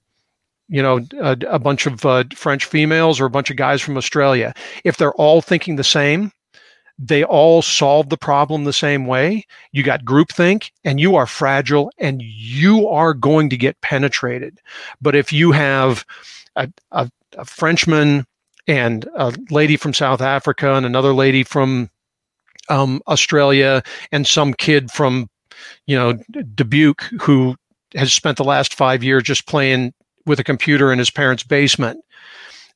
you 0.68 0.82
know 0.82 1.06
a, 1.22 1.38
a 1.48 1.60
bunch 1.60 1.86
of 1.86 2.06
uh, 2.06 2.24
French 2.34 2.66
females 2.66 3.20
or 3.20 3.26
a 3.26 3.30
bunch 3.30 3.52
of 3.52 3.58
guys 3.58 3.82
from 3.82 3.96
Australia. 3.96 4.54
If 4.84 4.98
they're 4.98 5.14
all 5.14 5.42
thinking 5.42 5.76
the 5.76 5.84
same, 5.84 6.32
they 6.98 7.24
all 7.24 7.62
solve 7.62 8.10
the 8.10 8.18
problem 8.18 8.64
the 8.64 8.74
same 8.74 9.06
way. 9.06 9.46
You 9.72 9.84
got 9.84 10.06
groupthink 10.06 10.72
and 10.84 11.00
you 11.00 11.16
are 11.16 11.28
fragile 11.28 11.92
and 11.98 12.22
you 12.22 12.88
are 12.88 13.14
going 13.14 13.50
to 13.50 13.58
get 13.58 13.80
penetrated. 13.82 14.60
But 15.02 15.16
if 15.16 15.34
you 15.34 15.52
have 15.52 16.06
a, 16.56 16.72
a, 16.92 17.10
a 17.38 17.46
Frenchman 17.46 18.26
and 18.68 19.08
a 19.16 19.34
lady 19.50 19.78
from 19.78 19.94
South 19.94 20.22
Africa 20.22 20.74
and 20.74 20.86
another 20.86 21.14
lady 21.14 21.44
from 21.44 21.90
um, 22.70 23.02
Australia 23.08 23.84
and 24.12 24.26
some 24.26 24.54
kid 24.54 24.90
from, 24.90 25.30
you 25.86 25.96
know, 25.96 26.14
Dubuque 26.56 27.04
who 27.22 27.56
has 27.94 28.14
spent 28.14 28.38
the 28.38 28.44
last 28.44 28.74
five 28.74 29.04
years 29.04 29.24
just 29.24 29.48
playing 29.48 29.94
with 30.26 30.40
a 30.40 30.44
computer 30.44 30.92
in 30.92 31.00
his 31.00 31.12
parents' 31.12 31.44
basement. 31.44 32.00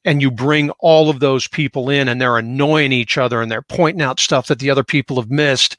And 0.06 0.22
you 0.22 0.32
bring 0.32 0.70
all 0.80 1.10
of 1.10 1.20
those 1.20 1.48
people 1.48 1.90
in 1.90 2.08
and 2.08 2.22
they're 2.22 2.38
annoying 2.38 2.92
each 2.92 3.18
other 3.18 3.42
and 3.42 3.52
they're 3.52 3.62
pointing 3.62 4.02
out 4.02 4.20
stuff 4.20 4.48
that 4.48 4.60
the 4.60 4.70
other 4.70 4.84
people 4.84 5.20
have 5.20 5.30
missed. 5.30 5.76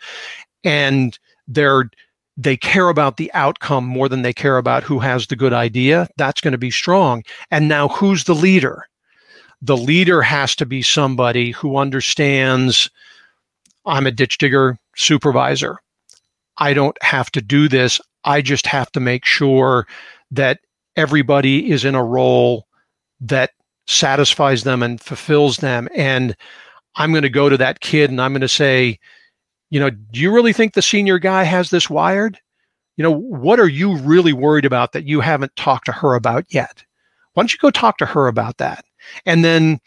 And 0.63 1.19
they're, 1.49 1.91
they 2.37 2.57
care 2.57 2.89
about 2.89 3.17
the 3.17 3.33
outcome 3.33 3.85
more 3.85 4.09
than 4.09 4.23
they 4.23 4.33
care 4.33 4.59
about 4.59 4.83
who 4.83 4.99
has 4.99 5.27
the 5.27 5.37
good 5.37 5.53
idea, 5.53 6.09
that's 6.17 6.41
going 6.41 6.53
to 6.53 6.59
be 6.59 6.71
strong. 6.71 7.23
And 7.51 7.69
now 7.69 7.89
who's 7.89 8.25
the 8.25 8.35
leader? 8.35 8.87
The 9.63 9.77
leader 9.77 10.23
has 10.23 10.55
to 10.57 10.67
be 10.67 10.83
somebody 10.83 11.51
who 11.51 11.77
understands 11.77 12.91
I'm 13.87 14.07
a 14.07 14.11
ditch 14.11 14.39
digger 14.39 14.79
supervisor. 14.97 15.79
I 16.59 16.75
don't 16.75 16.97
have 17.03 17.31
to 17.33 17.41
do 17.41 17.69
this. 17.69 18.01
I 18.25 18.43
just 18.43 18.67
have 18.67 18.93
to 18.93 19.01
make 19.01 19.25
sure 19.25 19.87
that 20.31 20.61
everybody 20.97 21.71
is 21.71 21.85
in 21.85 21.95
a 21.95 22.05
role 22.05 22.67
that 23.21 23.51
satisfies 23.91 24.63
them 24.63 24.83
and 24.83 25.01
fulfills 25.01 25.59
them. 25.59 25.89
And 25.95 26.37
I'm 26.97 27.13
going 27.13 27.23
to 27.23 27.29
go 27.29 27.49
to 27.49 27.57
that 27.57 27.81
kid 27.81 28.11
and 28.11 28.21
I'm 28.21 28.33
going 28.33 28.41
to 28.41 28.49
say, 28.49 28.99
you 29.71 29.81
know, 29.81 29.91
do 29.91 30.21
you 30.21 30.33
really 30.33 30.53
think 30.53 30.75
the 30.75 30.83
senior 30.83 31.19
guy 31.19 31.45
has 31.45 31.71
this 31.71 31.91
wired? 31.91 32.39
You 32.97 33.05
know, 33.05 33.13
what 33.13 33.61
are 33.61 33.69
you 33.69 33.97
really 33.97 34.33
worried 34.33 34.65
about 34.65 34.93
that 34.93 35.05
you 35.05 35.21
haven't 35.21 35.55
talked 35.57 35.87
to 35.87 35.93
her 35.93 36.15
about 36.15 36.45
yet? 36.49 36.85
Why 37.35 37.43
don't 37.43 37.53
you 37.53 37.59
go 37.59 37.71
talk 37.71 37.99
to 37.99 38.07
her 38.07 38.27
about 38.27 38.59
that? 38.59 38.85
And 39.25 39.45
then, 39.45 39.81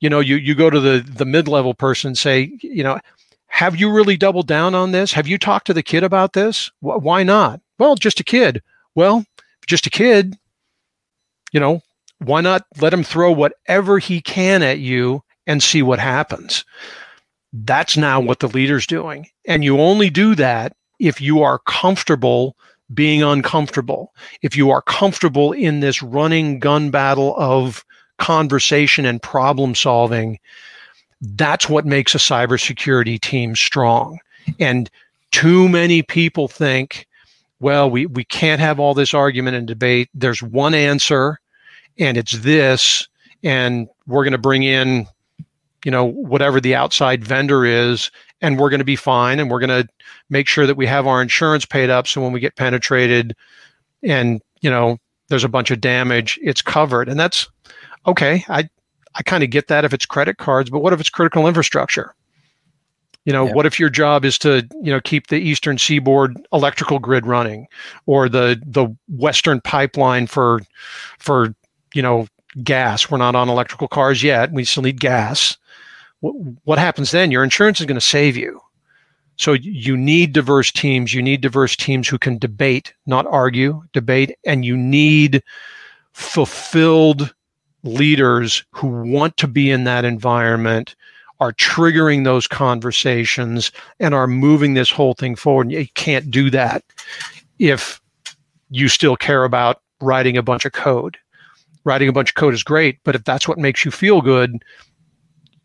you 0.00 0.08
know, 0.08 0.20
you 0.20 0.36
you 0.36 0.54
go 0.54 0.70
to 0.70 0.78
the 0.78 1.04
the 1.06 1.24
mid-level 1.24 1.74
person 1.74 2.08
and 2.08 2.18
say, 2.18 2.52
you 2.60 2.82
know, 2.82 3.00
have 3.48 3.76
you 3.76 3.90
really 3.90 4.16
doubled 4.16 4.46
down 4.46 4.74
on 4.74 4.92
this? 4.92 5.12
Have 5.12 5.26
you 5.26 5.38
talked 5.38 5.66
to 5.66 5.74
the 5.74 5.82
kid 5.82 6.04
about 6.04 6.34
this? 6.34 6.70
Why 6.80 7.22
not? 7.24 7.60
Well, 7.78 7.96
just 7.96 8.20
a 8.20 8.24
kid. 8.24 8.62
Well, 8.94 9.24
just 9.66 9.86
a 9.86 9.90
kid, 9.90 10.36
you 11.52 11.60
know, 11.60 11.82
why 12.20 12.40
not 12.40 12.66
let 12.80 12.92
him 12.92 13.02
throw 13.02 13.32
whatever 13.32 13.98
he 13.98 14.20
can 14.20 14.62
at 14.62 14.78
you 14.78 15.22
and 15.46 15.62
see 15.62 15.82
what 15.82 15.98
happens? 15.98 16.64
That's 17.52 17.96
now 17.96 18.20
what 18.20 18.38
the 18.38 18.48
leader's 18.48 18.86
doing. 18.86 19.28
And 19.46 19.64
you 19.64 19.80
only 19.80 20.10
do 20.10 20.34
that 20.36 20.76
if 20.98 21.20
you 21.20 21.42
are 21.42 21.58
comfortable 21.60 22.56
being 22.92 23.22
uncomfortable, 23.22 24.12
if 24.42 24.56
you 24.56 24.70
are 24.70 24.82
comfortable 24.82 25.52
in 25.52 25.80
this 25.80 26.02
running 26.02 26.58
gun 26.58 26.90
battle 26.90 27.34
of 27.36 27.84
conversation 28.18 29.06
and 29.06 29.22
problem 29.22 29.74
solving, 29.74 30.38
that's 31.20 31.68
what 31.68 31.86
makes 31.86 32.14
a 32.14 32.18
cybersecurity 32.18 33.20
team 33.20 33.56
strong. 33.56 34.18
And 34.58 34.90
too 35.32 35.68
many 35.68 36.02
people 36.02 36.48
think, 36.48 37.06
well, 37.60 37.90
we, 37.90 38.06
we 38.06 38.24
can't 38.24 38.60
have 38.60 38.80
all 38.80 38.94
this 38.94 39.14
argument 39.14 39.56
and 39.56 39.66
debate. 39.66 40.08
There's 40.14 40.42
one 40.42 40.74
answer, 40.74 41.38
and 42.00 42.16
it's 42.16 42.32
this, 42.38 43.06
and 43.44 43.88
we're 44.06 44.24
going 44.24 44.32
to 44.32 44.38
bring 44.38 44.64
in 44.64 45.06
you 45.84 45.90
know 45.90 46.04
whatever 46.04 46.60
the 46.60 46.74
outside 46.74 47.24
vendor 47.24 47.64
is 47.64 48.10
and 48.40 48.58
we're 48.58 48.70
going 48.70 48.80
to 48.80 48.84
be 48.84 48.96
fine 48.96 49.38
and 49.38 49.50
we're 49.50 49.60
going 49.60 49.84
to 49.84 49.88
make 50.28 50.46
sure 50.46 50.66
that 50.66 50.76
we 50.76 50.86
have 50.86 51.06
our 51.06 51.22
insurance 51.22 51.64
paid 51.64 51.90
up 51.90 52.06
so 52.06 52.20
when 52.20 52.32
we 52.32 52.40
get 52.40 52.56
penetrated 52.56 53.34
and 54.02 54.40
you 54.60 54.70
know 54.70 54.98
there's 55.28 55.44
a 55.44 55.48
bunch 55.48 55.70
of 55.70 55.80
damage 55.80 56.38
it's 56.42 56.62
covered 56.62 57.08
and 57.08 57.18
that's 57.18 57.48
okay 58.06 58.44
i 58.48 58.68
i 59.14 59.22
kind 59.22 59.42
of 59.42 59.50
get 59.50 59.68
that 59.68 59.84
if 59.84 59.92
it's 59.92 60.06
credit 60.06 60.38
cards 60.38 60.70
but 60.70 60.80
what 60.80 60.92
if 60.92 61.00
it's 61.00 61.10
critical 61.10 61.46
infrastructure 61.46 62.14
you 63.24 63.32
know 63.32 63.46
yeah. 63.46 63.52
what 63.52 63.66
if 63.66 63.78
your 63.78 63.90
job 63.90 64.24
is 64.24 64.38
to 64.38 64.66
you 64.82 64.92
know 64.92 65.00
keep 65.00 65.28
the 65.28 65.36
eastern 65.36 65.78
seaboard 65.78 66.38
electrical 66.52 66.98
grid 66.98 67.26
running 67.26 67.66
or 68.06 68.28
the 68.28 68.60
the 68.66 68.94
western 69.08 69.60
pipeline 69.60 70.26
for 70.26 70.60
for 71.18 71.54
you 71.94 72.02
know 72.02 72.26
gas 72.64 73.10
we're 73.10 73.18
not 73.18 73.36
on 73.36 73.48
electrical 73.48 73.88
cars 73.88 74.22
yet 74.22 74.50
we 74.52 74.64
still 74.64 74.82
need 74.82 75.00
gas 75.00 75.56
what 76.20 76.78
happens 76.78 77.10
then? 77.10 77.30
Your 77.30 77.44
insurance 77.44 77.80
is 77.80 77.86
going 77.86 77.96
to 77.96 78.00
save 78.00 78.36
you. 78.36 78.60
So 79.36 79.54
you 79.54 79.96
need 79.96 80.32
diverse 80.32 80.70
teams. 80.70 81.14
You 81.14 81.22
need 81.22 81.40
diverse 81.40 81.74
teams 81.74 82.06
who 82.06 82.18
can 82.18 82.36
debate, 82.36 82.92
not 83.06 83.26
argue, 83.26 83.82
debate, 83.94 84.36
and 84.44 84.64
you 84.64 84.76
need 84.76 85.42
fulfilled 86.12 87.32
leaders 87.82 88.62
who 88.72 88.88
want 88.88 89.38
to 89.38 89.48
be 89.48 89.70
in 89.70 89.84
that 89.84 90.04
environment, 90.04 90.94
are 91.40 91.54
triggering 91.54 92.24
those 92.24 92.46
conversations, 92.46 93.72
and 93.98 94.14
are 94.14 94.26
moving 94.26 94.74
this 94.74 94.90
whole 94.90 95.14
thing 95.14 95.34
forward. 95.34 95.72
You 95.72 95.86
can't 95.94 96.30
do 96.30 96.50
that 96.50 96.84
if 97.58 97.98
you 98.68 98.88
still 98.88 99.16
care 99.16 99.44
about 99.44 99.80
writing 100.02 100.36
a 100.36 100.42
bunch 100.42 100.66
of 100.66 100.72
code. 100.72 101.16
Writing 101.84 102.08
a 102.08 102.12
bunch 102.12 102.30
of 102.30 102.34
code 102.34 102.54
is 102.54 102.62
great, 102.62 102.98
but 103.04 103.14
if 103.14 103.24
that's 103.24 103.48
what 103.48 103.58
makes 103.58 103.84
you 103.84 103.90
feel 103.90 104.20
good, 104.20 104.62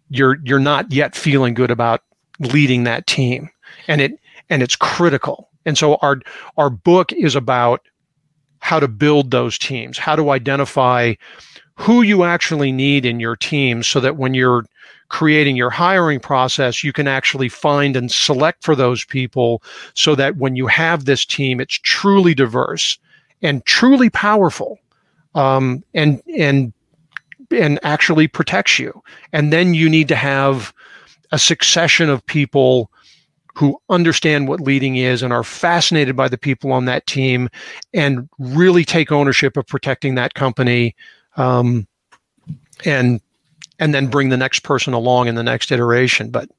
you're 0.09 0.37
you're 0.43 0.59
not 0.59 0.91
yet 0.91 1.15
feeling 1.15 1.53
good 1.53 1.71
about 1.71 2.01
leading 2.39 2.83
that 2.85 3.07
team. 3.07 3.49
And 3.87 4.01
it 4.01 4.19
and 4.49 4.63
it's 4.63 4.75
critical. 4.75 5.49
And 5.65 5.77
so 5.77 5.95
our 6.01 6.21
our 6.57 6.69
book 6.69 7.11
is 7.11 7.35
about 7.35 7.81
how 8.59 8.79
to 8.79 8.87
build 8.87 9.29
those 9.29 9.59
teams 9.59 9.97
how 9.97 10.15
to 10.15 10.31
identify 10.31 11.13
who 11.75 12.01
you 12.01 12.23
actually 12.23 12.71
need 12.71 13.05
in 13.05 13.19
your 13.19 13.35
team 13.35 13.83
so 13.83 13.99
that 13.99 14.15
when 14.15 14.33
you're 14.33 14.65
creating 15.09 15.55
your 15.55 15.69
hiring 15.69 16.19
process, 16.19 16.83
you 16.83 16.93
can 16.93 17.07
actually 17.07 17.49
find 17.49 17.95
and 17.95 18.11
select 18.11 18.63
for 18.63 18.75
those 18.75 19.03
people 19.05 19.61
so 19.93 20.15
that 20.15 20.37
when 20.37 20.55
you 20.55 20.67
have 20.67 21.05
this 21.05 21.25
team, 21.25 21.59
it's 21.59 21.75
truly 21.75 22.33
diverse 22.33 22.97
and 23.41 23.63
truly 23.65 24.09
powerful 24.09 24.79
um, 25.35 25.83
and, 25.93 26.21
and, 26.37 26.73
and 27.51 27.79
actually 27.83 28.27
protects 28.27 28.79
you. 28.79 29.03
And 29.31 29.53
then 29.53 29.73
you 29.73 29.89
need 29.89 30.07
to 30.07 30.15
have 30.15 30.73
a 31.31 31.37
succession 31.37 32.09
of 32.09 32.25
people 32.25 32.89
who 33.55 33.79
understand 33.89 34.47
what 34.47 34.59
leading 34.59 34.97
is 34.97 35.23
and 35.23 35.31
are 35.31 35.43
fascinated 35.43 36.15
by 36.15 36.27
the 36.27 36.37
people 36.37 36.73
on 36.73 36.85
that 36.85 37.07
team 37.07 37.49
and 37.93 38.29
really 38.37 38.83
take 38.83 39.11
ownership 39.11 39.55
of 39.57 39.65
protecting 39.65 40.15
that 40.15 40.33
company 40.33 40.95
um, 41.37 41.87
and 42.83 43.21
and 43.79 43.93
then 43.93 44.07
bring 44.07 44.29
the 44.29 44.37
next 44.37 44.59
person 44.59 44.93
along 44.93 45.27
in 45.27 45.35
the 45.35 45.43
next 45.43 45.71
iteration 45.71 46.29
but 46.29 46.49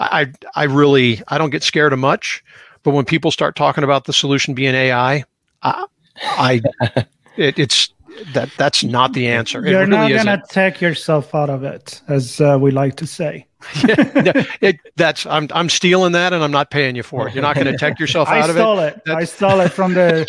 i 0.00 0.26
i 0.56 0.64
really 0.64 1.22
i 1.28 1.38
don't 1.38 1.50
get 1.50 1.62
scared 1.62 1.92
of 1.92 1.98
much 1.98 2.42
but 2.82 2.90
when 2.90 3.04
people 3.04 3.30
start 3.30 3.54
talking 3.54 3.84
about 3.84 4.04
the 4.04 4.12
solution 4.12 4.52
being 4.52 4.74
ai 4.74 5.22
i, 5.62 5.84
I 6.22 6.62
it, 7.36 7.58
it's 7.58 7.92
that 8.32 8.50
that's 8.56 8.84
not 8.84 9.12
the 9.12 9.28
answer. 9.28 9.60
You're 9.66 9.86
really 9.86 9.90
not 9.90 10.24
going 10.24 10.40
to 10.40 10.42
take 10.48 10.80
yourself 10.80 11.34
out 11.34 11.50
of 11.50 11.64
it, 11.64 12.00
as 12.08 12.40
uh, 12.40 12.58
we 12.60 12.70
like 12.70 12.96
to 12.96 13.06
say. 13.06 13.46
yeah, 13.86 14.44
it, 14.60 14.76
that's 14.96 15.26
I'm 15.26 15.48
I'm 15.52 15.68
stealing 15.68 16.12
that, 16.12 16.32
and 16.32 16.42
I'm 16.42 16.50
not 16.50 16.70
paying 16.70 16.96
you 16.96 17.02
for 17.02 17.28
it. 17.28 17.34
You're 17.34 17.42
not 17.42 17.56
going 17.56 17.66
to 17.66 17.76
take 17.76 17.98
yourself 17.98 18.28
out 18.30 18.50
of 18.50 18.56
it. 18.56 18.60
I 18.60 18.62
stole 18.62 18.78
it. 18.80 19.00
I 19.06 19.24
stole 19.24 19.60
it 19.60 19.72
from 19.72 19.94
the 19.94 20.26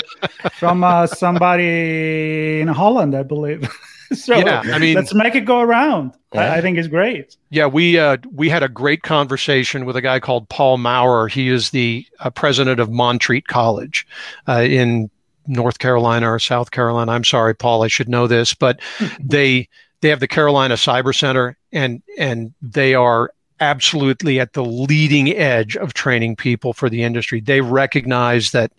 from 0.53 0.83
uh, 0.83 1.07
somebody 1.07 2.61
in 2.61 2.67
Holland, 2.67 3.15
I 3.15 3.23
believe. 3.23 3.69
so 4.13 4.37
yeah, 4.37 4.61
I 4.65 4.79
mean, 4.79 4.95
let's 4.95 5.13
make 5.13 5.35
it 5.35 5.41
go 5.41 5.59
around. 5.59 6.13
Yeah. 6.33 6.53
I, 6.53 6.57
I, 6.57 6.61
think 6.61 6.77
it's 6.77 6.87
great. 6.87 7.35
Yeah, 7.49 7.67
we 7.67 7.99
uh, 7.99 8.17
we 8.31 8.49
had 8.49 8.63
a 8.63 8.69
great 8.69 9.03
conversation 9.03 9.85
with 9.85 9.95
a 9.95 10.01
guy 10.01 10.19
called 10.19 10.47
Paul 10.49 10.77
Maurer. 10.77 11.27
He 11.27 11.49
is 11.49 11.71
the 11.71 12.05
uh, 12.19 12.29
president 12.29 12.79
of 12.79 12.89
Montreat 12.89 13.47
College 13.47 14.07
uh, 14.47 14.61
in 14.61 15.09
North 15.47 15.79
Carolina 15.79 16.31
or 16.31 16.39
South 16.39 16.71
Carolina. 16.71 17.11
I'm 17.11 17.23
sorry, 17.23 17.55
Paul, 17.55 17.83
I 17.83 17.87
should 17.87 18.09
know 18.09 18.27
this, 18.27 18.53
but 18.53 18.79
they 19.19 19.67
they 20.01 20.09
have 20.09 20.19
the 20.19 20.27
Carolina 20.27 20.75
Cyber 20.75 21.15
Center, 21.15 21.57
and 21.71 22.01
and 22.17 22.53
they 22.61 22.93
are 22.93 23.31
absolutely 23.59 24.39
at 24.39 24.53
the 24.53 24.63
leading 24.63 25.29
edge 25.35 25.75
of 25.77 25.93
training 25.93 26.35
people 26.35 26.73
for 26.73 26.89
the 26.89 27.03
industry. 27.03 27.41
They 27.41 27.61
recognize 27.61 28.51
that, 28.51 28.71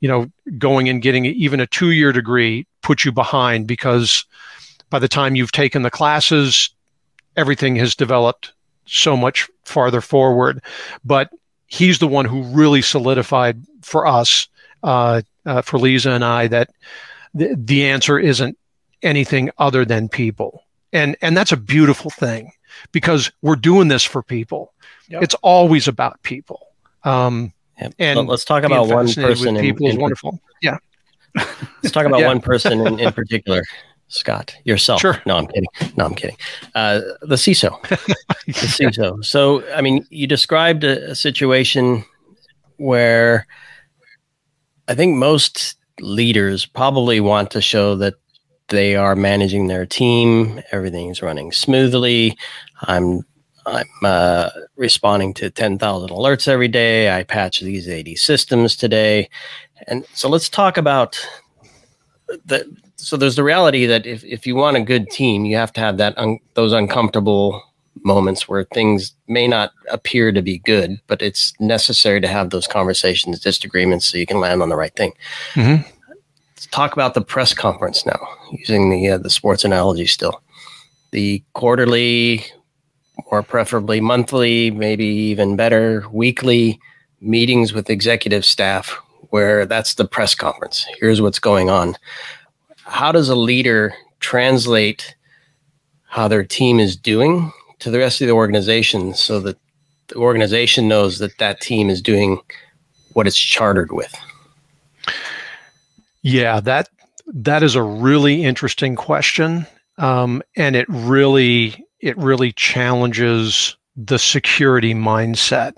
you 0.00 0.08
know, 0.08 0.30
going 0.58 0.88
and 0.88 1.00
getting 1.00 1.24
even 1.24 1.60
a 1.60 1.66
two 1.66 1.92
year 1.92 2.12
degree 2.12 2.66
puts 2.82 3.04
you 3.04 3.12
behind 3.12 3.66
because 3.66 4.24
by 4.90 4.98
the 4.98 5.08
time 5.08 5.36
you've 5.36 5.52
taken 5.52 5.82
the 5.82 5.90
classes, 5.90 6.70
everything 7.36 7.76
has 7.76 7.94
developed 7.94 8.52
so 8.86 9.16
much 9.16 9.48
farther 9.64 10.00
forward. 10.00 10.62
But 11.04 11.30
he's 11.66 11.98
the 11.98 12.08
one 12.08 12.24
who 12.24 12.42
really 12.42 12.82
solidified 12.82 13.62
for 13.82 14.06
us 14.06 14.48
uh, 14.82 15.22
uh, 15.46 15.62
for 15.62 15.78
Leeza 15.78 16.14
and 16.14 16.24
I 16.24 16.48
that 16.48 16.70
the, 17.34 17.54
the 17.56 17.86
answer 17.86 18.18
isn't 18.18 18.58
anything 19.02 19.50
other 19.58 19.84
than 19.84 20.08
people. 20.08 20.64
And, 20.92 21.16
and 21.22 21.36
that's 21.36 21.52
a 21.52 21.56
beautiful 21.56 22.10
thing 22.10 22.52
because 22.92 23.30
we're 23.42 23.56
doing 23.56 23.88
this 23.88 24.04
for 24.04 24.22
people. 24.22 24.72
Yep. 25.08 25.22
It's 25.22 25.34
always 25.36 25.88
about 25.88 26.22
people. 26.22 26.66
Um, 27.04 27.52
yep. 27.80 27.94
And 27.98 28.18
let's 28.28 28.44
talk 28.44 28.64
about 28.64 28.88
one 28.88 29.12
person. 29.12 29.56
In, 29.56 29.62
people 29.62 29.86
in, 29.86 29.92
is 29.92 29.98
wonderful. 29.98 30.40
Yeah. 30.62 30.78
Let's 31.36 31.92
talk 31.92 32.06
about 32.06 32.20
yeah. 32.20 32.26
one 32.26 32.40
person 32.40 32.84
in, 32.86 32.98
in 32.98 33.12
particular. 33.12 33.62
Scott, 34.08 34.56
yourself. 34.64 35.00
Sure. 35.00 35.22
No, 35.24 35.36
I'm 35.36 35.46
kidding. 35.46 35.68
No, 35.96 36.04
I'm 36.04 36.16
kidding. 36.16 36.36
Uh, 36.74 37.00
the 37.22 37.36
CISO. 37.36 37.80
the 37.88 38.52
CISO. 38.52 39.24
So, 39.24 39.64
I 39.72 39.82
mean, 39.82 40.04
you 40.10 40.26
described 40.26 40.82
a, 40.82 41.12
a 41.12 41.14
situation 41.14 42.04
where 42.76 43.46
I 44.90 44.94
think 44.96 45.16
most 45.16 45.76
leaders 46.00 46.66
probably 46.66 47.20
want 47.20 47.52
to 47.52 47.60
show 47.60 47.94
that 47.94 48.14
they 48.70 48.96
are 48.96 49.14
managing 49.14 49.68
their 49.68 49.86
team, 49.86 50.60
everything's 50.72 51.22
running 51.22 51.52
smoothly. 51.52 52.36
I'm 52.82 53.22
I'm 53.66 53.86
uh, 54.02 54.48
responding 54.74 55.32
to 55.34 55.50
10,000 55.50 56.08
alerts 56.08 56.48
every 56.48 56.66
day. 56.66 57.16
I 57.16 57.22
patch 57.22 57.60
these 57.60 57.88
80 57.88 58.16
systems 58.16 58.74
today. 58.74 59.28
And 59.86 60.04
so 60.14 60.28
let's 60.28 60.48
talk 60.48 60.76
about 60.76 61.24
the 62.44 62.66
so 62.96 63.16
there's 63.16 63.36
the 63.36 63.44
reality 63.44 63.86
that 63.86 64.06
if, 64.06 64.24
if 64.24 64.44
you 64.44 64.56
want 64.56 64.76
a 64.76 64.80
good 64.80 65.08
team, 65.08 65.44
you 65.44 65.56
have 65.56 65.72
to 65.74 65.80
have 65.80 65.98
that 65.98 66.18
un, 66.18 66.40
those 66.54 66.72
uncomfortable 66.72 67.62
moments 68.02 68.48
where 68.48 68.64
things 68.64 69.14
may 69.26 69.46
not 69.46 69.72
appear 69.90 70.32
to 70.32 70.42
be 70.42 70.58
good, 70.58 71.00
but 71.06 71.22
it's 71.22 71.52
necessary 71.60 72.20
to 72.20 72.28
have 72.28 72.50
those 72.50 72.66
conversations, 72.66 73.40
disagreements, 73.40 74.06
so 74.06 74.18
you 74.18 74.26
can 74.26 74.40
land 74.40 74.62
on 74.62 74.68
the 74.68 74.76
right 74.76 74.94
thing. 74.94 75.12
Mm-hmm. 75.54 75.82
Let's 76.08 76.66
talk 76.66 76.92
about 76.92 77.14
the 77.14 77.20
press 77.20 77.54
conference 77.54 78.06
now, 78.06 78.20
using 78.52 78.90
the 78.90 79.10
uh, 79.10 79.18
the 79.18 79.30
sports 79.30 79.64
analogy 79.64 80.06
still. 80.06 80.42
The 81.10 81.42
quarterly, 81.54 82.44
or 83.26 83.42
preferably 83.42 84.00
monthly, 84.00 84.70
maybe 84.70 85.06
even 85.06 85.56
better, 85.56 86.04
weekly 86.12 86.78
meetings 87.20 87.72
with 87.72 87.90
executive 87.90 88.44
staff, 88.44 88.90
where 89.30 89.66
that's 89.66 89.94
the 89.94 90.06
press 90.06 90.34
conference. 90.34 90.86
Here's 90.98 91.20
what's 91.20 91.38
going 91.38 91.68
on. 91.68 91.96
How 92.84 93.12
does 93.12 93.28
a 93.28 93.36
leader 93.36 93.94
translate 94.20 95.16
how 96.04 96.28
their 96.28 96.44
team 96.44 96.80
is 96.80 96.96
doing 96.96 97.52
to 97.80 97.90
the 97.90 97.98
rest 97.98 98.20
of 98.20 98.26
the 98.26 98.34
organization 98.34 99.14
so 99.14 99.40
that 99.40 99.58
the 100.08 100.16
organization 100.16 100.88
knows 100.88 101.18
that 101.18 101.38
that 101.38 101.60
team 101.60 101.90
is 101.90 102.00
doing 102.02 102.40
what 103.12 103.26
it's 103.26 103.38
chartered 103.38 103.92
with? 103.92 104.14
Yeah, 106.22 106.60
that 106.60 106.88
that 107.26 107.62
is 107.62 107.74
a 107.74 107.82
really 107.82 108.44
interesting 108.44 108.96
question, 108.96 109.66
um, 109.98 110.42
and 110.56 110.76
it 110.76 110.86
really 110.88 111.84
it 112.00 112.16
really 112.18 112.52
challenges 112.52 113.76
the 113.96 114.18
security 114.18 114.94
mindset. 114.94 115.74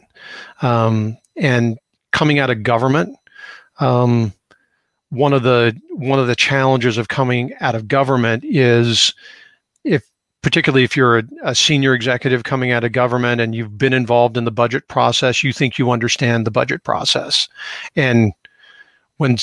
Um, 0.62 1.16
and 1.36 1.78
coming 2.12 2.38
out 2.38 2.50
of 2.50 2.62
government, 2.62 3.16
um, 3.80 4.32
one 5.11 5.32
of 5.32 5.42
the 5.42 5.78
one 5.90 6.18
of 6.18 6.26
the 6.26 6.36
challenges 6.36 6.98
of 6.98 7.09
coming 7.09 7.53
out 7.61 7.74
of 7.74 7.86
government 7.86 8.44
is 8.44 9.14
if 9.84 10.03
particularly 10.43 10.84
if 10.84 10.97
you're 10.97 11.18
a, 11.18 11.24
a, 11.45 11.55
senior 11.55 11.95
executive 11.95 12.45
coming 12.45 12.72
out 12.72 12.84
of 12.84 12.93
government 12.93 13.40
and 13.40 13.55
you've 13.55 13.78
been 13.78 13.93
involved 13.93 14.36
in 14.36 14.45
the 14.45 14.51
budget 14.51 14.88
process, 14.88 15.43
you 15.43 15.53
think 15.53 15.78
you 15.78 15.90
understand 15.90 16.47
the 16.47 16.51
budget 16.51 16.82
process. 16.84 17.49
And 17.97 18.32
when 19.18 19.36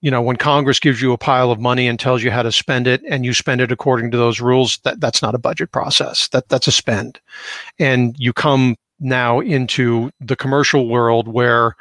you 0.00 0.10
know 0.10 0.22
when 0.22 0.36
Congress 0.36 0.78
gives 0.78 1.02
you 1.02 1.12
a 1.12 1.18
pile 1.18 1.50
of 1.50 1.58
money 1.58 1.88
and 1.88 1.98
tells 1.98 2.22
you 2.22 2.30
how 2.30 2.42
to 2.42 2.52
spend 2.52 2.86
it 2.86 3.02
and 3.08 3.24
you 3.24 3.34
spend 3.34 3.60
it 3.60 3.72
according 3.72 4.12
to 4.12 4.16
those 4.16 4.40
rules, 4.40 4.78
that, 4.84 5.00
that's 5.00 5.22
not 5.22 5.34
a 5.34 5.38
budget 5.38 5.72
process. 5.72 6.28
That 6.28 6.48
that's 6.48 6.68
a 6.68 6.72
spend. 6.72 7.18
And 7.78 8.14
you 8.18 8.32
come 8.32 8.76
now 9.00 9.40
into 9.40 10.10
the 10.20 10.36
commercial 10.36 10.88
world 10.88 11.26
where, 11.26 11.74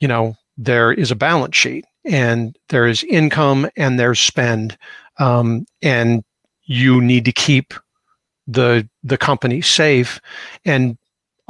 you 0.00 0.08
know, 0.08 0.34
there 0.56 0.92
is 0.92 1.10
a 1.10 1.16
balance 1.16 1.56
sheet 1.56 1.84
and 2.06 2.56
there 2.70 2.86
is 2.86 3.04
income 3.04 3.68
and 3.76 3.98
there's 3.98 4.20
spend. 4.20 4.78
Um, 5.18 5.66
and 5.82 6.24
you 6.64 7.00
need 7.00 7.24
to 7.26 7.32
keep 7.32 7.74
the 8.48 8.88
the 9.04 9.18
company 9.18 9.60
safe. 9.60 10.20
And 10.64 10.98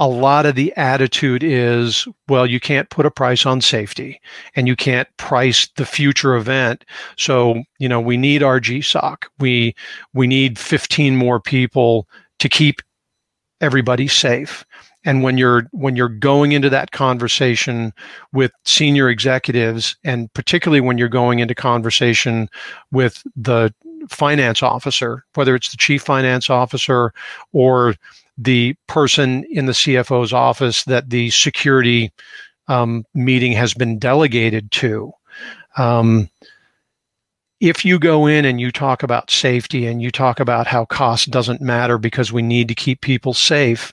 a 0.01 0.07
lot 0.07 0.47
of 0.47 0.55
the 0.55 0.73
attitude 0.77 1.43
is 1.43 2.07
well 2.29 2.47
you 2.47 2.61
can't 2.61 2.91
put 2.91 3.07
a 3.07 3.11
price 3.11 3.47
on 3.47 3.61
safety 3.61 4.21
and 4.55 4.69
you 4.69 4.77
can't 4.77 5.09
price 5.17 5.69
the 5.77 5.87
future 5.87 6.37
event. 6.37 6.85
So 7.17 7.63
you 7.79 7.89
know 7.89 8.01
we 8.01 8.17
need 8.17 8.43
our 8.43 8.61
gsoc 8.61 9.25
we 9.39 9.75
we 10.13 10.27
need 10.27 10.59
15 10.59 11.17
more 11.17 11.41
people 11.41 12.07
to 12.41 12.49
keep 12.49 12.83
everybody 13.61 14.09
safe. 14.09 14.65
And 15.05 15.23
when 15.23 15.39
you're 15.39 15.69
when 15.71 15.97
you're 15.97 16.09
going 16.09 16.53
into 16.53 16.71
that 16.71 16.91
conversation 16.91 17.93
with 18.33 18.53
senior 18.65 19.09
executives 19.09 19.97
and 20.05 20.33
particularly 20.35 20.81
when 20.81 20.99
you're 20.99 21.09
going 21.09 21.39
into 21.39 21.55
conversation 21.55 22.49
with 22.93 23.23
the 23.37 23.73
finance 24.09 24.63
officer, 24.63 25.25
whether 25.35 25.55
it's 25.55 25.71
the 25.71 25.77
chief 25.77 26.03
finance 26.03 26.51
officer 26.51 27.13
or 27.53 27.95
the 28.37 28.75
person 28.87 29.45
in 29.51 29.67
the 29.67 29.73
CFO's 29.73 30.33
office 30.33 30.85
that 30.85 31.11
the 31.11 31.31
security 31.31 32.13
um, 32.69 33.05
meeting 33.15 33.53
has 33.53 33.75
been 33.75 33.99
delegated 33.99 34.71
to. 34.73 35.13
Um, 35.77 36.31
if 37.61 37.85
you 37.85 37.99
go 37.99 38.27
in 38.27 38.45
and 38.45 38.61
you 38.61 38.71
talk 38.71 39.03
about 39.03 39.31
safety 39.31 39.87
and 39.87 40.01
you 40.01 40.11
talk 40.11 40.39
about 40.39 40.67
how 40.67 40.85
cost 40.85 41.31
doesn't 41.31 41.61
matter 41.61 41.99
because 41.99 42.33
we 42.33 42.43
need 42.43 42.69
to 42.69 42.75
keep 42.75 43.01
people 43.01 43.35
safe, 43.35 43.93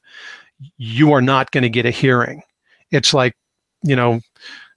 you 0.77 1.11
are 1.11 1.21
not 1.21 1.51
going 1.51 1.63
to 1.63 1.69
get 1.69 1.85
a 1.85 1.91
hearing. 1.91 2.43
It's 2.91 3.13
like, 3.13 3.35
you 3.81 3.95
know, 3.95 4.21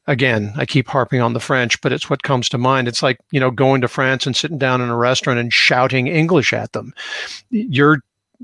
again, 0.09 0.52
I 0.56 0.64
keep 0.64 0.88
harping 0.88 1.20
on 1.20 1.34
the 1.34 1.40
French, 1.40 1.80
but 1.80 1.92
it's 1.92 2.11
what 2.11 2.22
comes 2.24 2.48
to 2.48 2.59
mind. 2.59 2.88
It's 2.88 3.02
like, 3.02 3.18
you 3.30 3.38
know, 3.38 3.50
going 3.50 3.82
to 3.82 3.88
France 3.88 4.26
and 4.26 4.34
sitting 4.34 4.59
down 4.59 4.80
in 4.80 4.88
a 4.88 4.96
restaurant 4.96 5.38
and 5.38 5.52
shouting 5.52 6.09
English 6.09 6.52
at 6.52 6.72
them. 6.72 6.92
You're 7.50 8.00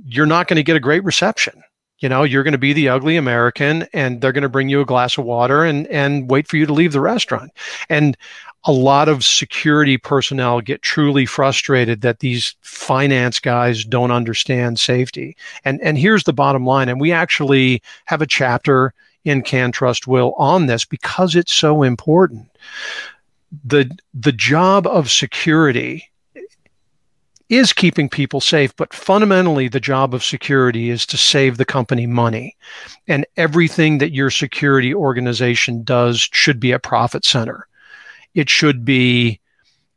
you're 0.07 0.27
not 0.27 0.47
going 0.47 0.57
to 0.57 0.63
get 0.63 0.77
a 0.77 0.81
great 0.81 1.05
reception. 1.05 1.63
You 1.99 2.09
know, 2.09 2.23
you're 2.23 2.43
going 2.43 2.53
to 2.53 2.59
be 2.59 2.73
the 2.73 2.89
ugly 2.89 3.17
American 3.17 3.87
and 3.93 4.21
they're 4.21 4.33
going 4.33 4.43
to 4.43 4.49
bring 4.49 4.69
you 4.69 4.81
a 4.81 4.85
glass 4.85 5.17
of 5.17 5.25
water 5.25 5.65
and 5.65 5.87
and 5.89 6.31
wait 6.31 6.47
for 6.47 6.59
you 6.59 6.67
to 6.67 6.73
leave 6.73 6.93
the 6.93 7.01
restaurant. 7.01 7.51
And 7.89 8.17
a 8.67 8.73
lot 8.73 9.09
of 9.09 9.25
security 9.25 9.97
personnel 9.97 10.61
get 10.61 10.83
truly 10.83 11.27
frustrated 11.27 12.01
that 12.01 12.21
these 12.21 12.57
finance 12.63 13.39
guys 13.41 13.85
don't 13.85 14.11
understand 14.11 14.79
safety. 14.79 15.35
And 15.65 15.81
and 15.81 15.97
here's 15.97 16.25
the 16.25 16.33
bottom 16.35 16.67
line 16.67 16.91
and 16.91 17.01
we 17.01 17.11
actually 17.11 17.83
have 18.05 18.21
a 18.21 18.27
chapter 18.27 18.93
in 19.25 19.43
Can 19.43 19.73
Trust 19.73 20.07
Will 20.07 20.35
on 20.37 20.67
this 20.67 20.85
because 20.85 21.35
it's 21.35 21.53
so 21.53 21.83
important. 21.83 22.49
The 23.65 23.91
the 24.13 24.33
job 24.33 24.87
of 24.87 25.11
security 25.11 26.11
is 27.49 27.73
keeping 27.73 28.09
people 28.09 28.41
safe, 28.41 28.75
but 28.77 28.95
fundamentally, 28.95 29.69
the 29.69 29.81
job 29.81 30.15
of 30.15 30.25
security 30.25 30.91
is 30.91 31.05
to 31.07 31.17
save 31.17 31.57
the 31.57 31.65
company 31.65 32.07
money. 32.07 32.57
And 33.07 33.27
everything 33.37 33.99
that 33.99 34.13
your 34.13 34.31
security 34.31 34.95
organization 34.95 35.85
does 35.85 36.29
should 36.33 36.59
be 36.59 36.73
a 36.73 36.79
profit 36.79 37.25
center. 37.25 37.69
It 38.35 38.49
should 38.49 38.85
be, 38.85 39.41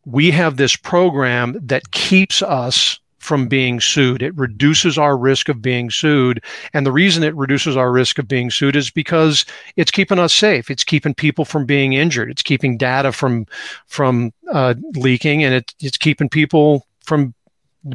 we 0.05 0.30
have 0.32 0.57
this 0.57 0.75
program 0.75 1.57
that 1.63 1.91
keeps 1.91 2.41
us 2.41 2.99
from 3.28 3.49
being 3.49 3.82
sued. 3.82 4.23
It 4.23 4.36
reduces 4.38 4.97
our 4.97 5.17
risk 5.17 5.49
of 5.49 5.61
being 5.61 5.91
sued. 5.91 6.41
And 6.73 6.86
the 6.86 6.93
reason 6.93 7.23
it 7.23 7.36
reduces 7.36 7.75
our 7.75 7.91
risk 7.91 8.17
of 8.17 8.28
being 8.28 8.49
sued 8.49 8.78
is 8.78 8.89
because 8.89 9.45
it's 9.75 9.91
keeping 9.91 10.17
us 10.17 10.34
safe. 10.34 10.71
It's 10.71 10.86
keeping 10.86 11.13
people 11.13 11.43
from 11.43 11.65
being 11.65 11.91
injured. 11.91 12.32
It's 12.32 12.41
keeping 12.41 12.78
data 12.78 13.11
from, 13.11 13.45
from 13.86 14.32
uh, 14.51 14.75
leaking 14.95 15.43
and 15.43 15.53
it, 15.53 15.75
it's 15.82 15.97
keeping 15.97 16.30
people 16.30 16.88
from 17.01 17.34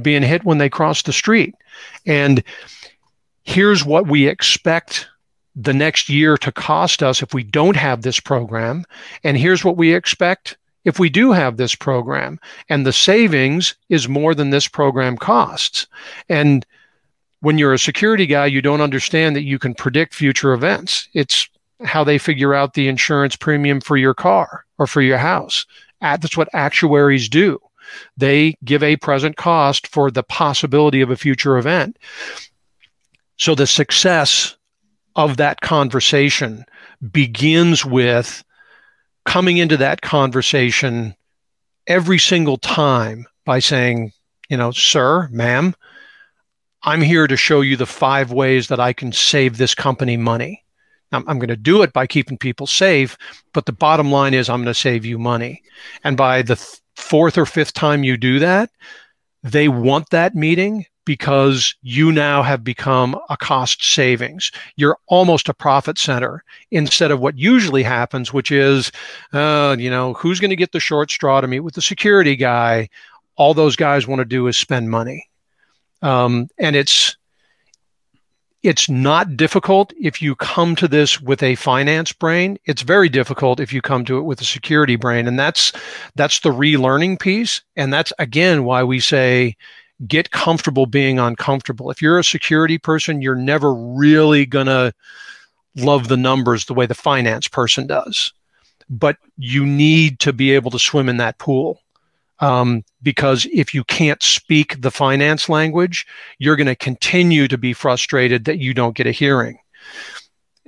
being 0.02 0.22
hit 0.22 0.44
when 0.44 0.58
they 0.58 0.68
cross 0.68 1.02
the 1.02 1.14
street. 1.14 1.54
And 2.04 2.44
here's 3.44 3.86
what 3.86 4.06
we 4.06 4.28
expect 4.28 5.08
the 5.56 5.72
next 5.72 6.10
year 6.10 6.36
to 6.36 6.52
cost 6.52 7.02
us 7.02 7.22
if 7.22 7.32
we 7.32 7.42
don't 7.42 7.76
have 7.76 8.02
this 8.02 8.20
program. 8.20 8.84
And 9.24 9.38
here's 9.38 9.64
what 9.64 9.78
we 9.78 9.94
expect 9.94 10.58
if 10.84 10.98
we 10.98 11.08
do 11.08 11.32
have 11.32 11.56
this 11.56 11.74
program. 11.74 12.40
And 12.68 12.86
the 12.86 12.92
savings 12.92 13.74
is 13.88 14.08
more 14.08 14.34
than 14.34 14.50
this 14.50 14.68
program 14.68 15.16
costs. 15.16 15.86
And 16.28 16.66
when 17.40 17.58
you're 17.58 17.74
a 17.74 17.78
security 17.78 18.26
guy, 18.26 18.46
you 18.46 18.62
don't 18.62 18.80
understand 18.80 19.34
that 19.36 19.42
you 19.42 19.58
can 19.58 19.74
predict 19.74 20.14
future 20.14 20.52
events. 20.52 21.08
It's 21.12 21.48
how 21.84 22.04
they 22.04 22.18
figure 22.18 22.54
out 22.54 22.74
the 22.74 22.88
insurance 22.88 23.36
premium 23.36 23.80
for 23.80 23.96
your 23.96 24.14
car 24.14 24.64
or 24.78 24.86
for 24.86 25.02
your 25.02 25.18
house. 25.18 25.66
That's 26.00 26.36
what 26.36 26.48
actuaries 26.52 27.28
do. 27.28 27.60
They 28.16 28.54
give 28.64 28.82
a 28.82 28.96
present 28.96 29.36
cost 29.36 29.86
for 29.86 30.10
the 30.10 30.22
possibility 30.22 31.00
of 31.00 31.10
a 31.10 31.16
future 31.16 31.58
event. 31.58 31.98
So 33.36 33.54
the 33.54 33.66
success 33.66 34.56
of 35.16 35.36
that 35.36 35.60
conversation 35.60 36.64
begins 37.10 37.84
with 37.84 38.44
coming 39.24 39.56
into 39.56 39.76
that 39.78 40.00
conversation 40.00 41.14
every 41.86 42.18
single 42.18 42.58
time 42.58 43.26
by 43.44 43.58
saying, 43.58 44.12
you 44.48 44.56
know, 44.56 44.70
sir, 44.70 45.28
ma'am, 45.30 45.74
I'm 46.82 47.00
here 47.00 47.26
to 47.26 47.36
show 47.36 47.60
you 47.60 47.76
the 47.76 47.86
five 47.86 48.32
ways 48.32 48.68
that 48.68 48.80
I 48.80 48.92
can 48.92 49.12
save 49.12 49.56
this 49.56 49.74
company 49.74 50.16
money. 50.16 50.64
I'm, 51.12 51.24
I'm 51.28 51.38
going 51.38 51.48
to 51.48 51.56
do 51.56 51.82
it 51.82 51.92
by 51.92 52.06
keeping 52.06 52.38
people 52.38 52.66
safe, 52.66 53.16
but 53.52 53.66
the 53.66 53.72
bottom 53.72 54.10
line 54.10 54.34
is 54.34 54.48
I'm 54.48 54.60
going 54.62 54.66
to 54.66 54.74
save 54.74 55.04
you 55.04 55.18
money. 55.18 55.62
And 56.02 56.16
by 56.16 56.42
the 56.42 56.56
th- 56.56 56.80
fourth 56.96 57.38
or 57.38 57.46
fifth 57.46 57.74
time 57.74 58.02
you 58.04 58.16
do 58.16 58.38
that, 58.40 58.70
they 59.42 59.68
want 59.68 60.10
that 60.10 60.34
meeting 60.34 60.86
because 61.04 61.74
you 61.82 62.12
now 62.12 62.42
have 62.42 62.62
become 62.62 63.18
a 63.28 63.36
cost 63.36 63.84
savings. 63.84 64.52
You're 64.76 64.98
almost 65.06 65.48
a 65.48 65.54
profit 65.54 65.98
center 65.98 66.44
instead 66.70 67.10
of 67.10 67.20
what 67.20 67.38
usually 67.38 67.82
happens, 67.82 68.32
which 68.32 68.50
is, 68.50 68.92
uh, 69.32 69.76
you 69.78 69.90
know, 69.90 70.14
who's 70.14 70.40
going 70.40 70.50
to 70.50 70.56
get 70.56 70.72
the 70.72 70.80
short 70.80 71.10
straw 71.10 71.40
to 71.40 71.48
meet 71.48 71.60
with 71.60 71.74
the 71.74 71.82
security 71.82 72.36
guy? 72.36 72.88
All 73.36 73.54
those 73.54 73.76
guys 73.76 74.06
want 74.06 74.20
to 74.20 74.24
do 74.24 74.46
is 74.46 74.56
spend 74.56 74.90
money. 74.90 75.28
Um, 76.02 76.48
and 76.58 76.76
it's 76.76 77.16
it's 78.62 78.88
not 78.88 79.36
difficult 79.36 79.92
if 80.00 80.22
you 80.22 80.36
come 80.36 80.76
to 80.76 80.86
this 80.86 81.20
with 81.20 81.42
a 81.42 81.56
finance 81.56 82.12
brain. 82.12 82.58
It's 82.64 82.82
very 82.82 83.08
difficult 83.08 83.58
if 83.58 83.72
you 83.72 83.82
come 83.82 84.04
to 84.04 84.18
it 84.18 84.22
with 84.22 84.40
a 84.40 84.44
security 84.44 84.94
brain. 84.94 85.26
And 85.26 85.38
that's 85.38 85.72
that's 86.14 86.40
the 86.40 86.50
relearning 86.50 87.18
piece. 87.18 87.62
And 87.76 87.92
that's 87.92 88.12
again 88.18 88.64
why 88.64 88.84
we 88.84 89.00
say 89.00 89.56
get 90.06 90.30
comfortable 90.30 90.86
being 90.86 91.18
uncomfortable. 91.18 91.90
If 91.90 92.02
you're 92.02 92.18
a 92.18 92.24
security 92.24 92.78
person, 92.78 93.22
you're 93.22 93.34
never 93.34 93.74
really 93.74 94.46
gonna 94.46 94.92
love 95.76 96.08
the 96.08 96.16
numbers 96.16 96.64
the 96.64 96.74
way 96.74 96.86
the 96.86 96.94
finance 96.94 97.48
person 97.48 97.86
does. 97.86 98.32
But 98.90 99.16
you 99.38 99.64
need 99.64 100.18
to 100.20 100.32
be 100.32 100.52
able 100.52 100.70
to 100.72 100.78
swim 100.78 101.08
in 101.08 101.16
that 101.18 101.38
pool. 101.38 101.80
Um, 102.40 102.82
because 103.02 103.46
if 103.52 103.72
you 103.72 103.84
can't 103.84 104.20
speak 104.20 104.82
the 104.82 104.90
finance 104.90 105.48
language, 105.48 106.04
you're 106.38 106.56
going 106.56 106.66
to 106.66 106.74
continue 106.74 107.46
to 107.46 107.56
be 107.56 107.72
frustrated 107.72 108.46
that 108.46 108.58
you 108.58 108.74
don't 108.74 108.96
get 108.96 109.06
a 109.06 109.12
hearing. 109.12 109.60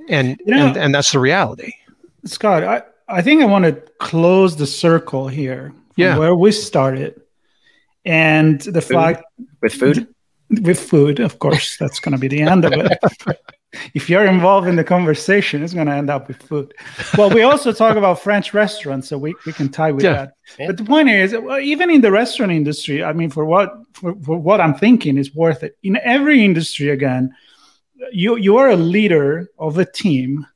And, 0.09 0.41
you 0.47 0.55
know, 0.55 0.69
and, 0.69 0.77
and 0.77 0.95
that's 0.95 1.11
the 1.11 1.19
reality. 1.19 1.73
Scott, 2.25 2.63
I, 2.63 2.83
I 3.09 3.23
think 3.23 3.43
I 3.43 3.47
want 3.47 3.65
to 3.65 3.73
close 3.99 4.55
the 4.55 4.69
circle 4.69 5.27
here. 5.27 5.75
Yeah. 5.97 6.17
Where 6.17 6.37
we 6.37 6.53
started. 6.53 7.21
And 8.05 8.61
the 8.61 8.83
food. 8.83 8.95
fact 8.95 9.25
with 9.61 9.75
food? 9.75 10.09
With 10.63 10.79
food, 10.79 11.21
of 11.21 11.39
course. 11.39 11.77
That's 11.79 12.01
going 12.01 12.13
to 12.13 12.19
be 12.19 12.29
the 12.29 12.43
end 12.43 12.65
of 12.65 12.73
it. 12.73 12.99
if 13.95 14.09
you're 14.09 14.27
involved 14.27 14.69
in 14.69 14.77
the 14.77 14.85
conversation, 14.85 15.63
it's 15.63 15.75
going 15.75 15.87
to 15.87 15.95
end 15.95 16.11
up 16.11 16.29
with 16.29 16.43
food. 16.43 16.75
Well, 17.17 17.31
we 17.31 17.43
also 17.43 17.73
talk 17.73 17.97
about 17.97 18.21
French 18.21 18.55
restaurants, 18.55 19.09
so 19.09 19.19
we, 19.19 19.35
we 19.47 19.53
can 19.53 19.69
tie 19.69 19.91
with 19.91 20.05
yeah. 20.05 20.13
that. 20.13 20.33
Yeah. 20.59 20.67
But 20.69 20.77
the 20.77 20.85
point 20.85 21.09
is, 21.09 21.35
even 21.35 21.91
in 21.91 22.01
the 22.01 22.11
restaurant 22.11 22.53
industry, 22.53 23.03
I 23.03 23.13
mean, 23.13 23.31
for 23.31 23.45
what 23.45 23.73
for, 23.95 24.15
for 24.23 24.39
what 24.39 24.61
I'm 24.61 24.75
thinking 24.75 25.19
is 25.19 25.35
worth 25.35 25.63
it. 25.63 25.77
In 25.83 25.97
every 26.03 26.45
industry, 26.45 26.91
again, 26.91 27.35
you 28.13 28.37
you 28.37 28.57
are 28.57 28.71
a 28.71 28.77
leader 28.77 29.49
of 29.59 29.79
a 29.79 29.85
team, 29.85 30.47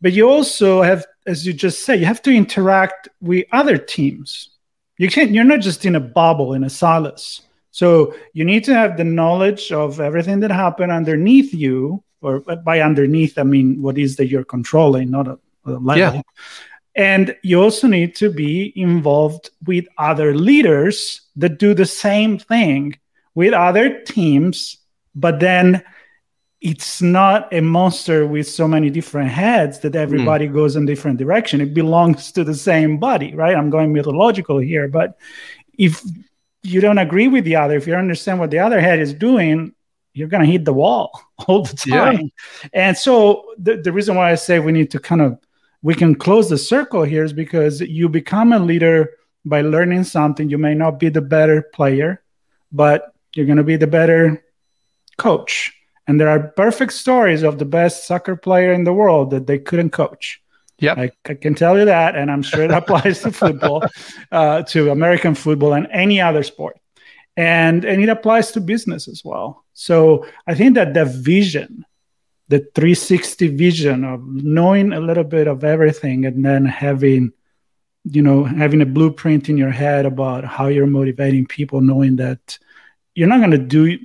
but 0.00 0.12
you 0.12 0.28
also 0.28 0.82
have, 0.82 1.06
as 1.26 1.46
you 1.46 1.52
just 1.52 1.84
said, 1.84 2.00
you 2.00 2.06
have 2.06 2.22
to 2.22 2.32
interact 2.32 3.08
with 3.20 3.46
other 3.52 3.78
teams. 3.78 4.50
You 4.98 5.08
can't. 5.08 5.30
You're 5.30 5.44
not 5.44 5.60
just 5.60 5.84
in 5.84 5.96
a 5.96 6.00
bubble 6.00 6.54
in 6.54 6.64
a 6.64 6.70
silos. 6.70 7.42
So 7.70 8.14
you 8.34 8.44
need 8.44 8.64
to 8.64 8.74
have 8.74 8.96
the 8.96 9.04
knowledge 9.04 9.72
of 9.72 9.98
everything 9.98 10.40
that 10.40 10.50
happened 10.50 10.92
underneath 10.92 11.54
you 11.54 12.04
or 12.22 12.40
by 12.40 12.80
underneath, 12.80 13.36
I 13.38 13.42
mean 13.42 13.82
what 13.82 13.98
is 13.98 14.16
that 14.16 14.28
you're 14.28 14.44
controlling, 14.44 15.10
not 15.10 15.28
a, 15.28 15.38
a 15.66 15.72
level. 15.72 15.96
Yeah. 15.96 16.22
And 16.94 17.36
you 17.42 17.60
also 17.62 17.88
need 17.88 18.14
to 18.16 18.30
be 18.30 18.72
involved 18.76 19.50
with 19.64 19.86
other 19.98 20.34
leaders 20.34 21.22
that 21.36 21.58
do 21.58 21.74
the 21.74 21.86
same 21.86 22.38
thing 22.38 22.98
with 23.34 23.54
other 23.54 24.00
teams, 24.02 24.76
but 25.14 25.40
then 25.40 25.82
it's 26.62 27.02
not 27.02 27.52
a 27.52 27.60
monster 27.60 28.24
with 28.24 28.48
so 28.48 28.68
many 28.68 28.88
different 28.88 29.28
heads 29.28 29.80
that 29.80 29.96
everybody 29.96 30.46
mm. 30.46 30.52
goes 30.54 30.76
in 30.76 30.86
different 30.86 31.18
direction. 31.18 31.60
It 31.60 31.74
belongs 31.74 32.30
to 32.32 32.44
the 32.44 32.54
same 32.54 32.98
body, 32.98 33.34
right? 33.34 33.56
I'm 33.56 33.68
going 33.68 33.92
mythological 33.92 34.58
here, 34.58 34.86
but 34.86 35.18
if 35.76 36.00
you 36.62 36.80
don't 36.80 36.98
agree 36.98 37.26
with 37.26 37.44
the 37.44 37.56
other, 37.56 37.76
if 37.76 37.88
you 37.88 37.92
don't 37.92 38.02
understand 38.02 38.38
what 38.38 38.52
the 38.52 38.60
other 38.60 38.80
head 38.80 39.00
is 39.00 39.12
doing, 39.12 39.74
you're 40.14 40.28
going 40.28 40.46
to 40.46 40.50
hit 40.50 40.64
the 40.64 40.72
wall 40.72 41.20
all 41.48 41.64
the 41.64 41.76
time. 41.76 42.30
Yeah. 42.62 42.68
And 42.72 42.96
so 42.96 43.44
the, 43.58 43.78
the 43.78 43.92
reason 43.92 44.14
why 44.14 44.30
I 44.30 44.36
say 44.36 44.60
we 44.60 44.70
need 44.70 44.92
to 44.92 45.00
kind 45.00 45.20
of 45.20 45.38
we 45.82 45.96
can 45.96 46.14
close 46.14 46.48
the 46.48 46.58
circle 46.58 47.02
here 47.02 47.24
is 47.24 47.32
because 47.32 47.80
you 47.80 48.08
become 48.08 48.52
a 48.52 48.60
leader 48.60 49.10
by 49.44 49.62
learning 49.62 50.04
something. 50.04 50.48
You 50.48 50.58
may 50.58 50.74
not 50.74 51.00
be 51.00 51.08
the 51.08 51.20
better 51.20 51.62
player, 51.74 52.22
but 52.70 53.12
you're 53.34 53.46
going 53.46 53.58
to 53.58 53.64
be 53.64 53.74
the 53.74 53.88
better 53.88 54.44
coach. 55.18 55.72
And 56.06 56.20
there 56.20 56.28
are 56.28 56.48
perfect 56.56 56.92
stories 56.92 57.42
of 57.42 57.58
the 57.58 57.64
best 57.64 58.06
soccer 58.06 58.36
player 58.36 58.72
in 58.72 58.84
the 58.84 58.92
world 58.92 59.30
that 59.30 59.46
they 59.46 59.58
couldn't 59.58 59.90
coach. 59.90 60.40
Yeah, 60.78 60.94
I, 60.96 61.10
I, 61.26 61.34
can 61.34 61.54
tell 61.54 61.78
you 61.78 61.84
that, 61.84 62.16
and 62.16 62.28
I'm 62.30 62.42
sure 62.42 62.62
it 62.62 62.70
applies 62.82 63.20
to 63.22 63.30
football, 63.30 63.84
uh, 64.32 64.62
to 64.62 64.90
American 64.90 65.36
football, 65.36 65.74
and 65.74 65.86
any 65.92 66.20
other 66.20 66.42
sport. 66.42 66.78
And 67.36 67.84
and 67.84 68.02
it 68.02 68.08
applies 68.08 68.52
to 68.52 68.60
business 68.60 69.08
as 69.08 69.22
well. 69.24 69.64
So 69.72 70.26
i 70.46 70.54
think 70.54 70.74
that 70.74 70.92
the 70.92 71.06
vision 71.06 71.86
the 72.52 72.58
360 72.74 73.48
vision 73.56 74.04
of 74.04 74.20
knowing 74.26 74.92
a 74.92 75.00
little 75.00 75.24
bit 75.24 75.48
of 75.48 75.64
everything 75.64 76.26
and 76.26 76.44
then 76.44 76.66
having 76.66 77.32
you 78.04 78.20
know 78.20 78.44
having 78.44 78.82
a 78.82 78.86
blueprint 78.86 79.48
in 79.48 79.56
your 79.56 79.70
head 79.70 80.04
about 80.04 80.44
how 80.44 80.66
you're 80.66 80.86
motivating 80.86 81.46
people 81.46 81.80
knowing 81.80 82.16
that 82.16 82.58
you're 83.14 83.28
not 83.28 83.38
going 83.38 83.52
to 83.52 83.56
do 83.58 83.98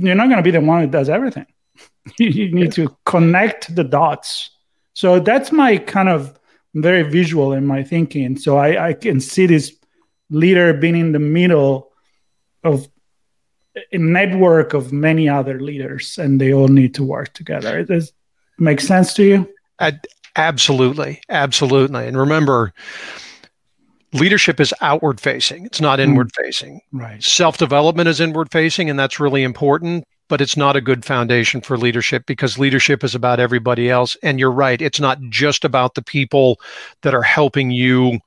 you're 0.00 0.14
not 0.14 0.26
going 0.26 0.36
to 0.36 0.42
be 0.42 0.50
the 0.50 0.60
one 0.60 0.82
who 0.82 0.86
does 0.88 1.08
everything 1.08 1.46
you 2.18 2.52
need 2.52 2.72
to 2.72 2.96
connect 3.04 3.74
the 3.74 3.84
dots 3.84 4.50
so 4.94 5.20
that's 5.20 5.52
my 5.52 5.76
kind 5.78 6.08
of 6.08 6.38
very 6.74 7.02
visual 7.02 7.52
in 7.52 7.66
my 7.66 7.82
thinking. 7.82 8.36
So 8.36 8.56
I, 8.56 8.88
I 8.88 8.92
can 8.92 9.20
see 9.20 9.46
this 9.46 9.74
leader 10.30 10.72
being 10.74 10.96
in 10.96 11.12
the 11.12 11.18
middle 11.18 11.92
of 12.64 12.88
a 13.92 13.98
network 13.98 14.74
of 14.74 14.92
many 14.92 15.28
other 15.28 15.60
leaders 15.60 16.18
and 16.18 16.40
they 16.40 16.52
all 16.52 16.68
need 16.68 16.94
to 16.96 17.04
work 17.04 17.32
together. 17.32 17.84
Does 17.84 18.12
make 18.58 18.80
sense 18.80 19.14
to 19.14 19.24
you? 19.24 19.54
Absolutely. 20.34 21.20
Absolutely. 21.28 22.06
And 22.06 22.16
remember, 22.16 22.72
leadership 24.12 24.60
is 24.60 24.74
outward 24.80 25.20
facing, 25.20 25.66
it's 25.66 25.80
not 25.80 26.00
inward 26.00 26.30
facing. 26.34 26.80
Right. 26.92 27.22
Self 27.22 27.58
development 27.58 28.08
is 28.08 28.20
inward 28.20 28.50
facing, 28.50 28.88
and 28.88 28.98
that's 28.98 29.20
really 29.20 29.42
important, 29.42 30.04
but 30.28 30.40
it's 30.40 30.56
not 30.56 30.76
a 30.76 30.80
good 30.80 31.04
foundation 31.04 31.60
for 31.60 31.76
leadership 31.76 32.24
because 32.26 32.58
leadership 32.58 33.04
is 33.04 33.14
about 33.14 33.40
everybody 33.40 33.90
else. 33.90 34.16
And 34.22 34.38
you're 34.38 34.52
right, 34.52 34.80
it's 34.80 35.00
not 35.00 35.20
just 35.28 35.64
about 35.64 35.94
the 35.94 36.02
people 36.02 36.60
that 37.02 37.14
are 37.14 37.22
helping 37.22 37.70
you 37.70 38.20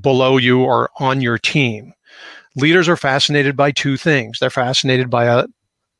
below 0.00 0.36
you 0.36 0.62
or 0.62 0.90
on 0.98 1.20
your 1.20 1.38
team. 1.38 1.92
Leaders 2.56 2.88
are 2.88 2.96
fascinated 2.96 3.56
by 3.56 3.70
two 3.70 3.96
things 3.96 4.38
they're 4.38 4.50
fascinated 4.50 5.08
by 5.08 5.28
uh, 5.28 5.46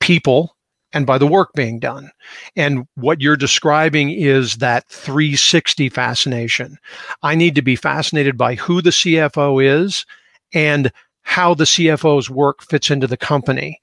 people 0.01 0.57
and 0.93 1.07
by 1.07 1.19
the 1.19 1.27
work 1.27 1.53
being 1.55 1.79
done. 1.79 2.11
And 2.57 2.87
what 2.95 3.21
you're 3.21 3.37
describing 3.37 4.11
is 4.11 4.57
that 4.57 4.89
360 4.89 5.89
fascination. 5.89 6.79
I 7.23 7.35
need 7.35 7.55
to 7.57 7.63
be 7.63 7.77
fascinated 7.77 8.37
by 8.37 8.55
who 8.55 8.81
the 8.81 8.91
CFO 8.91 9.63
is 9.65 10.07
and 10.55 10.91
how 11.23 11.55
the 11.55 11.65
CFO's 11.65 12.31
work 12.31 12.63
fits 12.63 12.91
into 12.91 13.07
the 13.07 13.17
company. 13.17 13.81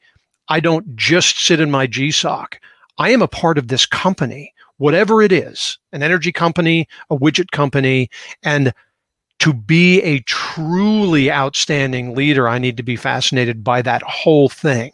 I 0.50 0.60
don't 0.60 0.96
just 0.96 1.40
sit 1.40 1.60
in 1.60 1.72
my 1.72 1.88
GSOC. 1.88 2.56
I 2.98 3.12
am 3.12 3.22
a 3.22 3.28
part 3.28 3.58
of 3.58 3.68
this 3.68 3.86
company, 3.86 4.54
whatever 4.78 5.22
it 5.22 5.32
is 5.32 5.78
an 5.92 6.02
energy 6.02 6.32
company, 6.32 6.88
a 7.10 7.18
widget 7.18 7.52
company. 7.52 8.10
And 8.42 8.74
to 9.40 9.54
be 9.54 10.02
a 10.02 10.22
truly 10.22 11.32
outstanding 11.32 12.16
leader, 12.16 12.48
I 12.48 12.58
need 12.58 12.78
to 12.78 12.84
be 12.84 12.96
fascinated 12.96 13.64
by 13.64 13.82
that 13.82 14.02
whole 14.02 14.50
thing 14.50 14.92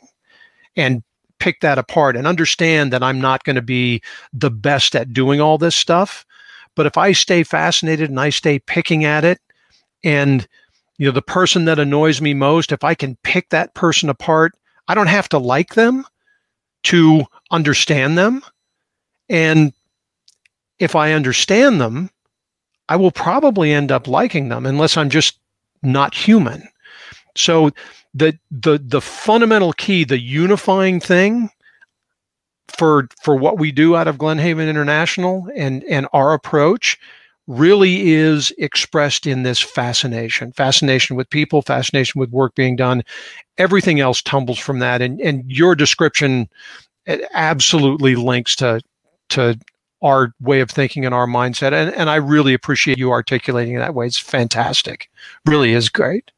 and 0.75 1.03
pick 1.41 1.59
that 1.61 1.79
apart 1.79 2.15
and 2.15 2.27
understand 2.27 2.93
that 2.93 3.01
I'm 3.01 3.19
not 3.19 3.43
going 3.43 3.55
to 3.55 3.63
be 3.63 4.01
the 4.31 4.51
best 4.51 4.95
at 4.95 5.11
doing 5.11 5.41
all 5.41 5.57
this 5.57 5.75
stuff. 5.75 6.23
But 6.75 6.85
if 6.85 6.97
I 6.97 7.13
stay 7.13 7.43
fascinated 7.43 8.11
and 8.11 8.19
I 8.19 8.29
stay 8.29 8.59
picking 8.59 9.03
at 9.03 9.25
it, 9.25 9.39
and 10.03 10.47
you 10.97 11.07
know, 11.07 11.11
the 11.11 11.21
person 11.23 11.65
that 11.65 11.79
annoys 11.79 12.21
me 12.21 12.35
most, 12.35 12.71
if 12.71 12.83
I 12.83 12.93
can 12.93 13.17
pick 13.23 13.49
that 13.49 13.73
person 13.73 14.07
apart, 14.07 14.53
I 14.87 14.93
don't 14.93 15.07
have 15.07 15.27
to 15.29 15.39
like 15.39 15.73
them 15.73 16.05
to 16.83 17.25
understand 17.49 18.19
them. 18.19 18.43
And 19.27 19.73
if 20.77 20.95
I 20.95 21.13
understand 21.13 21.81
them, 21.81 22.11
I 22.87 22.97
will 22.97 23.11
probably 23.11 23.73
end 23.73 23.91
up 23.91 24.07
liking 24.07 24.49
them 24.49 24.65
unless 24.67 24.95
I'm 24.95 25.09
just 25.09 25.39
not 25.81 26.13
human. 26.13 26.67
So 27.35 27.71
the 28.13 28.37
the 28.49 28.77
the 28.77 29.01
fundamental 29.01 29.73
key, 29.73 30.03
the 30.03 30.19
unifying 30.19 30.99
thing 30.99 31.49
for 32.67 33.07
for 33.21 33.35
what 33.35 33.59
we 33.59 33.71
do 33.71 33.95
out 33.95 34.07
of 34.07 34.17
Glenhaven 34.17 34.67
International 34.69 35.47
and 35.55 35.83
and 35.85 36.07
our 36.13 36.33
approach 36.33 36.97
really 37.47 38.11
is 38.11 38.53
expressed 38.57 39.25
in 39.25 39.43
this 39.43 39.59
fascination 39.59 40.51
fascination 40.53 41.15
with 41.15 41.29
people 41.29 41.61
fascination 41.61 42.19
with 42.19 42.29
work 42.29 42.55
being 42.55 42.75
done. 42.75 43.03
Everything 43.57 43.99
else 43.99 44.21
tumbles 44.21 44.59
from 44.59 44.79
that. 44.79 45.01
And 45.01 45.19
and 45.21 45.49
your 45.49 45.75
description 45.75 46.49
absolutely 47.33 48.15
links 48.15 48.55
to 48.57 48.81
to 49.29 49.57
our 50.03 50.33
way 50.41 50.61
of 50.61 50.69
thinking 50.69 51.05
and 51.05 51.13
our 51.13 51.27
mindset. 51.27 51.73
And, 51.73 51.93
and 51.93 52.09
i 52.09 52.15
really 52.15 52.53
appreciate 52.53 52.97
you 52.97 53.11
articulating 53.11 53.75
it 53.75 53.79
that 53.79 53.95
way. 53.95 54.07
It's 54.07 54.17
fantastic. 54.17 55.09
Really 55.45 55.73
is 55.73 55.89
great 55.89 56.31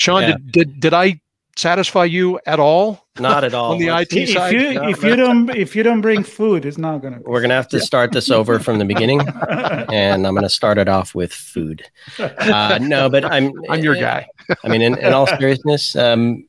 Sean, 0.00 0.22
yeah. 0.22 0.28
did, 0.28 0.52
did 0.52 0.80
did 0.80 0.94
I 0.94 1.20
satisfy 1.56 2.04
you 2.06 2.40
at 2.46 2.58
all? 2.58 3.06
Not 3.18 3.44
at 3.44 3.52
all. 3.52 3.72
on 3.72 3.78
the 3.78 3.88
IT 3.88 4.14
if 4.14 4.30
side. 4.30 4.54
You, 4.54 4.74
no, 4.74 4.88
if 4.88 5.02
you 5.02 5.14
don't 5.14 5.50
if 5.50 5.76
you 5.76 5.82
don't 5.82 6.00
bring 6.00 6.24
food, 6.24 6.64
it's 6.64 6.78
not 6.78 7.02
gonna. 7.02 7.20
We're 7.22 7.42
gonna 7.42 7.54
have 7.54 7.68
to 7.68 7.80
start 7.80 8.12
this 8.12 8.30
over 8.30 8.58
from 8.58 8.78
the 8.78 8.86
beginning, 8.86 9.20
and 9.92 10.26
I'm 10.26 10.34
gonna 10.34 10.48
start 10.48 10.78
it 10.78 10.88
off 10.88 11.14
with 11.14 11.34
food. 11.34 11.84
Uh, 12.18 12.78
no, 12.80 13.10
but 13.10 13.26
I'm 13.26 13.52
I'm 13.68 13.84
your 13.84 13.94
guy. 13.94 14.26
I 14.64 14.68
mean, 14.68 14.80
in, 14.80 14.96
in 14.96 15.12
all 15.12 15.26
seriousness, 15.26 15.94
um, 15.96 16.46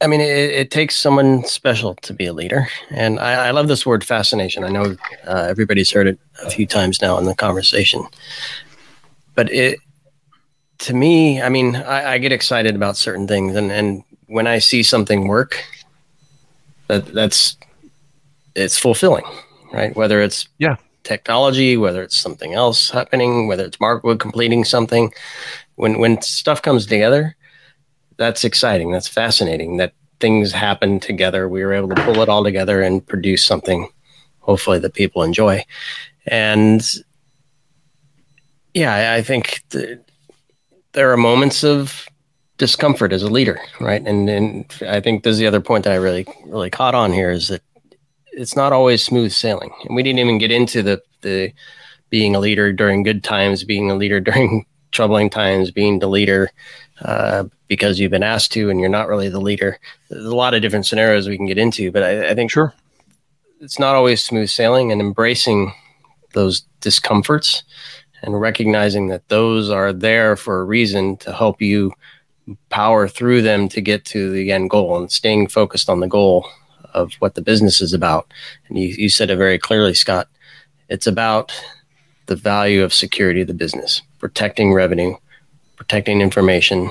I 0.00 0.06
mean, 0.06 0.22
it, 0.22 0.50
it, 0.50 0.70
takes 0.70 0.96
someone 0.96 1.44
special 1.44 1.94
to 1.96 2.14
be 2.14 2.24
a 2.24 2.32
leader, 2.32 2.68
and 2.90 3.20
I, 3.20 3.48
I 3.48 3.50
love 3.50 3.68
this 3.68 3.84
word 3.84 4.02
fascination. 4.02 4.64
I 4.64 4.70
know 4.70 4.96
uh, 5.26 5.46
everybody's 5.50 5.90
heard 5.90 6.06
it 6.06 6.18
a 6.42 6.48
few 6.48 6.66
times 6.66 7.02
now 7.02 7.18
in 7.18 7.26
the 7.26 7.34
conversation, 7.34 8.02
but 9.34 9.52
it 9.52 9.78
to 10.84 10.92
me, 10.92 11.40
I 11.40 11.48
mean, 11.48 11.76
I, 11.76 12.12
I, 12.12 12.18
get 12.18 12.30
excited 12.30 12.74
about 12.74 12.98
certain 12.98 13.26
things, 13.26 13.56
and 13.56 13.72
and 13.72 14.04
when 14.26 14.46
I 14.46 14.58
see 14.58 14.82
something 14.82 15.28
work, 15.28 15.64
that 16.88 17.06
that's 17.06 17.56
it's 18.54 18.78
fulfilling, 18.78 19.24
right? 19.72 19.96
Whether 19.96 20.20
it's 20.20 20.46
yeah 20.58 20.76
technology, 21.02 21.78
whether 21.78 22.02
it's 22.02 22.16
something 22.16 22.52
else 22.52 22.90
happening, 22.90 23.46
whether 23.46 23.64
it's 23.64 23.78
Markwood 23.78 24.20
completing 24.20 24.62
something, 24.62 25.10
when 25.76 25.98
when 25.98 26.20
stuff 26.20 26.60
comes 26.60 26.84
together, 26.84 27.34
that's 28.18 28.44
exciting. 28.44 28.92
That's 28.92 29.08
fascinating. 29.08 29.78
That 29.78 29.94
things 30.20 30.52
happen 30.52 31.00
together. 31.00 31.48
We 31.48 31.64
were 31.64 31.72
able 31.72 31.88
to 31.88 32.04
pull 32.04 32.20
it 32.20 32.28
all 32.28 32.44
together 32.44 32.82
and 32.82 33.06
produce 33.06 33.42
something, 33.42 33.88
hopefully 34.40 34.80
that 34.80 34.92
people 34.92 35.22
enjoy, 35.22 35.64
and 36.26 36.86
yeah, 38.74 39.14
I, 39.14 39.22
think. 39.22 39.62
The, 39.70 40.04
there 40.94 41.12
are 41.12 41.16
moments 41.16 41.62
of 41.62 42.06
discomfort 42.56 43.12
as 43.12 43.22
a 43.22 43.28
leader, 43.28 43.60
right? 43.80 44.04
And 44.04 44.28
and 44.28 44.64
I 44.88 45.00
think 45.00 45.22
this 45.22 45.32
is 45.32 45.38
the 45.38 45.46
other 45.46 45.60
point 45.60 45.84
that 45.84 45.92
I 45.92 45.96
really 45.96 46.26
really 46.46 46.70
caught 46.70 46.94
on 46.94 47.12
here 47.12 47.30
is 47.30 47.48
that 47.48 47.62
it's 48.32 48.56
not 48.56 48.72
always 48.72 49.02
smooth 49.02 49.32
sailing. 49.32 49.70
And 49.84 49.94
we 49.94 50.02
didn't 50.02 50.20
even 50.20 50.38
get 50.38 50.50
into 50.50 50.82
the 50.82 51.02
the 51.20 51.52
being 52.10 52.34
a 52.34 52.40
leader 52.40 52.72
during 52.72 53.02
good 53.02 53.22
times, 53.24 53.64
being 53.64 53.90
a 53.90 53.96
leader 53.96 54.20
during 54.30 54.66
troubling 54.92 55.28
times, 55.28 55.70
being 55.70 55.98
the 55.98 56.06
leader 56.06 56.50
uh, 57.02 57.44
because 57.66 57.98
you've 57.98 58.12
been 58.12 58.22
asked 58.22 58.52
to 58.52 58.70
and 58.70 58.78
you're 58.78 58.88
not 58.88 59.08
really 59.08 59.28
the 59.28 59.40
leader. 59.40 59.78
There's 60.08 60.24
a 60.24 60.34
lot 60.34 60.54
of 60.54 60.62
different 60.62 60.86
scenarios 60.86 61.28
we 61.28 61.36
can 61.36 61.46
get 61.46 61.58
into, 61.58 61.90
but 61.90 62.04
I, 62.04 62.30
I 62.30 62.34
think 62.34 62.50
sure 62.50 62.72
it's 63.60 63.78
not 63.78 63.94
always 63.94 64.22
smooth 64.22 64.48
sailing 64.48 64.92
and 64.92 65.00
embracing 65.00 65.72
those 66.34 66.62
discomforts 66.80 67.62
and 68.24 68.40
recognizing 68.40 69.08
that 69.08 69.28
those 69.28 69.68
are 69.70 69.92
there 69.92 70.34
for 70.34 70.60
a 70.60 70.64
reason 70.64 71.16
to 71.18 71.32
help 71.32 71.60
you 71.60 71.92
power 72.70 73.06
through 73.06 73.42
them 73.42 73.68
to 73.68 73.80
get 73.80 74.04
to 74.06 74.30
the 74.30 74.50
end 74.50 74.70
goal 74.70 74.96
and 74.96 75.12
staying 75.12 75.46
focused 75.48 75.90
on 75.90 76.00
the 76.00 76.08
goal 76.08 76.48
of 76.94 77.12
what 77.14 77.34
the 77.34 77.42
business 77.42 77.80
is 77.80 77.92
about. 77.92 78.32
And 78.68 78.78
you, 78.78 78.88
you 78.88 79.08
said 79.10 79.30
it 79.30 79.36
very 79.36 79.58
clearly, 79.58 79.92
Scott. 79.92 80.28
It's 80.88 81.06
about 81.06 81.52
the 82.26 82.36
value 82.36 82.82
of 82.82 82.94
security 82.94 83.42
of 83.42 83.46
the 83.46 83.54
business, 83.54 84.00
protecting 84.18 84.72
revenue, 84.72 85.16
protecting 85.76 86.20
information, 86.20 86.90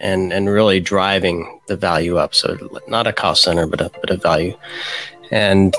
and 0.00 0.32
and 0.32 0.48
really 0.48 0.80
driving 0.80 1.60
the 1.68 1.76
value 1.76 2.16
up. 2.16 2.34
So 2.34 2.56
not 2.88 3.06
a 3.06 3.12
cost 3.12 3.44
center, 3.44 3.66
but 3.66 3.80
a 3.80 3.90
but 4.00 4.10
a 4.10 4.16
value. 4.16 4.56
And 5.30 5.74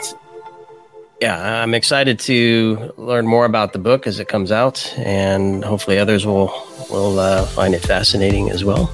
yeah, 1.21 1.61
I'm 1.61 1.73
excited 1.73 2.19
to 2.19 2.93
learn 2.97 3.27
more 3.27 3.45
about 3.45 3.73
the 3.73 3.79
book 3.79 4.07
as 4.07 4.19
it 4.19 4.27
comes 4.27 4.51
out, 4.51 4.93
and 4.97 5.63
hopefully 5.63 5.97
others 5.97 6.25
will 6.25 6.51
will 6.89 7.19
uh, 7.19 7.45
find 7.45 7.73
it 7.73 7.81
fascinating 7.81 8.49
as 8.49 8.63
well. 8.63 8.91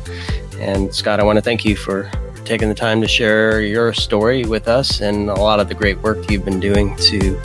And 0.59 0.93
Scott, 0.93 1.19
I 1.19 1.23
want 1.23 1.37
to 1.37 1.41
thank 1.41 1.65
you 1.65 1.75
for 1.75 2.09
taking 2.45 2.69
the 2.69 2.75
time 2.75 3.01
to 3.01 3.07
share 3.07 3.61
your 3.61 3.93
story 3.93 4.43
with 4.43 4.67
us 4.67 5.01
and 5.01 5.29
a 5.29 5.35
lot 5.35 5.59
of 5.59 5.69
the 5.69 5.75
great 5.75 5.99
work 5.99 6.29
you've 6.29 6.45
been 6.45 6.59
doing 6.59 6.95
to 6.97 7.37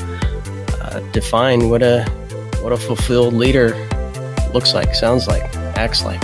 uh, 0.81 1.01
define 1.13 1.69
what 1.69 1.83
a 1.83 2.05
what 2.63 2.73
a 2.73 2.77
fulfilled 2.77 3.35
leader 3.35 3.75
looks 4.53 4.75
like, 4.75 4.95
sounds 4.95 5.29
like, 5.29 5.43
acts 5.77 6.05
like, 6.05 6.23